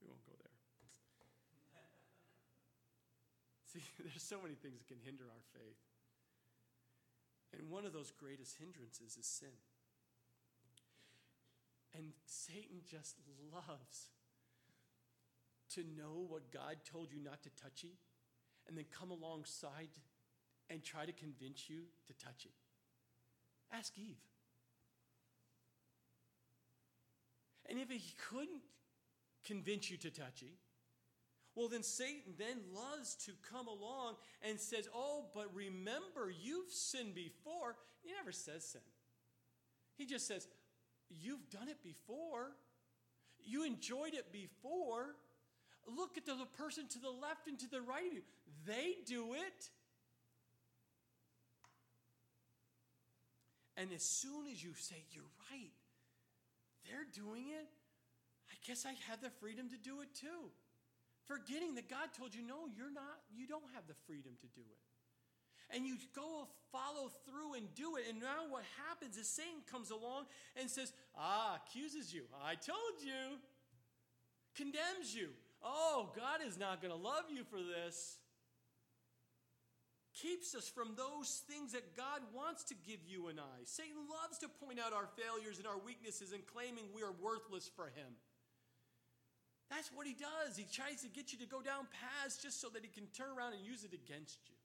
won't 0.08 0.26
go 0.26 0.34
there. 0.38 0.52
See, 3.74 3.82
there's 4.00 4.22
so 4.22 4.42
many 4.42 4.56
things 4.56 4.80
that 4.80 4.88
can 4.88 4.98
hinder 5.04 5.24
our 5.24 5.42
faith. 5.54 5.78
And 7.58 7.70
one 7.70 7.86
of 7.86 7.94
those 7.94 8.12
greatest 8.12 8.58
hindrances 8.58 9.16
is 9.18 9.26
sin. 9.26 9.56
And 11.98 12.12
Satan 12.26 12.82
just 12.86 13.16
loves 13.52 14.10
to 15.74 15.84
know 15.98 16.26
what 16.28 16.52
God 16.52 16.78
told 16.86 17.12
you 17.12 17.20
not 17.24 17.42
to 17.44 17.50
touch 17.50 17.84
it 17.84 17.98
and 18.68 18.78
then 18.78 18.86
come 18.92 19.12
alongside 19.12 19.90
and 20.70 20.84
try 20.84 21.06
to 21.06 21.12
convince 21.12 21.70
you 21.70 21.82
to 22.08 22.14
touch 22.14 22.46
it. 22.46 22.52
Ask 23.72 23.94
Eve. 23.98 24.18
And 27.70 27.80
if 27.80 27.90
he 27.90 28.02
couldn't 28.30 28.62
convince 29.46 29.92
you 29.92 29.98
to 29.98 30.10
touch 30.10 30.42
it, 30.42 30.58
well, 31.56 31.68
then 31.68 31.84
Satan 31.84 32.34
then 32.38 32.58
loves 32.74 33.16
to 33.26 33.32
come 33.52 33.68
along 33.68 34.16
and 34.42 34.60
says, 34.60 34.88
Oh, 34.96 35.26
but 35.34 35.54
remember, 35.54 36.32
you've 36.32 36.72
sinned 36.72 37.16
before. 37.16 37.76
He 38.02 38.12
never 38.14 38.32
says 38.32 38.64
sin. 38.64 38.82
He 39.98 40.06
just 40.06 40.28
says, 40.28 40.48
You've 41.10 41.50
done 41.50 41.68
it 41.68 41.84
before. 41.84 42.52
You 43.44 43.66
enjoyed 43.66 44.14
it 44.14 44.32
before. 44.32 45.16
Look 45.88 46.18
at 46.18 46.26
the 46.26 46.36
person 46.58 46.88
to 46.90 47.00
the 47.00 47.10
left 47.10 47.48
and 47.48 47.58
to 47.60 47.70
the 47.70 47.82
right 47.82 48.06
of 48.06 48.14
you. 48.14 48.22
They 48.66 48.98
do 49.06 49.34
it. 49.34 49.70
And 53.80 53.94
as 53.96 54.04
soon 54.04 54.46
as 54.52 54.64
you 54.64 54.76
say, 54.76 55.02
You're 55.12 55.32
right, 55.50 55.72
they're 56.84 57.08
doing 57.16 57.48
it, 57.50 57.68
I 58.52 58.56
guess 58.68 58.86
I 58.86 58.94
have 59.10 59.22
the 59.22 59.32
freedom 59.40 59.70
to 59.70 59.78
do 59.78 60.02
it 60.02 60.14
too. 60.14 60.52
Forgetting 61.24 61.76
that 61.76 61.90
God 61.90 62.12
told 62.18 62.36
you, 62.36 62.44
No, 62.46 62.68
you're 62.76 62.92
not, 62.92 63.24
you 63.34 63.48
don't 63.48 63.72
have 63.74 63.88
the 63.88 63.96
freedom 64.06 64.34
to 64.42 64.48
do 64.48 64.62
it 64.62 64.84
and 65.72 65.86
you 65.86 65.98
go 66.16 66.48
follow 66.72 67.12
through 67.26 67.56
and 67.56 67.74
do 67.76 67.96
it. 67.98 68.06
And 68.10 68.20
now 68.20 68.50
what 68.50 68.64
happens 68.88 69.18
is 69.18 69.28
Satan 69.28 69.62
comes 69.72 69.92
along 69.92 70.26
and 70.60 70.70
says, 70.70 70.94
Ah, 71.18 71.60
accuses 71.64 72.14
you. 72.14 72.24
I 72.44 72.56
told 72.56 73.02
you. 73.04 73.38
Condemns 74.56 75.14
you. 75.14 75.30
Oh, 75.64 76.10
God 76.16 76.40
is 76.46 76.58
not 76.58 76.82
going 76.82 76.94
to 76.94 77.00
love 77.00 77.26
you 77.34 77.44
for 77.44 77.58
this. 77.58 78.18
Keeps 80.18 80.56
us 80.56 80.68
from 80.68 80.98
those 80.98 81.44
things 81.48 81.72
that 81.74 81.96
God 81.96 82.22
wants 82.34 82.64
to 82.66 82.76
give 82.88 83.00
you 83.06 83.30
and 83.30 83.40
I. 83.40 83.64
Satan 83.64 84.10
loves 84.10 84.40
to 84.40 84.50
point 84.50 84.80
out 84.80 84.92
our 84.92 85.08
failures 85.16 85.60
and 85.60 85.68
our 85.68 85.78
weaknesses 85.78 86.34
and 86.34 86.46
claiming 86.46 86.90
we 86.94 87.04
are 87.04 87.14
worthless 87.22 87.70
for 87.70 87.86
him. 87.94 88.18
That's 89.70 89.94
what 89.94 90.08
he 90.08 90.18
does. 90.18 90.58
He 90.58 90.66
tries 90.66 91.06
to 91.06 91.10
get 91.14 91.32
you 91.32 91.38
to 91.40 91.46
go 91.46 91.62
down 91.62 91.86
paths 91.94 92.42
just 92.42 92.60
so 92.60 92.70
that 92.74 92.82
he 92.82 92.90
can 92.90 93.06
turn 93.14 93.30
around 93.30 93.54
and 93.54 93.62
use 93.62 93.86
it 93.86 93.94
against 93.94 94.42
you. 94.50 94.58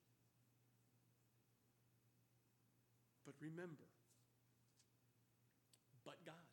But 3.29 3.35
remember, 3.41 3.85
but 6.05 6.17
God. 6.25 6.49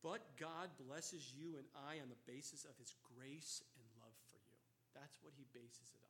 But 0.00 0.24
God 0.40 0.72
blesses 0.88 1.32
you 1.36 1.60
and 1.60 1.68
I 1.88 2.00
on 2.00 2.08
the 2.08 2.22
basis 2.24 2.64
of 2.64 2.72
his 2.80 2.94
grace 3.16 3.60
and 3.76 3.84
love 4.00 4.16
for 4.32 4.40
you. 4.40 4.56
That's 4.94 5.16
what 5.20 5.34
he 5.36 5.44
bases 5.52 5.92
it 5.92 6.00
on. 6.00 6.07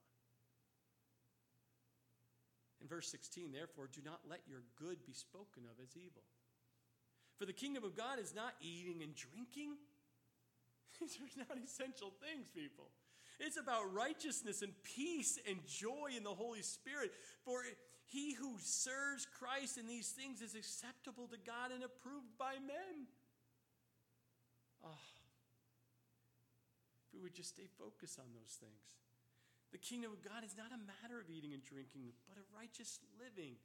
In 2.80 2.88
verse 2.88 3.10
16, 3.10 3.52
therefore, 3.52 3.88
do 3.92 4.00
not 4.04 4.20
let 4.28 4.40
your 4.46 4.62
good 4.76 5.04
be 5.04 5.12
spoken 5.12 5.64
of 5.64 5.82
as 5.82 5.96
evil. 5.96 6.22
For 7.38 7.46
the 7.46 7.52
kingdom 7.52 7.84
of 7.84 7.96
God 7.96 8.18
is 8.18 8.34
not 8.34 8.54
eating 8.60 9.02
and 9.02 9.14
drinking. 9.14 9.78
These 11.00 11.18
are 11.18 11.44
not 11.48 11.58
essential 11.62 12.12
things, 12.22 12.48
people. 12.48 12.90
It's 13.40 13.56
about 13.56 13.92
righteousness 13.94 14.62
and 14.62 14.72
peace 14.82 15.38
and 15.48 15.58
joy 15.66 16.10
in 16.16 16.24
the 16.24 16.34
Holy 16.34 16.62
Spirit. 16.62 17.12
For 17.44 17.62
he 18.06 18.34
who 18.34 18.56
serves 18.58 19.26
Christ 19.26 19.78
in 19.78 19.86
these 19.86 20.08
things 20.08 20.42
is 20.42 20.54
acceptable 20.56 21.28
to 21.28 21.36
God 21.46 21.70
and 21.72 21.84
approved 21.84 22.36
by 22.38 22.54
men. 22.54 23.06
Oh, 24.84 24.88
if 27.06 27.14
we 27.14 27.20
would 27.20 27.34
just 27.34 27.50
stay 27.50 27.68
focused 27.78 28.18
on 28.18 28.26
those 28.34 28.56
things. 28.58 28.98
The 29.72 29.78
kingdom 29.78 30.12
of 30.12 30.24
God 30.24 30.44
is 30.44 30.56
not 30.56 30.72
a 30.72 30.80
matter 30.80 31.20
of 31.20 31.28
eating 31.28 31.52
and 31.52 31.62
drinking, 31.62 32.16
but 32.28 32.38
of 32.38 32.44
righteous 32.56 33.00
living. 33.20 33.56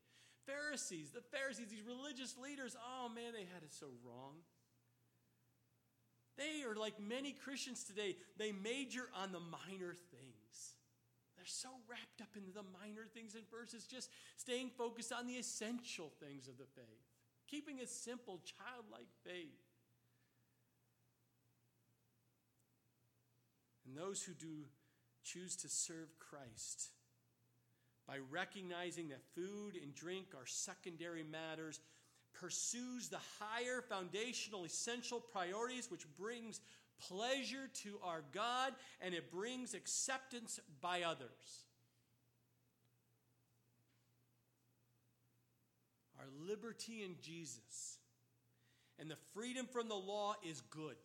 Pharisees, 0.45 1.11
the 1.11 1.23
Pharisees, 1.31 1.71
these 1.71 1.87
religious 1.87 2.35
leaders, 2.37 2.75
oh 2.75 3.07
man, 3.07 3.31
they 3.31 3.47
had 3.47 3.63
it 3.63 3.71
so 3.71 3.87
wrong. 4.03 4.43
They 6.37 6.63
are 6.67 6.75
like 6.75 6.99
many 6.99 7.31
Christians 7.31 7.83
today, 7.83 8.17
they 8.37 8.51
major 8.51 9.07
on 9.15 9.31
the 9.31 9.39
minor 9.39 9.93
things. 10.11 10.75
They're 11.37 11.45
so 11.45 11.69
wrapped 11.89 12.21
up 12.21 12.35
into 12.35 12.51
the 12.51 12.63
minor 12.63 13.05
things 13.13 13.35
and 13.35 13.49
verses, 13.49 13.85
just 13.85 14.09
staying 14.37 14.71
focused 14.77 15.13
on 15.13 15.27
the 15.27 15.33
essential 15.33 16.11
things 16.19 16.47
of 16.47 16.57
the 16.57 16.67
faith, 16.75 17.03
keeping 17.47 17.79
a 17.79 17.87
simple, 17.87 18.41
childlike 18.43 19.11
faith. 19.23 19.59
And 23.85 23.95
those 23.97 24.23
who 24.23 24.33
do 24.33 24.65
choose 25.24 25.55
to 25.57 25.69
serve 25.69 26.17
Christ 26.19 26.89
by 28.07 28.17
recognizing 28.32 29.09
that 29.09 29.21
food 29.36 29.76
and 29.82 29.95
drink 29.95 30.28
are 30.36 30.45
secondary 30.45 31.24
matters 31.24 31.80
pursues 32.34 33.09
the 33.09 33.19
higher 33.39 33.82
foundational 33.82 34.65
essential 34.65 35.19
priorities 35.19 35.89
which 35.89 36.05
brings 36.17 36.59
pleasure 36.99 37.69
to 37.74 37.97
our 38.03 38.24
God 38.34 38.74
and 39.01 39.13
it 39.13 39.32
brings 39.32 39.74
acceptance 39.74 40.59
by 40.82 41.03
others. 41.03 41.65
Our 46.19 46.28
liberty 46.47 47.03
in 47.03 47.15
Jesus 47.21 47.97
and 48.99 49.09
the 49.09 49.17
freedom 49.34 49.67
from 49.71 49.89
the 49.89 49.95
law 49.95 50.36
is 50.47 50.61
good. 50.69 50.95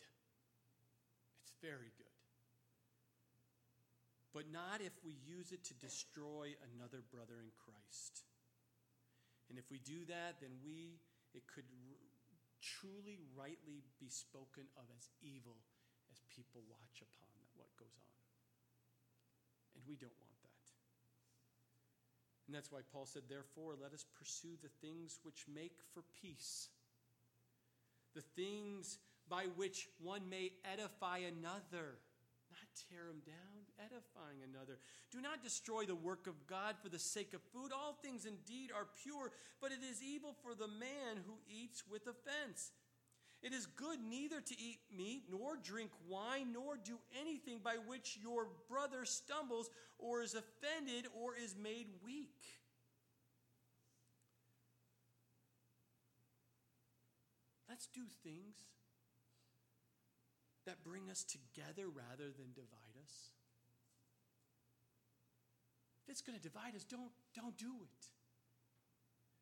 It's 1.43 1.53
very 1.61 1.91
good. 1.97 2.08
But 4.39 4.55
not 4.55 4.79
if 4.79 4.95
we 5.03 5.19
use 5.27 5.51
it 5.51 5.67
to 5.67 5.75
destroy 5.83 6.55
another 6.71 7.03
brother 7.11 7.43
in 7.43 7.51
Christ. 7.59 8.23
And 9.51 9.59
if 9.59 9.67
we 9.67 9.83
do 9.83 10.07
that, 10.07 10.39
then 10.39 10.63
we 10.63 11.03
it 11.35 11.43
could 11.51 11.67
r- 11.67 11.99
truly, 12.63 13.19
rightly 13.35 13.83
be 13.99 14.07
spoken 14.07 14.71
of 14.79 14.87
as 14.95 15.11
evil 15.19 15.59
as 16.15 16.23
people 16.31 16.63
watch 16.71 17.03
upon 17.03 17.35
what 17.59 17.67
goes 17.83 17.99
on. 17.99 18.15
And 19.75 19.83
we 19.91 19.99
don't 19.99 20.15
want 20.23 20.39
that. 20.47 20.67
And 22.47 22.55
that's 22.55 22.71
why 22.71 22.87
Paul 22.95 23.11
said, 23.11 23.27
Therefore, 23.27 23.75
let 23.75 23.91
us 23.91 24.07
pursue 24.23 24.55
the 24.63 24.71
things 24.79 25.19
which 25.27 25.51
make 25.53 25.83
for 25.91 26.07
peace, 26.23 26.71
the 28.15 28.23
things 28.39 29.03
by 29.29 29.51
which 29.59 29.89
one 29.99 30.31
may 30.31 30.53
edify 30.63 31.27
another 31.27 31.99
not 32.51 32.69
tear 32.89 33.07
them 33.07 33.23
down, 33.25 33.58
edifying 33.79 34.43
another. 34.43 34.79
Do 35.11 35.21
not 35.21 35.43
destroy 35.43 35.85
the 35.85 35.95
work 35.95 36.27
of 36.27 36.47
God 36.47 36.77
for 36.83 36.89
the 36.89 36.99
sake 36.99 37.35
of 37.35 37.41
food. 37.53 37.73
All 37.73 37.99
things 38.03 38.27
indeed 38.27 38.71
are 38.75 38.87
pure, 39.03 39.33
but 39.61 39.73
it 39.73 39.81
is 39.89 40.03
evil 40.03 40.35
for 40.43 40.55
the 40.55 40.69
man 40.69 41.23
who 41.27 41.35
eats 41.49 41.85
with 41.91 42.03
offense. 42.07 42.73
It 43.43 43.53
is 43.53 43.67
good 43.67 44.01
neither 44.01 44.41
to 44.41 44.55
eat 44.59 44.81
meat, 44.97 45.25
nor 45.31 45.57
drink 45.57 45.91
wine, 46.09 46.53
nor 46.53 46.77
do 46.77 46.99
anything 47.21 47.61
by 47.63 47.77
which 47.87 48.19
your 48.21 48.49
brother 48.69 49.05
stumbles, 49.05 49.71
or 49.99 50.23
is 50.23 50.35
offended, 50.35 51.07
or 51.15 51.37
is 51.37 51.55
made 51.57 51.87
weak. 52.05 52.35
Let's 57.69 57.87
do 57.87 58.03
things 58.25 58.57
that 60.69 60.85
bring 60.85 61.09
us 61.11 61.25
together 61.25 61.89
rather 61.89 62.31
than 62.31 62.53
divide 62.55 62.97
us? 63.03 63.31
It's 66.09 66.23
going 66.23 66.37
to 66.37 66.43
divide 66.43 66.75
us, 66.75 66.85
don't, 66.85 67.11
don't 67.35 67.57
do 67.57 67.73
it. 67.83 68.07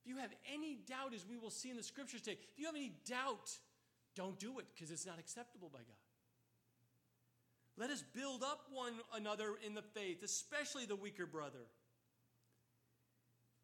If 0.01 0.11
you 0.11 0.19
have 0.19 0.31
any 0.53 0.79
doubt, 0.87 1.15
as 1.15 1.25
we 1.29 1.37
will 1.37 1.51
see 1.51 1.71
in 1.71 1.77
the 1.77 1.83
scriptures 1.83 2.23
today, 2.23 2.39
if 2.53 2.59
you 2.59 2.67
have 2.67 2.75
any 2.75 2.93
doubt, 3.09 3.51
don't 4.15 4.39
do 4.39 4.59
it 4.59 4.67
because 4.75 4.91
it's 4.91 5.07
not 5.07 5.19
acceptable 5.19 5.71
by 5.73 5.81
God. 5.81 5.97
Let 7.79 7.91
us 7.91 8.03
build 8.15 8.43
up 8.43 8.61
one 8.73 8.95
another 9.15 9.55
in 9.65 9.75
the 9.75 9.83
faith, 9.83 10.23
especially 10.23 10.87
the 10.87 10.97
weaker 10.97 11.27
brother. 11.27 11.67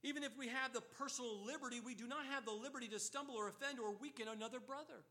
Even 0.03 0.25
if 0.25 0.37
we 0.37 0.49
have 0.49 0.73
the 0.73 0.81
personal 0.81 1.45
liberty, 1.47 1.81
we 1.81 1.95
do 1.95 2.07
not 2.07 2.27
have 2.27 2.45
the 2.45 2.53
liberty 2.53 2.89
to 2.89 2.99
stumble 2.99 3.37
or 3.37 3.49
offend 3.49 3.79
or 3.79 3.95
weaken 4.01 4.27
another 4.29 4.59
brother. 4.61 5.07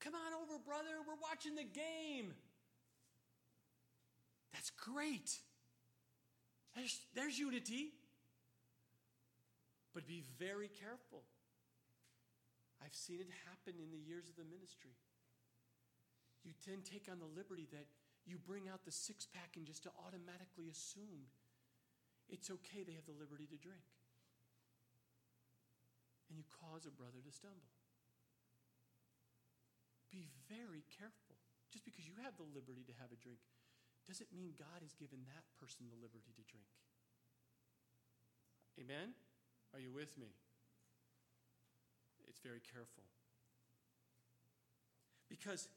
Come 0.00 0.14
on 0.14 0.32
over, 0.42 0.58
brother. 0.64 0.96
We're 1.06 1.20
watching 1.22 1.54
the 1.54 1.62
game. 1.62 2.32
That's 4.54 4.70
great. 4.70 5.30
There's, 6.74 7.00
there's 7.14 7.38
unity. 7.38 7.92
But 9.94 10.06
be 10.06 10.22
very 10.38 10.70
careful. 10.70 11.26
I've 12.78 12.94
seen 12.94 13.20
it 13.20 13.28
happen 13.50 13.76
in 13.82 13.90
the 13.90 13.98
years 13.98 14.30
of 14.30 14.36
the 14.38 14.46
ministry. 14.46 14.94
You 16.46 16.56
then 16.64 16.80
take 16.80 17.10
on 17.10 17.18
the 17.18 17.28
liberty 17.28 17.68
that 17.74 17.90
you 18.24 18.38
bring 18.38 18.70
out 18.70 18.86
the 18.86 18.94
six 18.94 19.26
pack 19.26 19.58
and 19.58 19.66
just 19.66 19.84
to 19.84 19.90
automatically 20.06 20.70
assume 20.70 21.28
it's 22.30 22.48
okay, 22.48 22.86
they 22.86 22.94
have 22.94 23.04
the 23.10 23.18
liberty 23.18 23.44
to 23.50 23.58
drink. 23.58 23.84
And 26.30 26.38
you 26.38 26.46
cause 26.46 26.86
a 26.86 26.94
brother 26.94 27.18
to 27.18 27.32
stumble. 27.34 27.74
Be 30.14 30.30
very 30.46 30.86
careful. 30.94 31.36
Just 31.74 31.84
because 31.84 32.06
you 32.06 32.14
have 32.22 32.38
the 32.38 32.46
liberty 32.46 32.86
to 32.86 32.94
have 33.02 33.10
a 33.10 33.18
drink 33.18 33.42
doesn't 34.10 34.34
mean 34.34 34.58
God 34.58 34.82
has 34.82 34.92
given 34.98 35.22
that 35.30 35.46
person 35.62 35.86
the 35.86 35.94
liberty 36.02 36.34
to 36.34 36.42
drink. 36.50 36.66
Amen? 38.82 39.14
Are 39.72 39.78
you 39.78 39.92
with 39.94 40.18
me? 40.18 40.34
It's 42.26 42.40
very 42.40 42.58
careful. 42.58 43.06
Because 45.28 45.68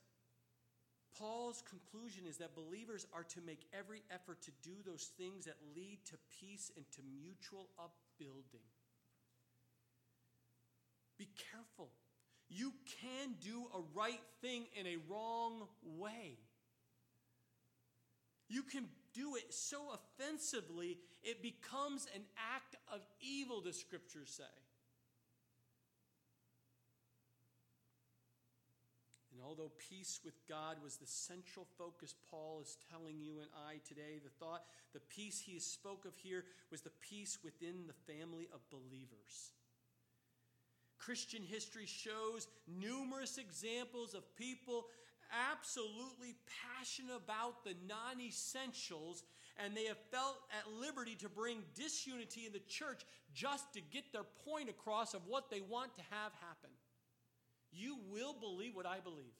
Paul's 1.18 1.62
conclusion 1.70 2.26
is 2.28 2.38
that 2.38 2.56
believers 2.56 3.06
are 3.14 3.24
to 3.24 3.40
make 3.46 3.68
every 3.78 4.02
effort 4.10 4.42
to 4.44 4.52
do 4.64 4.74
those 4.86 5.12
things 5.18 5.46
that 5.46 5.58
lead 5.76 6.00
to 6.06 6.18
peace 6.42 6.72
and 6.76 6.86
to 6.94 7.02
mutual 7.22 7.70
upbuilding. 7.78 8.66
Be 11.20 11.30
careful. 11.52 11.90
You 12.50 12.74
can 13.02 13.36
do 13.42 13.66
a 13.74 13.82
right 13.94 14.22
thing 14.42 14.66
in 14.76 14.88
a 14.88 14.98
wrong 15.10 15.68
way. 15.84 16.38
You 18.54 18.62
can 18.62 18.86
do 19.16 19.36
it 19.36 19.52
so 19.52 19.80
offensively, 19.98 21.00
it 21.24 21.42
becomes 21.42 22.08
an 22.14 22.22
act 22.56 22.76
of 22.94 23.02
evil, 23.20 23.62
the 23.62 23.74
scriptures 23.74 24.30
say. 24.30 24.44
And 29.32 29.42
although 29.44 29.72
peace 29.90 30.20
with 30.24 30.36
God 30.48 30.78
was 30.84 30.98
the 30.98 31.08
central 31.08 31.66
focus, 31.80 32.14
Paul 32.30 32.62
is 32.62 32.78
telling 32.92 33.20
you 33.20 33.40
and 33.40 33.50
I 33.68 33.80
today, 33.88 34.22
the 34.24 34.30
thought, 34.30 34.66
the 34.94 35.00
peace 35.00 35.42
he 35.44 35.58
spoke 35.58 36.06
of 36.06 36.16
here 36.18 36.44
was 36.70 36.82
the 36.82 36.92
peace 37.02 37.40
within 37.44 37.88
the 37.88 38.14
family 38.14 38.48
of 38.54 38.60
believers. 38.70 39.54
Christian 41.00 41.42
history 41.42 41.88
shows 41.88 42.48
numerous 42.68 43.40
examples 43.40 44.14
of 44.14 44.36
people 44.36 44.86
absolutely 45.52 46.36
passionate 46.78 47.16
about 47.16 47.64
the 47.64 47.76
non 47.88 48.22
essentials, 48.22 49.24
and 49.58 49.76
they 49.76 49.86
have 49.86 49.98
felt 50.12 50.38
at 50.52 50.72
liberty 50.72 51.16
to 51.16 51.30
bring 51.30 51.60
disunity 51.76 52.46
in 52.46 52.54
the 52.54 52.64
church 52.68 53.02
just 53.34 53.74
to 53.74 53.82
get 53.82 54.12
their 54.14 54.26
point 54.46 54.70
across 54.70 55.14
of 55.14 55.22
what 55.28 55.50
they 55.50 55.62
want 55.62 55.96
to 55.96 56.02
have 56.10 56.32
happen. 56.40 56.70
You 57.72 57.98
will 58.12 58.36
believe 58.40 58.76
what 58.76 58.86
I 58.86 59.00
believe. 59.00 59.34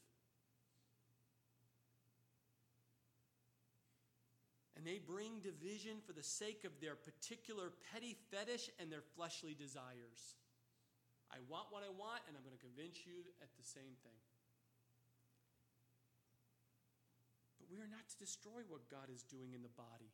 And 4.76 4.92
they 4.92 5.00
bring 5.00 5.40
division 5.40 6.04
for 6.06 6.12
the 6.12 6.24
sake 6.24 6.66
of 6.66 6.76
their 6.82 6.96
particular 6.96 7.72
petty 7.94 8.18
fetish 8.32 8.70
and 8.82 8.92
their 8.92 9.06
fleshly 9.16 9.56
desires. 9.56 10.36
I 11.32 11.40
want 11.48 11.72
what 11.72 11.88
I 11.88 11.90
want, 11.90 12.20
and 12.28 12.36
I'm 12.36 12.44
going 12.44 12.58
to 12.58 12.60
convince 12.60 13.08
you 13.08 13.24
at 13.40 13.48
the 13.56 13.64
same 13.64 13.96
thing. 14.04 14.20
But 17.63 17.63
we 17.74 17.82
are 17.82 17.90
not 17.90 18.06
to 18.06 18.18
destroy 18.22 18.62
what 18.70 18.86
God 18.86 19.10
is 19.10 19.26
doing 19.26 19.58
in 19.58 19.66
the 19.66 19.74
body. 19.74 20.14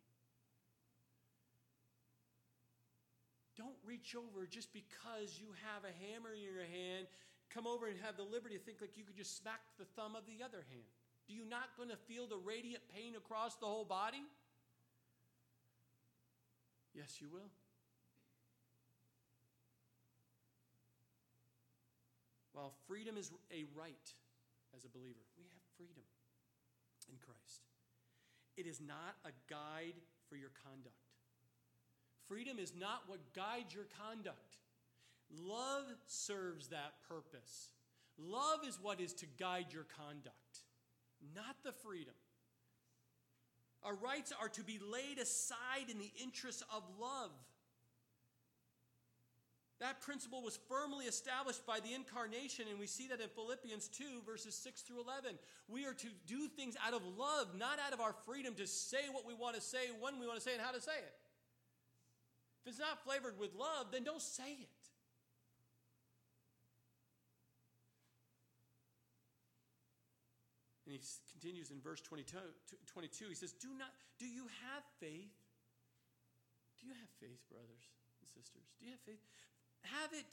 Don't 3.60 3.76
reach 3.84 4.16
over 4.16 4.48
just 4.48 4.72
because 4.72 5.36
you 5.36 5.52
have 5.68 5.84
a 5.84 5.92
hammer 6.08 6.32
in 6.32 6.40
your 6.40 6.64
hand, 6.64 7.12
come 7.52 7.68
over 7.68 7.92
and 7.92 8.00
have 8.00 8.16
the 8.16 8.24
liberty 8.24 8.56
to 8.56 8.64
think 8.64 8.80
like 8.80 8.96
you 8.96 9.04
could 9.04 9.20
just 9.20 9.36
smack 9.36 9.60
the 9.76 9.84
thumb 10.00 10.16
of 10.16 10.24
the 10.24 10.40
other 10.40 10.64
hand. 10.72 10.88
Do 11.28 11.36
you 11.36 11.44
not 11.44 11.76
going 11.76 11.90
to 11.92 12.00
feel 12.08 12.26
the 12.26 12.40
radiant 12.40 12.88
pain 12.96 13.20
across 13.20 13.60
the 13.60 13.68
whole 13.68 13.84
body? 13.84 14.24
Yes, 16.96 17.20
you 17.20 17.28
will. 17.28 17.52
While 22.54 22.74
freedom 22.88 23.18
is 23.18 23.32
a 23.52 23.66
right 23.76 24.08
as 24.76 24.86
a 24.86 24.90
believer, 24.90 25.28
we 25.38 25.44
have 25.44 25.64
freedom 25.76 26.04
in 27.10 27.18
Christ. 27.18 27.68
It 28.58 28.68
is 28.68 28.80
not 28.80 29.16
a 29.26 29.32
guide 29.50 29.96
for 30.28 30.36
your 30.36 30.52
conduct. 30.64 30.96
Freedom 32.28 32.60
is 32.60 32.74
not 32.80 33.04
what 33.08 33.34
guides 33.34 33.74
your 33.74 33.88
conduct. 34.06 34.58
Love 35.42 35.86
serves 36.06 36.68
that 36.68 36.94
purpose. 37.08 37.70
Love 38.18 38.60
is 38.68 38.78
what 38.82 39.00
is 39.00 39.14
to 39.14 39.26
guide 39.38 39.68
your 39.72 39.86
conduct, 39.98 40.66
not 41.36 41.56
the 41.64 41.72
freedom. 41.72 42.14
Our 43.84 43.96
rights 43.96 44.34
are 44.40 44.50
to 44.50 44.64
be 44.64 44.78
laid 44.80 45.20
aside 45.20 45.90
in 45.90 46.00
the 46.00 46.12
interests 46.22 46.64
of 46.76 46.84
love. 47.00 47.32
That 49.80 50.02
principle 50.02 50.44
was 50.44 50.60
firmly 50.68 51.06
established 51.06 51.66
by 51.66 51.80
the 51.80 51.94
incarnation, 51.94 52.66
and 52.70 52.78
we 52.78 52.88
see 52.88 53.08
that 53.08 53.22
in 53.22 53.30
Philippians 53.30 53.88
2, 53.88 54.04
verses 54.26 54.54
6 54.56 54.82
through 54.82 55.00
11. 55.00 55.40
We 55.70 55.86
are 55.86 55.94
to 55.94 56.08
do 56.28 56.50
things 56.50 56.76
out 56.86 56.94
of 56.94 57.02
love, 57.18 57.56
not 57.58 57.80
out 57.80 57.94
of 57.94 58.02
our 58.02 58.14
freedom 58.26 58.56
to 58.56 58.68
say 58.68 59.08
what 59.10 59.26
we 59.26 59.34
want 59.34 59.56
to 59.56 59.62
say, 59.62 59.88
when 60.02 60.20
we 60.20 60.28
want 60.28 60.38
to 60.38 60.44
say, 60.44 60.52
and 60.52 60.62
how 60.62 60.72
to 60.72 60.82
say 60.82 61.00
it. 61.00 61.16
If 62.66 62.72
it's 62.72 62.80
not 62.80 63.00
flavored 63.06 63.40
with 63.40 63.56
love, 63.56 63.88
then 63.94 64.04
don't 64.04 64.22
say 64.22 64.52
it. 64.52 64.80
And 70.90 70.98
he 70.98 71.00
continues 71.32 71.70
in 71.70 71.80
verse 71.80 72.02
22, 72.02 72.36
22 72.88 73.26
he 73.30 73.36
says, 73.36 73.54
Do 73.54 73.70
not 73.78 73.94
do 74.18 74.26
you 74.26 74.50
have 74.66 74.84
faith? 75.00 75.38
Do 76.82 76.88
you 76.88 76.94
have 76.98 77.10
faith, 77.22 77.40
brothers 77.48 77.86
and 78.20 78.28
sisters? 78.28 78.66
Do 78.80 78.86
you 78.86 78.92
have 78.92 79.06
faith? 79.06 79.22
Have 79.84 80.14
it 80.14 80.26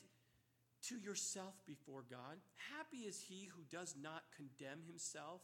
to 0.89 0.99
yourself 0.99 1.55
before 1.67 2.05
God. 2.09 2.37
Happy 2.77 3.09
is 3.09 3.21
he 3.21 3.49
who 3.55 3.63
does 3.71 3.95
not 4.01 4.23
condemn 4.37 4.83
himself 4.87 5.41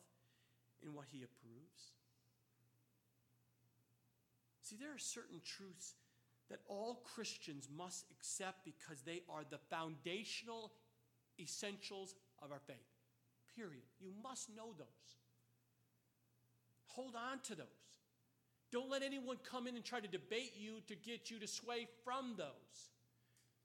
in 0.82 0.94
what 0.94 1.06
he 1.10 1.18
approves. 1.22 1.92
See, 4.62 4.76
there 4.76 4.94
are 4.94 4.98
certain 4.98 5.40
truths 5.44 5.94
that 6.50 6.60
all 6.68 7.02
Christians 7.14 7.68
must 7.76 8.04
accept 8.10 8.64
because 8.64 9.02
they 9.02 9.22
are 9.28 9.42
the 9.48 9.58
foundational 9.70 10.72
essentials 11.40 12.14
of 12.40 12.52
our 12.52 12.60
faith. 12.66 12.76
Period. 13.56 13.82
You 14.00 14.12
must 14.22 14.48
know 14.54 14.74
those. 14.78 14.86
Hold 16.86 17.14
on 17.16 17.40
to 17.44 17.54
those. 17.54 17.66
Don't 18.70 18.90
let 18.90 19.02
anyone 19.02 19.36
come 19.50 19.66
in 19.66 19.76
and 19.76 19.84
try 19.84 20.00
to 20.00 20.08
debate 20.08 20.52
you 20.56 20.80
to 20.88 20.94
get 20.94 21.30
you 21.30 21.38
to 21.38 21.46
sway 21.46 21.86
from 22.04 22.34
those. 22.36 22.90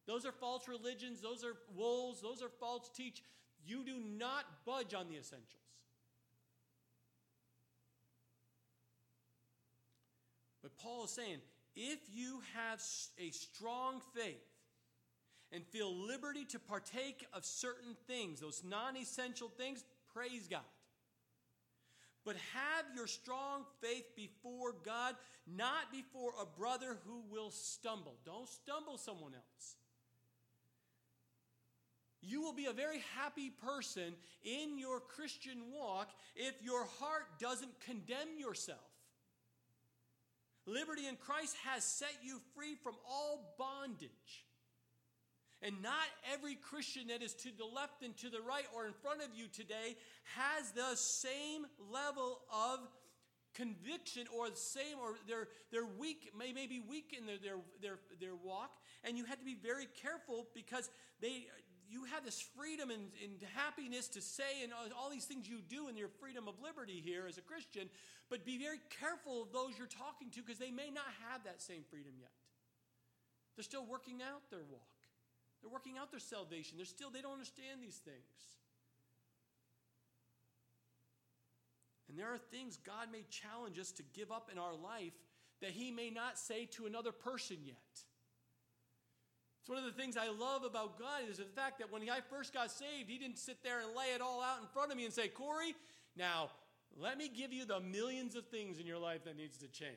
Those 0.07 0.25
are 0.25 0.31
false 0.31 0.67
religions, 0.69 1.21
those 1.21 1.43
are 1.43 1.55
wolves, 1.75 2.21
those 2.21 2.41
are 2.41 2.49
false 2.49 2.89
teach. 2.95 3.21
You 3.65 3.83
do 3.83 3.99
not 3.99 4.45
budge 4.65 4.93
on 4.93 5.09
the 5.09 5.17
essentials. 5.17 5.61
But 10.63 10.77
Paul 10.77 11.03
is 11.03 11.11
saying 11.11 11.39
if 11.75 11.99
you 12.11 12.41
have 12.55 12.81
a 13.19 13.29
strong 13.31 14.01
faith 14.15 14.43
and 15.51 15.65
feel 15.65 15.93
liberty 15.93 16.45
to 16.45 16.59
partake 16.59 17.25
of 17.33 17.45
certain 17.45 17.95
things, 18.07 18.39
those 18.39 18.63
non 18.65 18.95
essential 18.95 19.49
things, 19.49 19.83
praise 20.13 20.47
God. 20.47 20.61
But 22.25 22.35
have 22.53 22.85
your 22.95 23.07
strong 23.07 23.63
faith 23.81 24.15
before 24.15 24.73
God, 24.83 25.15
not 25.45 25.91
before 25.91 26.31
a 26.41 26.45
brother 26.45 26.97
who 27.05 27.21
will 27.31 27.51
stumble. 27.51 28.15
Don't 28.25 28.49
stumble 28.49 28.97
someone 28.97 29.33
else. 29.33 29.75
You 32.27 32.41
will 32.41 32.53
be 32.53 32.65
a 32.65 32.73
very 32.73 33.01
happy 33.15 33.49
person 33.49 34.13
in 34.43 34.77
your 34.77 34.99
Christian 34.99 35.71
walk 35.73 36.09
if 36.35 36.55
your 36.61 36.85
heart 36.99 37.23
doesn't 37.39 37.79
condemn 37.79 38.37
yourself. 38.37 38.79
Liberty 40.65 41.07
in 41.07 41.15
Christ 41.15 41.55
has 41.63 41.85
set 41.85 42.13
you 42.21 42.41
free 42.53 42.75
from 42.83 42.95
all 43.09 43.55
bondage. 43.57 44.45
And 45.61 45.81
not 45.81 45.93
every 46.33 46.55
Christian 46.55 47.07
that 47.07 47.23
is 47.23 47.33
to 47.35 47.49
the 47.57 47.65
left 47.65 48.03
and 48.03 48.15
to 48.17 48.29
the 48.29 48.41
right 48.41 48.65
or 48.75 48.85
in 48.85 48.93
front 49.01 49.21
of 49.21 49.29
you 49.33 49.47
today 49.47 49.95
has 50.35 50.71
the 50.71 50.95
same 50.95 51.65
level 51.91 52.39
of 52.51 52.79
conviction 53.55 54.27
or 54.37 54.49
the 54.49 54.55
same 54.55 54.99
or 55.01 55.15
they're 55.27 55.47
they're 55.71 55.87
weak 55.97 56.31
may, 56.37 56.53
may 56.53 56.67
be 56.67 56.79
weak 56.79 57.15
in 57.17 57.25
their, 57.25 57.37
their 57.37 57.57
their 57.81 57.99
their 58.19 58.35
walk 58.35 58.69
and 59.03 59.17
you 59.17 59.25
have 59.25 59.39
to 59.39 59.45
be 59.45 59.55
very 59.55 59.87
careful 59.99 60.45
because 60.53 60.91
they 61.21 61.47
you 61.89 62.03
have 62.05 62.25
this 62.25 62.39
freedom 62.55 62.89
and, 62.89 63.11
and 63.23 63.33
happiness 63.55 64.07
to 64.09 64.21
say 64.21 64.63
and 64.63 64.71
all 64.73 65.09
these 65.09 65.25
things 65.25 65.47
you 65.47 65.59
do 65.67 65.87
in 65.87 65.95
your 65.95 66.09
freedom 66.19 66.47
of 66.47 66.55
liberty 66.61 67.01
here 67.03 67.25
as 67.27 67.37
a 67.37 67.41
Christian, 67.41 67.89
but 68.29 68.45
be 68.45 68.57
very 68.57 68.79
careful 68.99 69.43
of 69.43 69.51
those 69.53 69.77
you're 69.77 69.87
talking 69.87 70.29
to 70.31 70.41
because 70.41 70.59
they 70.59 70.71
may 70.71 70.89
not 70.89 71.07
have 71.31 71.43
that 71.45 71.61
same 71.61 71.83
freedom 71.89 72.13
yet. 72.19 72.31
They're 73.55 73.63
still 73.63 73.85
working 73.85 74.21
out 74.21 74.49
their 74.49 74.63
walk. 74.69 74.97
They're 75.61 75.71
working 75.71 75.97
out 75.97 76.11
their 76.11 76.19
salvation. 76.19 76.77
They're 76.77 76.85
still, 76.85 77.09
they 77.09 77.21
don't 77.21 77.33
understand 77.33 77.81
these 77.81 77.97
things. 77.97 78.37
And 82.09 82.17
there 82.17 82.33
are 82.33 82.37
things 82.37 82.77
God 82.77 83.07
may 83.11 83.23
challenge 83.29 83.79
us 83.79 83.91
to 83.93 84.03
give 84.13 84.31
up 84.31 84.49
in 84.51 84.57
our 84.57 84.75
life 84.75 85.13
that 85.61 85.71
He 85.71 85.91
may 85.91 86.09
not 86.09 86.37
say 86.37 86.65
to 86.77 86.85
another 86.85 87.11
person 87.11 87.57
yet. 87.65 87.75
It's 89.67 89.75
one 89.75 89.83
of 89.83 89.93
the 89.93 90.01
things 90.01 90.15
I 90.15 90.29
love 90.29 90.63
about 90.63 90.97
God 90.97 91.23
is 91.29 91.39
the 91.39 91.43
fact 91.43 91.79
that 91.79 91.91
when 91.91 92.01
I 92.09 92.21
first 92.29 92.53
got 92.53 92.71
saved, 92.71 93.09
He 93.09 93.17
didn't 93.17 93.37
sit 93.37 93.61
there 93.65 93.81
and 93.81 93.89
lay 93.89 94.15
it 94.15 94.21
all 94.21 94.41
out 94.41 94.61
in 94.61 94.67
front 94.67 94.91
of 94.91 94.97
me 94.97 95.03
and 95.03 95.13
say, 95.13 95.27
Corey, 95.27 95.75
now 96.15 96.51
let 96.97 97.17
me 97.17 97.27
give 97.27 97.51
you 97.51 97.65
the 97.65 97.81
millions 97.81 98.37
of 98.37 98.47
things 98.47 98.79
in 98.79 98.87
your 98.87 98.97
life 98.97 99.25
that 99.25 99.35
needs 99.35 99.57
to 99.57 99.67
change. 99.67 99.91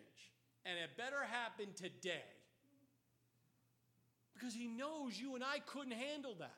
And 0.67 0.77
it 0.77 0.97
better 0.97 1.23
happen 1.23 1.67
today. 1.77 2.25
Because 4.35 4.55
He 4.55 4.67
knows 4.67 5.21
you 5.21 5.37
and 5.37 5.45
I 5.45 5.61
couldn't 5.61 5.93
handle 5.93 6.35
that. 6.41 6.51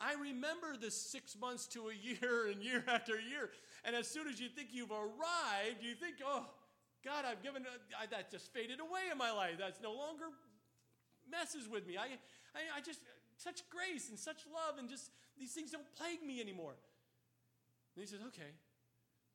I 0.00 0.14
remember 0.14 0.78
the 0.80 0.90
six 0.90 1.36
months 1.38 1.66
to 1.66 1.90
a 1.90 1.94
year 1.94 2.46
and 2.50 2.62
year 2.62 2.82
after 2.88 3.20
year. 3.20 3.50
And 3.84 3.94
as 3.94 4.08
soon 4.08 4.26
as 4.26 4.40
you 4.40 4.48
think 4.48 4.68
you've 4.72 4.90
arrived, 4.90 5.82
you 5.82 5.96
think, 5.96 6.14
oh, 6.24 6.46
God, 7.04 7.26
I've 7.26 7.42
given, 7.42 7.64
uh, 7.66 8.06
that 8.10 8.30
just 8.30 8.54
faded 8.54 8.80
away 8.80 9.12
in 9.12 9.18
my 9.18 9.32
life. 9.32 9.56
That's 9.58 9.82
no 9.82 9.92
longer 9.92 10.32
messes 11.32 11.66
with 11.66 11.88
me. 11.88 11.96
I, 11.96 12.20
I, 12.52 12.76
I 12.76 12.80
just, 12.84 13.00
such 13.40 13.64
grace 13.72 14.12
and 14.12 14.18
such 14.20 14.44
love, 14.52 14.76
and 14.78 14.92
just 14.92 15.08
these 15.40 15.56
things 15.56 15.72
don't 15.72 15.88
plague 15.96 16.20
me 16.20 16.40
anymore. 16.40 16.76
And 17.96 18.04
he 18.04 18.06
says, 18.06 18.20
okay, 18.28 18.52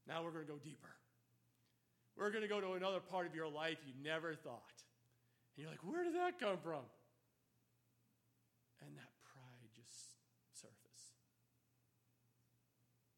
now 0.05 0.21
we're 0.21 0.31
going 0.31 0.45
to 0.45 0.51
go 0.53 0.61
deeper. 0.61 0.93
We're 2.15 2.29
going 2.29 2.45
to 2.45 2.49
go 2.49 2.61
to 2.61 2.73
another 2.73 3.01
part 3.01 3.25
of 3.25 3.33
your 3.33 3.49
life 3.49 3.77
you 3.85 3.93
never 4.01 4.33
thought. 4.33 4.77
And 5.53 5.65
you're 5.65 5.69
like, 5.69 5.81
where 5.85 6.05
did 6.05 6.13
that 6.13 6.37
come 6.37 6.57
from? 6.61 6.85
And 8.81 8.93
that 8.97 9.09
pride 9.25 9.69
just 9.73 10.17
surfaces. 10.53 11.17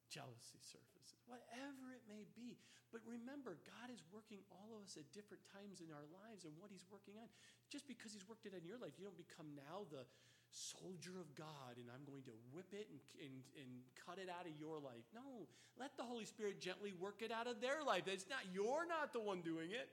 Jealousy 0.08 0.60
surfaces. 0.64 1.20
Whatever 1.28 1.96
it 1.96 2.04
may 2.08 2.28
be. 2.36 2.60
But 2.90 3.06
remember, 3.06 3.62
God 3.70 3.94
is 3.94 4.02
working 4.10 4.42
all 4.50 4.74
of 4.74 4.82
us 4.82 4.98
at 4.98 5.06
different 5.14 5.46
times 5.54 5.78
in 5.78 5.94
our 5.94 6.08
lives 6.10 6.46
and 6.46 6.58
what 6.58 6.74
He's 6.74 6.86
working 6.90 7.14
on. 7.22 7.30
Just 7.70 7.86
because 7.86 8.14
He's 8.14 8.26
worked 8.26 8.50
it 8.50 8.58
in 8.58 8.66
your 8.66 8.82
life, 8.82 8.98
you 8.98 9.06
don't 9.06 9.18
become 9.18 9.54
now 9.54 9.86
the 9.94 10.10
soldier 10.50 11.14
of 11.22 11.30
God 11.38 11.78
and 11.78 11.86
I'm 11.94 12.02
going 12.10 12.26
to 12.26 12.34
whip 12.50 12.74
it 12.74 12.90
and, 12.90 13.02
and, 13.22 13.36
and 13.54 13.70
cut 13.94 14.18
it 14.18 14.30
out 14.30 14.50
of 14.50 14.54
your 14.58 14.82
life. 14.82 15.06
No, 15.14 15.46
let 15.78 15.94
the 15.98 16.04
Holy 16.04 16.26
Spirit 16.26 16.58
gently 16.58 16.94
work 16.98 17.22
it 17.22 17.32
out 17.32 17.46
of 17.46 17.62
their 17.62 17.86
life. 17.86 18.10
It's 18.10 18.26
not, 18.26 18.42
you're 18.50 18.90
not 18.90 19.14
the 19.14 19.22
one 19.22 19.42
doing 19.42 19.70
it. 19.70 19.90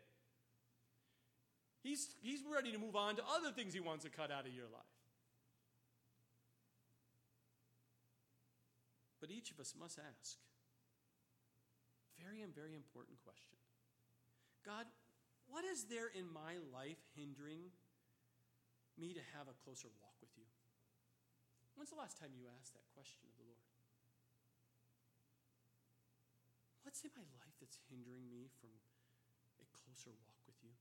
He's, 1.85 2.09
he's 2.23 2.41
ready 2.49 2.73
to 2.73 2.79
move 2.79 2.97
on 2.97 3.17
to 3.17 3.23
other 3.23 3.53
things 3.53 3.75
he 3.75 3.81
wants 3.81 4.05
to 4.05 4.11
cut 4.11 4.33
out 4.33 4.49
of 4.49 4.53
your 4.53 4.67
life. 4.73 4.97
But 9.21 9.31
each 9.31 9.51
of 9.51 9.61
us 9.61 9.75
must 9.79 9.99
ask 9.99 10.37
very 12.21 12.43
and 12.43 12.55
very 12.55 12.75
important 12.75 13.21
question 13.23 13.59
God, 14.64 14.91
what 15.47 15.62
is 15.62 15.87
there 15.87 16.11
in 16.11 16.27
my 16.27 16.59
life 16.75 16.99
hindering 17.14 17.71
me 18.99 19.14
to 19.14 19.23
have 19.39 19.47
a 19.47 19.55
closer 19.62 19.87
walk 20.03 20.19
with 20.19 20.35
you? 20.35 20.49
When's 21.79 21.93
the 21.93 22.01
last 22.01 22.19
time 22.19 22.35
you 22.35 22.49
asked 22.49 22.75
that 22.75 22.89
question 22.97 23.29
of 23.29 23.37
the 23.39 23.47
Lord? 23.47 23.62
What's 26.83 27.05
in 27.05 27.14
my 27.14 27.27
life 27.37 27.55
that's 27.62 27.79
hindering 27.93 28.27
me 28.27 28.51
from 28.59 28.73
a 29.61 29.67
closer 29.71 30.11
walk 30.11 30.41
with 30.49 30.59
you? 30.64 30.75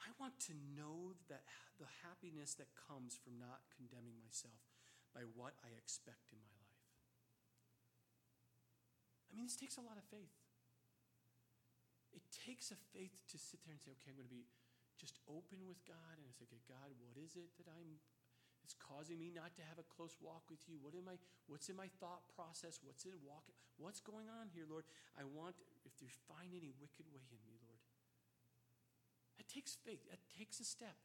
I 0.00 0.12
want 0.16 0.38
to 0.48 0.54
know 0.76 1.18
that 1.28 1.44
the 1.76 1.90
happiness 2.06 2.54
that 2.56 2.70
comes 2.76 3.18
from 3.18 3.36
not 3.36 3.66
condemning 3.74 4.16
myself 4.22 4.62
by 5.12 5.26
what 5.26 5.58
I 5.60 5.74
expect 5.74 6.30
in 6.30 6.38
my 6.38 6.52
life. 6.54 6.63
I 9.34 9.36
mean, 9.36 9.50
this 9.50 9.58
takes 9.58 9.74
a 9.74 9.82
lot 9.82 9.98
of 9.98 10.06
faith. 10.06 10.30
It 12.14 12.22
takes 12.30 12.70
a 12.70 12.78
faith 12.94 13.26
to 13.34 13.36
sit 13.36 13.58
there 13.66 13.74
and 13.74 13.82
say, 13.82 13.90
okay, 13.98 14.14
I'm 14.14 14.18
going 14.22 14.30
to 14.30 14.30
be 14.30 14.46
just 14.94 15.18
open 15.26 15.66
with 15.66 15.82
God 15.82 16.14
and 16.14 16.22
I 16.22 16.30
say, 16.30 16.46
okay, 16.46 16.62
God, 16.70 16.94
what 17.02 17.18
is 17.18 17.34
it 17.34 17.50
that 17.58 17.66
I'm 17.66 17.98
it's 18.62 18.78
causing 18.80 19.20
me 19.20 19.28
not 19.28 19.52
to 19.60 19.62
have 19.68 19.76
a 19.76 19.84
close 19.84 20.16
walk 20.22 20.48
with 20.48 20.62
you? 20.70 20.78
What 20.80 20.94
am 20.94 21.10
I 21.10 21.18
what's 21.50 21.68
in 21.68 21.76
my 21.76 21.90
thought 22.00 22.24
process? 22.32 22.80
What's 22.80 23.04
in 23.04 23.12
walk 23.26 23.44
what's 23.76 24.00
going 24.00 24.30
on 24.30 24.48
here, 24.54 24.64
Lord? 24.64 24.86
I 25.18 25.26
want 25.26 25.58
if 25.84 25.98
you 26.00 26.08
find 26.30 26.54
any 26.54 26.70
wicked 26.78 27.10
way 27.10 27.26
in 27.28 27.42
me, 27.44 27.58
Lord. 27.60 27.82
That 29.36 29.50
takes 29.50 29.74
faith. 29.74 30.06
That 30.08 30.22
takes 30.32 30.62
a 30.62 30.64
step. 30.64 30.96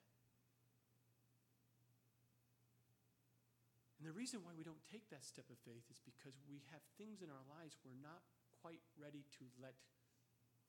And 3.99 4.07
the 4.07 4.15
reason 4.15 4.39
why 4.47 4.55
we 4.55 4.63
don't 4.63 4.79
take 4.87 5.11
that 5.11 5.27
step 5.27 5.51
of 5.51 5.59
faith 5.67 5.83
is 5.91 5.99
because 5.99 6.39
we 6.47 6.63
have 6.71 6.79
things 6.95 7.19
in 7.19 7.27
our 7.27 7.43
lives 7.51 7.75
we're 7.83 7.99
not 7.99 8.23
quite 8.63 8.79
ready 8.95 9.27
to 9.39 9.43
let 9.59 9.75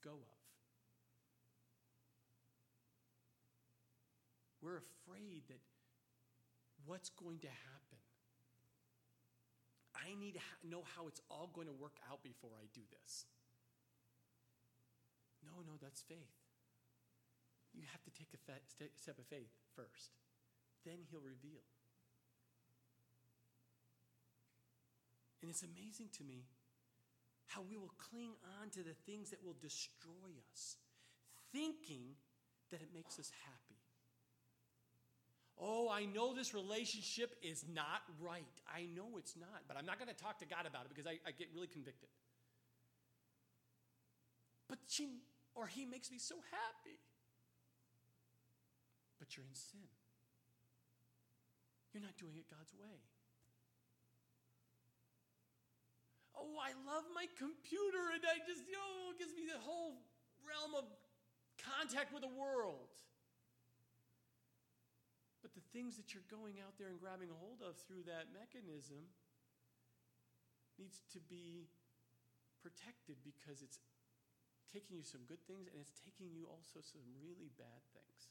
go 0.02 0.18
of. 0.18 0.40
We're 4.58 4.82
afraid 4.82 5.46
that 5.46 5.62
what's 6.84 7.08
going 7.10 7.38
to 7.46 7.52
happen. 7.70 8.02
I 9.94 10.18
need 10.18 10.34
to 10.34 10.42
ha- 10.42 10.66
know 10.66 10.82
how 10.96 11.06
it's 11.06 11.20
all 11.30 11.50
going 11.54 11.66
to 11.66 11.72
work 11.72 12.02
out 12.10 12.22
before 12.22 12.50
I 12.58 12.66
do 12.74 12.82
this. 12.90 13.26
No, 15.46 15.62
no, 15.62 15.78
that's 15.80 16.02
faith. 16.02 16.34
You 17.72 17.86
have 17.92 18.02
to 18.02 18.10
take 18.10 18.34
a 18.34 18.40
step 18.98 19.18
of 19.18 19.26
faith 19.26 19.54
first. 19.76 20.18
Then 20.84 21.06
he'll 21.08 21.22
reveal. 21.22 21.62
And 25.42 25.50
it's 25.50 25.62
amazing 25.62 26.08
to 26.18 26.24
me 26.24 26.44
how 27.46 27.62
we 27.68 27.76
will 27.76 27.92
cling 27.98 28.32
on 28.60 28.70
to 28.70 28.82
the 28.82 28.94
things 29.06 29.30
that 29.30 29.42
will 29.44 29.56
destroy 29.60 30.30
us, 30.52 30.76
thinking 31.52 32.14
that 32.70 32.80
it 32.80 32.88
makes 32.94 33.18
us 33.18 33.30
happy. 33.44 33.80
Oh, 35.58 35.90
I 35.90 36.06
know 36.06 36.32
this 36.32 36.54
relationship 36.54 37.36
is 37.42 37.64
not 37.74 38.00
right. 38.18 38.56
I 38.64 38.86
know 38.96 39.18
it's 39.18 39.36
not, 39.36 39.68
but 39.68 39.76
I'm 39.76 39.84
not 39.84 39.98
going 39.98 40.08
to 40.08 40.16
talk 40.16 40.38
to 40.38 40.46
God 40.46 40.64
about 40.64 40.86
it 40.86 40.88
because 40.88 41.06
I, 41.06 41.20
I 41.26 41.32
get 41.32 41.48
really 41.52 41.66
convicted. 41.66 42.08
But 44.68 44.78
she, 44.88 45.20
or 45.54 45.66
he 45.66 45.84
makes 45.84 46.10
me 46.10 46.18
so 46.18 46.36
happy. 46.50 46.96
But 49.18 49.36
you're 49.36 49.44
in 49.44 49.54
sin. 49.54 49.90
You're 51.92 52.02
not 52.02 52.16
doing 52.16 52.36
it 52.36 52.48
God's 52.48 52.72
way. 52.72 53.09
Oh, 56.50 56.58
I 56.58 56.74
love 56.82 57.06
my 57.14 57.30
computer, 57.38 58.10
and 58.10 58.26
I 58.26 58.42
just, 58.42 58.66
you 58.66 58.74
know, 58.74 59.14
it 59.14 59.22
gives 59.22 59.30
me 59.38 59.46
the 59.46 59.62
whole 59.62 60.02
realm 60.42 60.74
of 60.74 60.90
contact 61.62 62.10
with 62.10 62.26
the 62.26 62.34
world. 62.34 62.90
But 65.46 65.54
the 65.54 65.62
things 65.70 65.94
that 65.94 66.10
you're 66.10 66.26
going 66.26 66.58
out 66.58 66.74
there 66.74 66.90
and 66.90 66.98
grabbing 66.98 67.30
a 67.30 67.38
hold 67.38 67.62
of 67.62 67.78
through 67.86 68.02
that 68.10 68.34
mechanism 68.34 69.06
needs 70.74 71.06
to 71.14 71.22
be 71.22 71.70
protected 72.58 73.22
because 73.22 73.62
it's 73.62 73.78
taking 74.74 74.98
you 74.98 75.06
some 75.06 75.22
good 75.30 75.40
things 75.46 75.70
and 75.70 75.78
it's 75.78 75.94
taking 76.02 76.34
you 76.34 76.50
also 76.50 76.82
some 76.82 77.00
really 77.22 77.54
bad 77.54 77.82
things. 77.94 78.26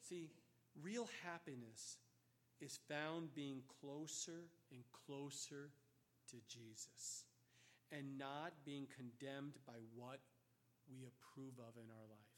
See, 0.00 0.32
real 0.82 1.08
happiness 1.22 1.98
is 2.60 2.78
found 2.88 3.34
being 3.34 3.62
closer 3.80 4.48
and 4.72 4.82
closer 5.06 5.70
to 6.30 6.36
Jesus 6.48 7.24
and 7.90 8.18
not 8.18 8.52
being 8.64 8.86
condemned 8.94 9.54
by 9.66 9.80
what 9.96 10.20
we 10.90 11.06
approve 11.06 11.54
of 11.58 11.74
in 11.76 11.90
our 11.90 12.06
life. 12.08 12.30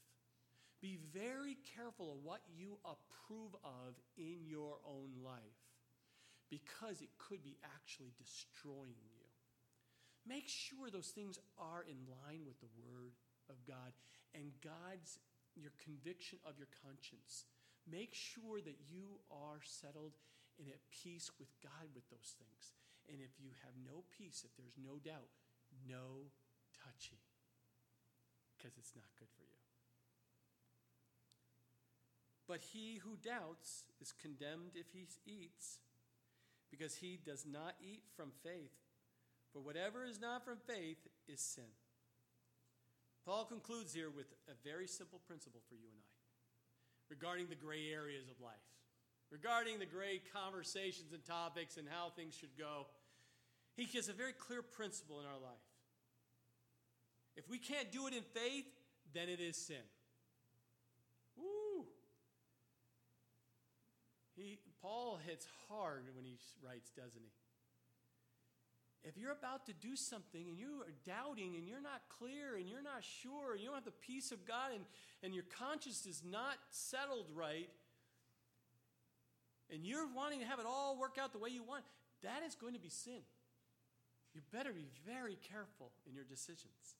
Be 0.81 0.99
very 1.13 1.57
careful 1.75 2.11
of 2.11 2.23
what 2.23 2.41
you 2.55 2.77
approve 2.83 3.55
of 3.63 3.95
in 4.17 4.45
your 4.45 4.77
own 4.85 5.11
life 5.23 5.63
because 6.49 7.01
it 7.01 7.09
could 7.17 7.43
be 7.43 7.57
actually 7.63 8.11
destroying 8.17 8.99
you. 9.15 9.23
Make 10.27 10.47
sure 10.47 10.89
those 10.89 11.11
things 11.15 11.39
are 11.57 11.83
in 11.83 11.97
line 12.07 12.41
with 12.45 12.59
the 12.59 12.71
Word 12.79 13.13
of 13.49 13.55
God 13.67 13.91
and 14.33 14.51
God's 14.63 15.19
your 15.55 15.71
conviction 15.83 16.39
of 16.45 16.57
your 16.57 16.69
conscience. 16.81 17.45
Make 17.89 18.13
sure 18.13 18.61
that 18.61 18.79
you 18.87 19.19
are 19.31 19.59
settled 19.63 20.13
and 20.59 20.67
at 20.67 20.89
peace 20.89 21.31
with 21.39 21.49
God 21.61 21.91
with 21.95 22.07
those 22.09 22.35
things. 22.39 22.71
And 23.09 23.19
if 23.19 23.35
you 23.39 23.51
have 23.65 23.75
no 23.83 24.03
peace, 24.15 24.45
if 24.45 24.55
there's 24.55 24.79
no 24.79 24.99
doubt, 25.03 25.27
no 25.87 26.31
touchy, 26.71 27.19
because 28.55 28.77
it's 28.77 28.95
not 28.95 29.11
good 29.19 29.27
for 29.35 29.43
you. 29.43 29.59
But 32.47 32.61
he 32.71 32.99
who 33.03 33.17
doubts 33.17 33.83
is 33.99 34.13
condemned 34.13 34.75
if 34.75 34.91
he 34.93 35.07
eats, 35.25 35.79
because 36.71 36.95
he 36.95 37.19
does 37.23 37.45
not 37.45 37.75
eat 37.81 38.03
from 38.15 38.31
faith. 38.43 38.77
For 39.51 39.59
whatever 39.59 40.05
is 40.05 40.19
not 40.19 40.45
from 40.45 40.57
faith 40.57 41.07
is 41.27 41.39
sin. 41.39 41.75
Paul 43.25 43.45
concludes 43.45 43.93
here 43.93 44.09
with 44.09 44.27
a 44.47 44.55
very 44.67 44.87
simple 44.87 45.19
principle 45.25 45.61
for 45.67 45.75
you 45.75 45.87
and 45.87 45.99
I 45.99 46.12
regarding 47.13 47.47
the 47.47 47.55
gray 47.55 47.93
areas 47.93 48.25
of 48.27 48.41
life, 48.43 48.65
regarding 49.29 49.77
the 49.77 49.85
gray 49.85 50.19
conversations 50.33 51.13
and 51.13 51.23
topics 51.23 51.77
and 51.77 51.87
how 51.87 52.09
things 52.09 52.33
should 52.33 52.57
go. 52.57 52.87
He 53.75 53.85
gives 53.85 54.09
a 54.09 54.13
very 54.13 54.33
clear 54.33 54.63
principle 54.63 55.19
in 55.19 55.27
our 55.27 55.39
life. 55.39 55.67
If 57.35 57.49
we 57.49 57.59
can't 57.59 57.91
do 57.91 58.07
it 58.07 58.13
in 58.13 58.23
faith, 58.23 58.65
then 59.13 59.29
it 59.29 59.39
is 59.39 59.57
sin. 59.57 59.85
Woo! 61.37 61.85
He, 64.35 64.57
Paul 64.81 65.19
hits 65.23 65.47
hard 65.69 66.05
when 66.15 66.25
he 66.25 66.37
writes, 66.65 66.89
doesn't 66.95 67.21
he? 67.21 67.31
If 69.03 69.17
you're 69.17 69.31
about 69.33 69.65
to 69.65 69.73
do 69.73 69.95
something 69.95 70.47
and 70.47 70.57
you 70.57 70.81
are 70.81 70.93
doubting 71.05 71.55
and 71.57 71.67
you're 71.67 71.81
not 71.81 72.01
clear 72.07 72.55
and 72.57 72.69
you're 72.69 72.81
not 72.81 73.03
sure 73.03 73.51
and 73.53 73.61
you 73.61 73.67
don't 73.67 73.75
have 73.75 73.85
the 73.85 73.91
peace 73.91 74.31
of 74.31 74.45
God 74.45 74.71
and, 74.73 74.85
and 75.21 75.33
your 75.33 75.43
conscience 75.57 76.05
is 76.05 76.23
not 76.25 76.55
settled 76.69 77.27
right 77.35 77.69
and 79.73 79.83
you're 79.85 80.07
wanting 80.15 80.39
to 80.39 80.45
have 80.45 80.59
it 80.59 80.65
all 80.67 80.97
work 80.99 81.17
out 81.19 81.33
the 81.33 81.39
way 81.39 81.49
you 81.49 81.63
want, 81.63 81.83
that 82.21 82.43
is 82.45 82.55
going 82.55 82.73
to 82.73 82.79
be 82.79 82.89
sin. 82.89 83.21
You 84.33 84.41
better 84.51 84.71
be 84.71 84.87
very 85.05 85.37
careful 85.49 85.91
in 86.07 86.13
your 86.13 86.23
decisions. 86.23 86.95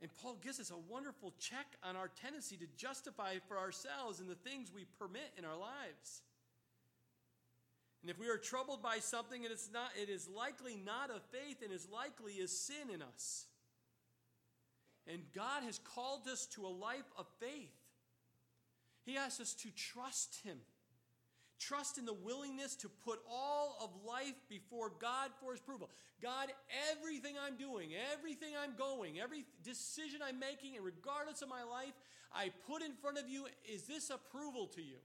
And 0.00 0.10
Paul 0.22 0.38
gives 0.40 0.60
us 0.60 0.70
a 0.70 0.92
wonderful 0.92 1.34
check 1.38 1.66
on 1.82 1.96
our 1.96 2.08
tendency 2.08 2.56
to 2.56 2.66
justify 2.76 3.34
for 3.48 3.58
ourselves 3.58 4.20
and 4.20 4.28
the 4.28 4.36
things 4.36 4.70
we 4.72 4.84
permit 4.98 5.32
in 5.36 5.44
our 5.44 5.56
lives. 5.56 6.22
And 8.02 8.10
if 8.10 8.18
we 8.18 8.28
are 8.28 8.36
troubled 8.36 8.82
by 8.82 8.98
something, 8.98 9.42
it 9.42 9.50
is, 9.50 9.70
not, 9.72 9.90
it 10.00 10.08
is 10.08 10.28
likely 10.28 10.76
not 10.76 11.10
of 11.10 11.22
faith 11.32 11.62
and 11.64 11.72
as 11.72 11.88
likely 11.88 12.34
is 12.34 12.56
sin 12.56 12.94
in 12.94 13.02
us. 13.02 13.46
And 15.06 15.22
God 15.34 15.62
has 15.64 15.78
called 15.78 16.28
us 16.28 16.46
to 16.54 16.66
a 16.66 16.68
life 16.68 17.10
of 17.16 17.26
faith. 17.40 17.74
He 19.04 19.16
asks 19.16 19.40
us 19.40 19.54
to 19.54 19.70
trust 19.70 20.40
Him. 20.44 20.58
Trust 21.58 21.98
in 21.98 22.04
the 22.04 22.14
willingness 22.14 22.76
to 22.76 22.88
put 22.88 23.18
all 23.28 23.76
of 23.82 23.90
life 24.06 24.36
before 24.48 24.92
God 25.00 25.30
for 25.40 25.52
His 25.52 25.60
approval. 25.60 25.90
God, 26.22 26.48
everything 26.92 27.34
I'm 27.42 27.56
doing, 27.56 27.90
everything 28.12 28.50
I'm 28.62 28.76
going, 28.76 29.18
every 29.18 29.44
decision 29.64 30.20
I'm 30.24 30.38
making, 30.38 30.76
and 30.76 30.84
regardless 30.84 31.42
of 31.42 31.48
my 31.48 31.64
life, 31.64 31.94
I 32.32 32.50
put 32.68 32.82
in 32.82 32.92
front 32.92 33.18
of 33.18 33.28
you, 33.28 33.46
is 33.68 33.84
this 33.84 34.10
approval 34.10 34.66
to 34.74 34.82
you? 34.82 34.98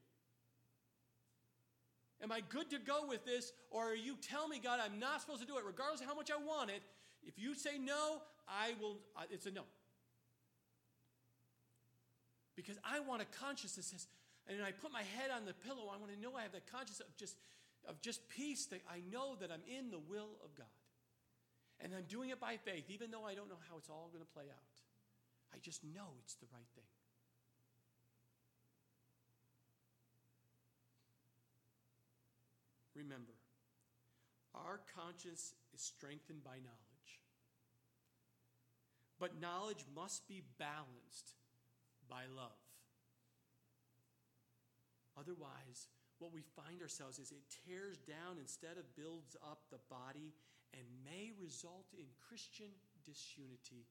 Am 2.23 2.31
I 2.31 2.39
good 2.39 2.69
to 2.69 2.79
go 2.79 3.05
with 3.05 3.25
this? 3.25 3.51
Or 3.69 3.91
are 3.91 3.95
you 3.95 4.15
tell 4.21 4.47
me, 4.47 4.59
God, 4.63 4.79
I'm 4.83 4.97
not 4.99 5.19
supposed 5.19 5.41
to 5.41 5.47
do 5.47 5.57
it, 5.57 5.63
regardless 5.65 5.99
of 5.99 6.07
how 6.07 6.15
much 6.15 6.31
I 6.31 6.37
want 6.37 6.69
it? 6.69 6.81
If 7.27 7.37
you 7.37 7.53
say 7.53 7.77
no, 7.77 8.21
I 8.47 8.73
will, 8.79 8.97
it's 9.29 9.45
a 9.45 9.51
no. 9.51 9.63
Because 12.55 12.77
I 12.85 12.99
want 13.01 13.21
a 13.21 13.25
says, 13.55 14.07
and 14.47 14.61
I 14.63 14.71
put 14.71 14.91
my 14.91 15.03
head 15.17 15.31
on 15.35 15.45
the 15.45 15.53
pillow, 15.53 15.91
I 15.93 15.97
want 15.97 16.13
to 16.13 16.19
know 16.19 16.35
I 16.35 16.43
have 16.43 16.53
that 16.53 16.71
conscience 16.71 16.99
of 16.99 17.15
just, 17.17 17.35
of 17.87 17.99
just 18.01 18.27
peace 18.29 18.67
that 18.67 18.81
I 18.89 19.01
know 19.11 19.35
that 19.41 19.51
I'm 19.51 19.63
in 19.67 19.91
the 19.91 19.99
will 19.99 20.39
of 20.43 20.55
God. 20.55 20.71
And 21.81 21.91
I'm 21.93 22.05
doing 22.07 22.29
it 22.29 22.39
by 22.39 22.55
faith, 22.55 22.85
even 22.87 23.11
though 23.11 23.25
I 23.25 23.35
don't 23.35 23.49
know 23.49 23.59
how 23.69 23.77
it's 23.77 23.89
all 23.89 24.09
going 24.13 24.23
to 24.23 24.31
play 24.31 24.45
out. 24.47 24.75
I 25.53 25.57
just 25.59 25.83
know 25.83 26.15
it's 26.23 26.35
the 26.35 26.47
right 26.53 26.69
thing. 26.75 26.92
Remember, 33.03 33.35
our 34.55 34.79
conscience 34.95 35.53
is 35.73 35.81
strengthened 35.81 36.43
by 36.43 36.55
knowledge. 36.55 37.19
But 39.19 39.41
knowledge 39.41 39.83
must 39.95 40.27
be 40.27 40.41
balanced 40.57 41.35
by 42.09 42.23
love. 42.33 42.63
Otherwise, 45.19 45.87
what 46.19 46.33
we 46.33 46.41
find 46.55 46.81
ourselves 46.81 47.19
is 47.19 47.31
it 47.31 47.43
tears 47.67 47.97
down 47.97 48.37
instead 48.39 48.77
of 48.77 48.95
builds 48.95 49.35
up 49.43 49.59
the 49.69 49.83
body 49.89 50.33
and 50.73 50.83
may 51.03 51.31
result 51.39 51.85
in 51.97 52.05
Christian 52.27 52.71
disunity 53.05 53.85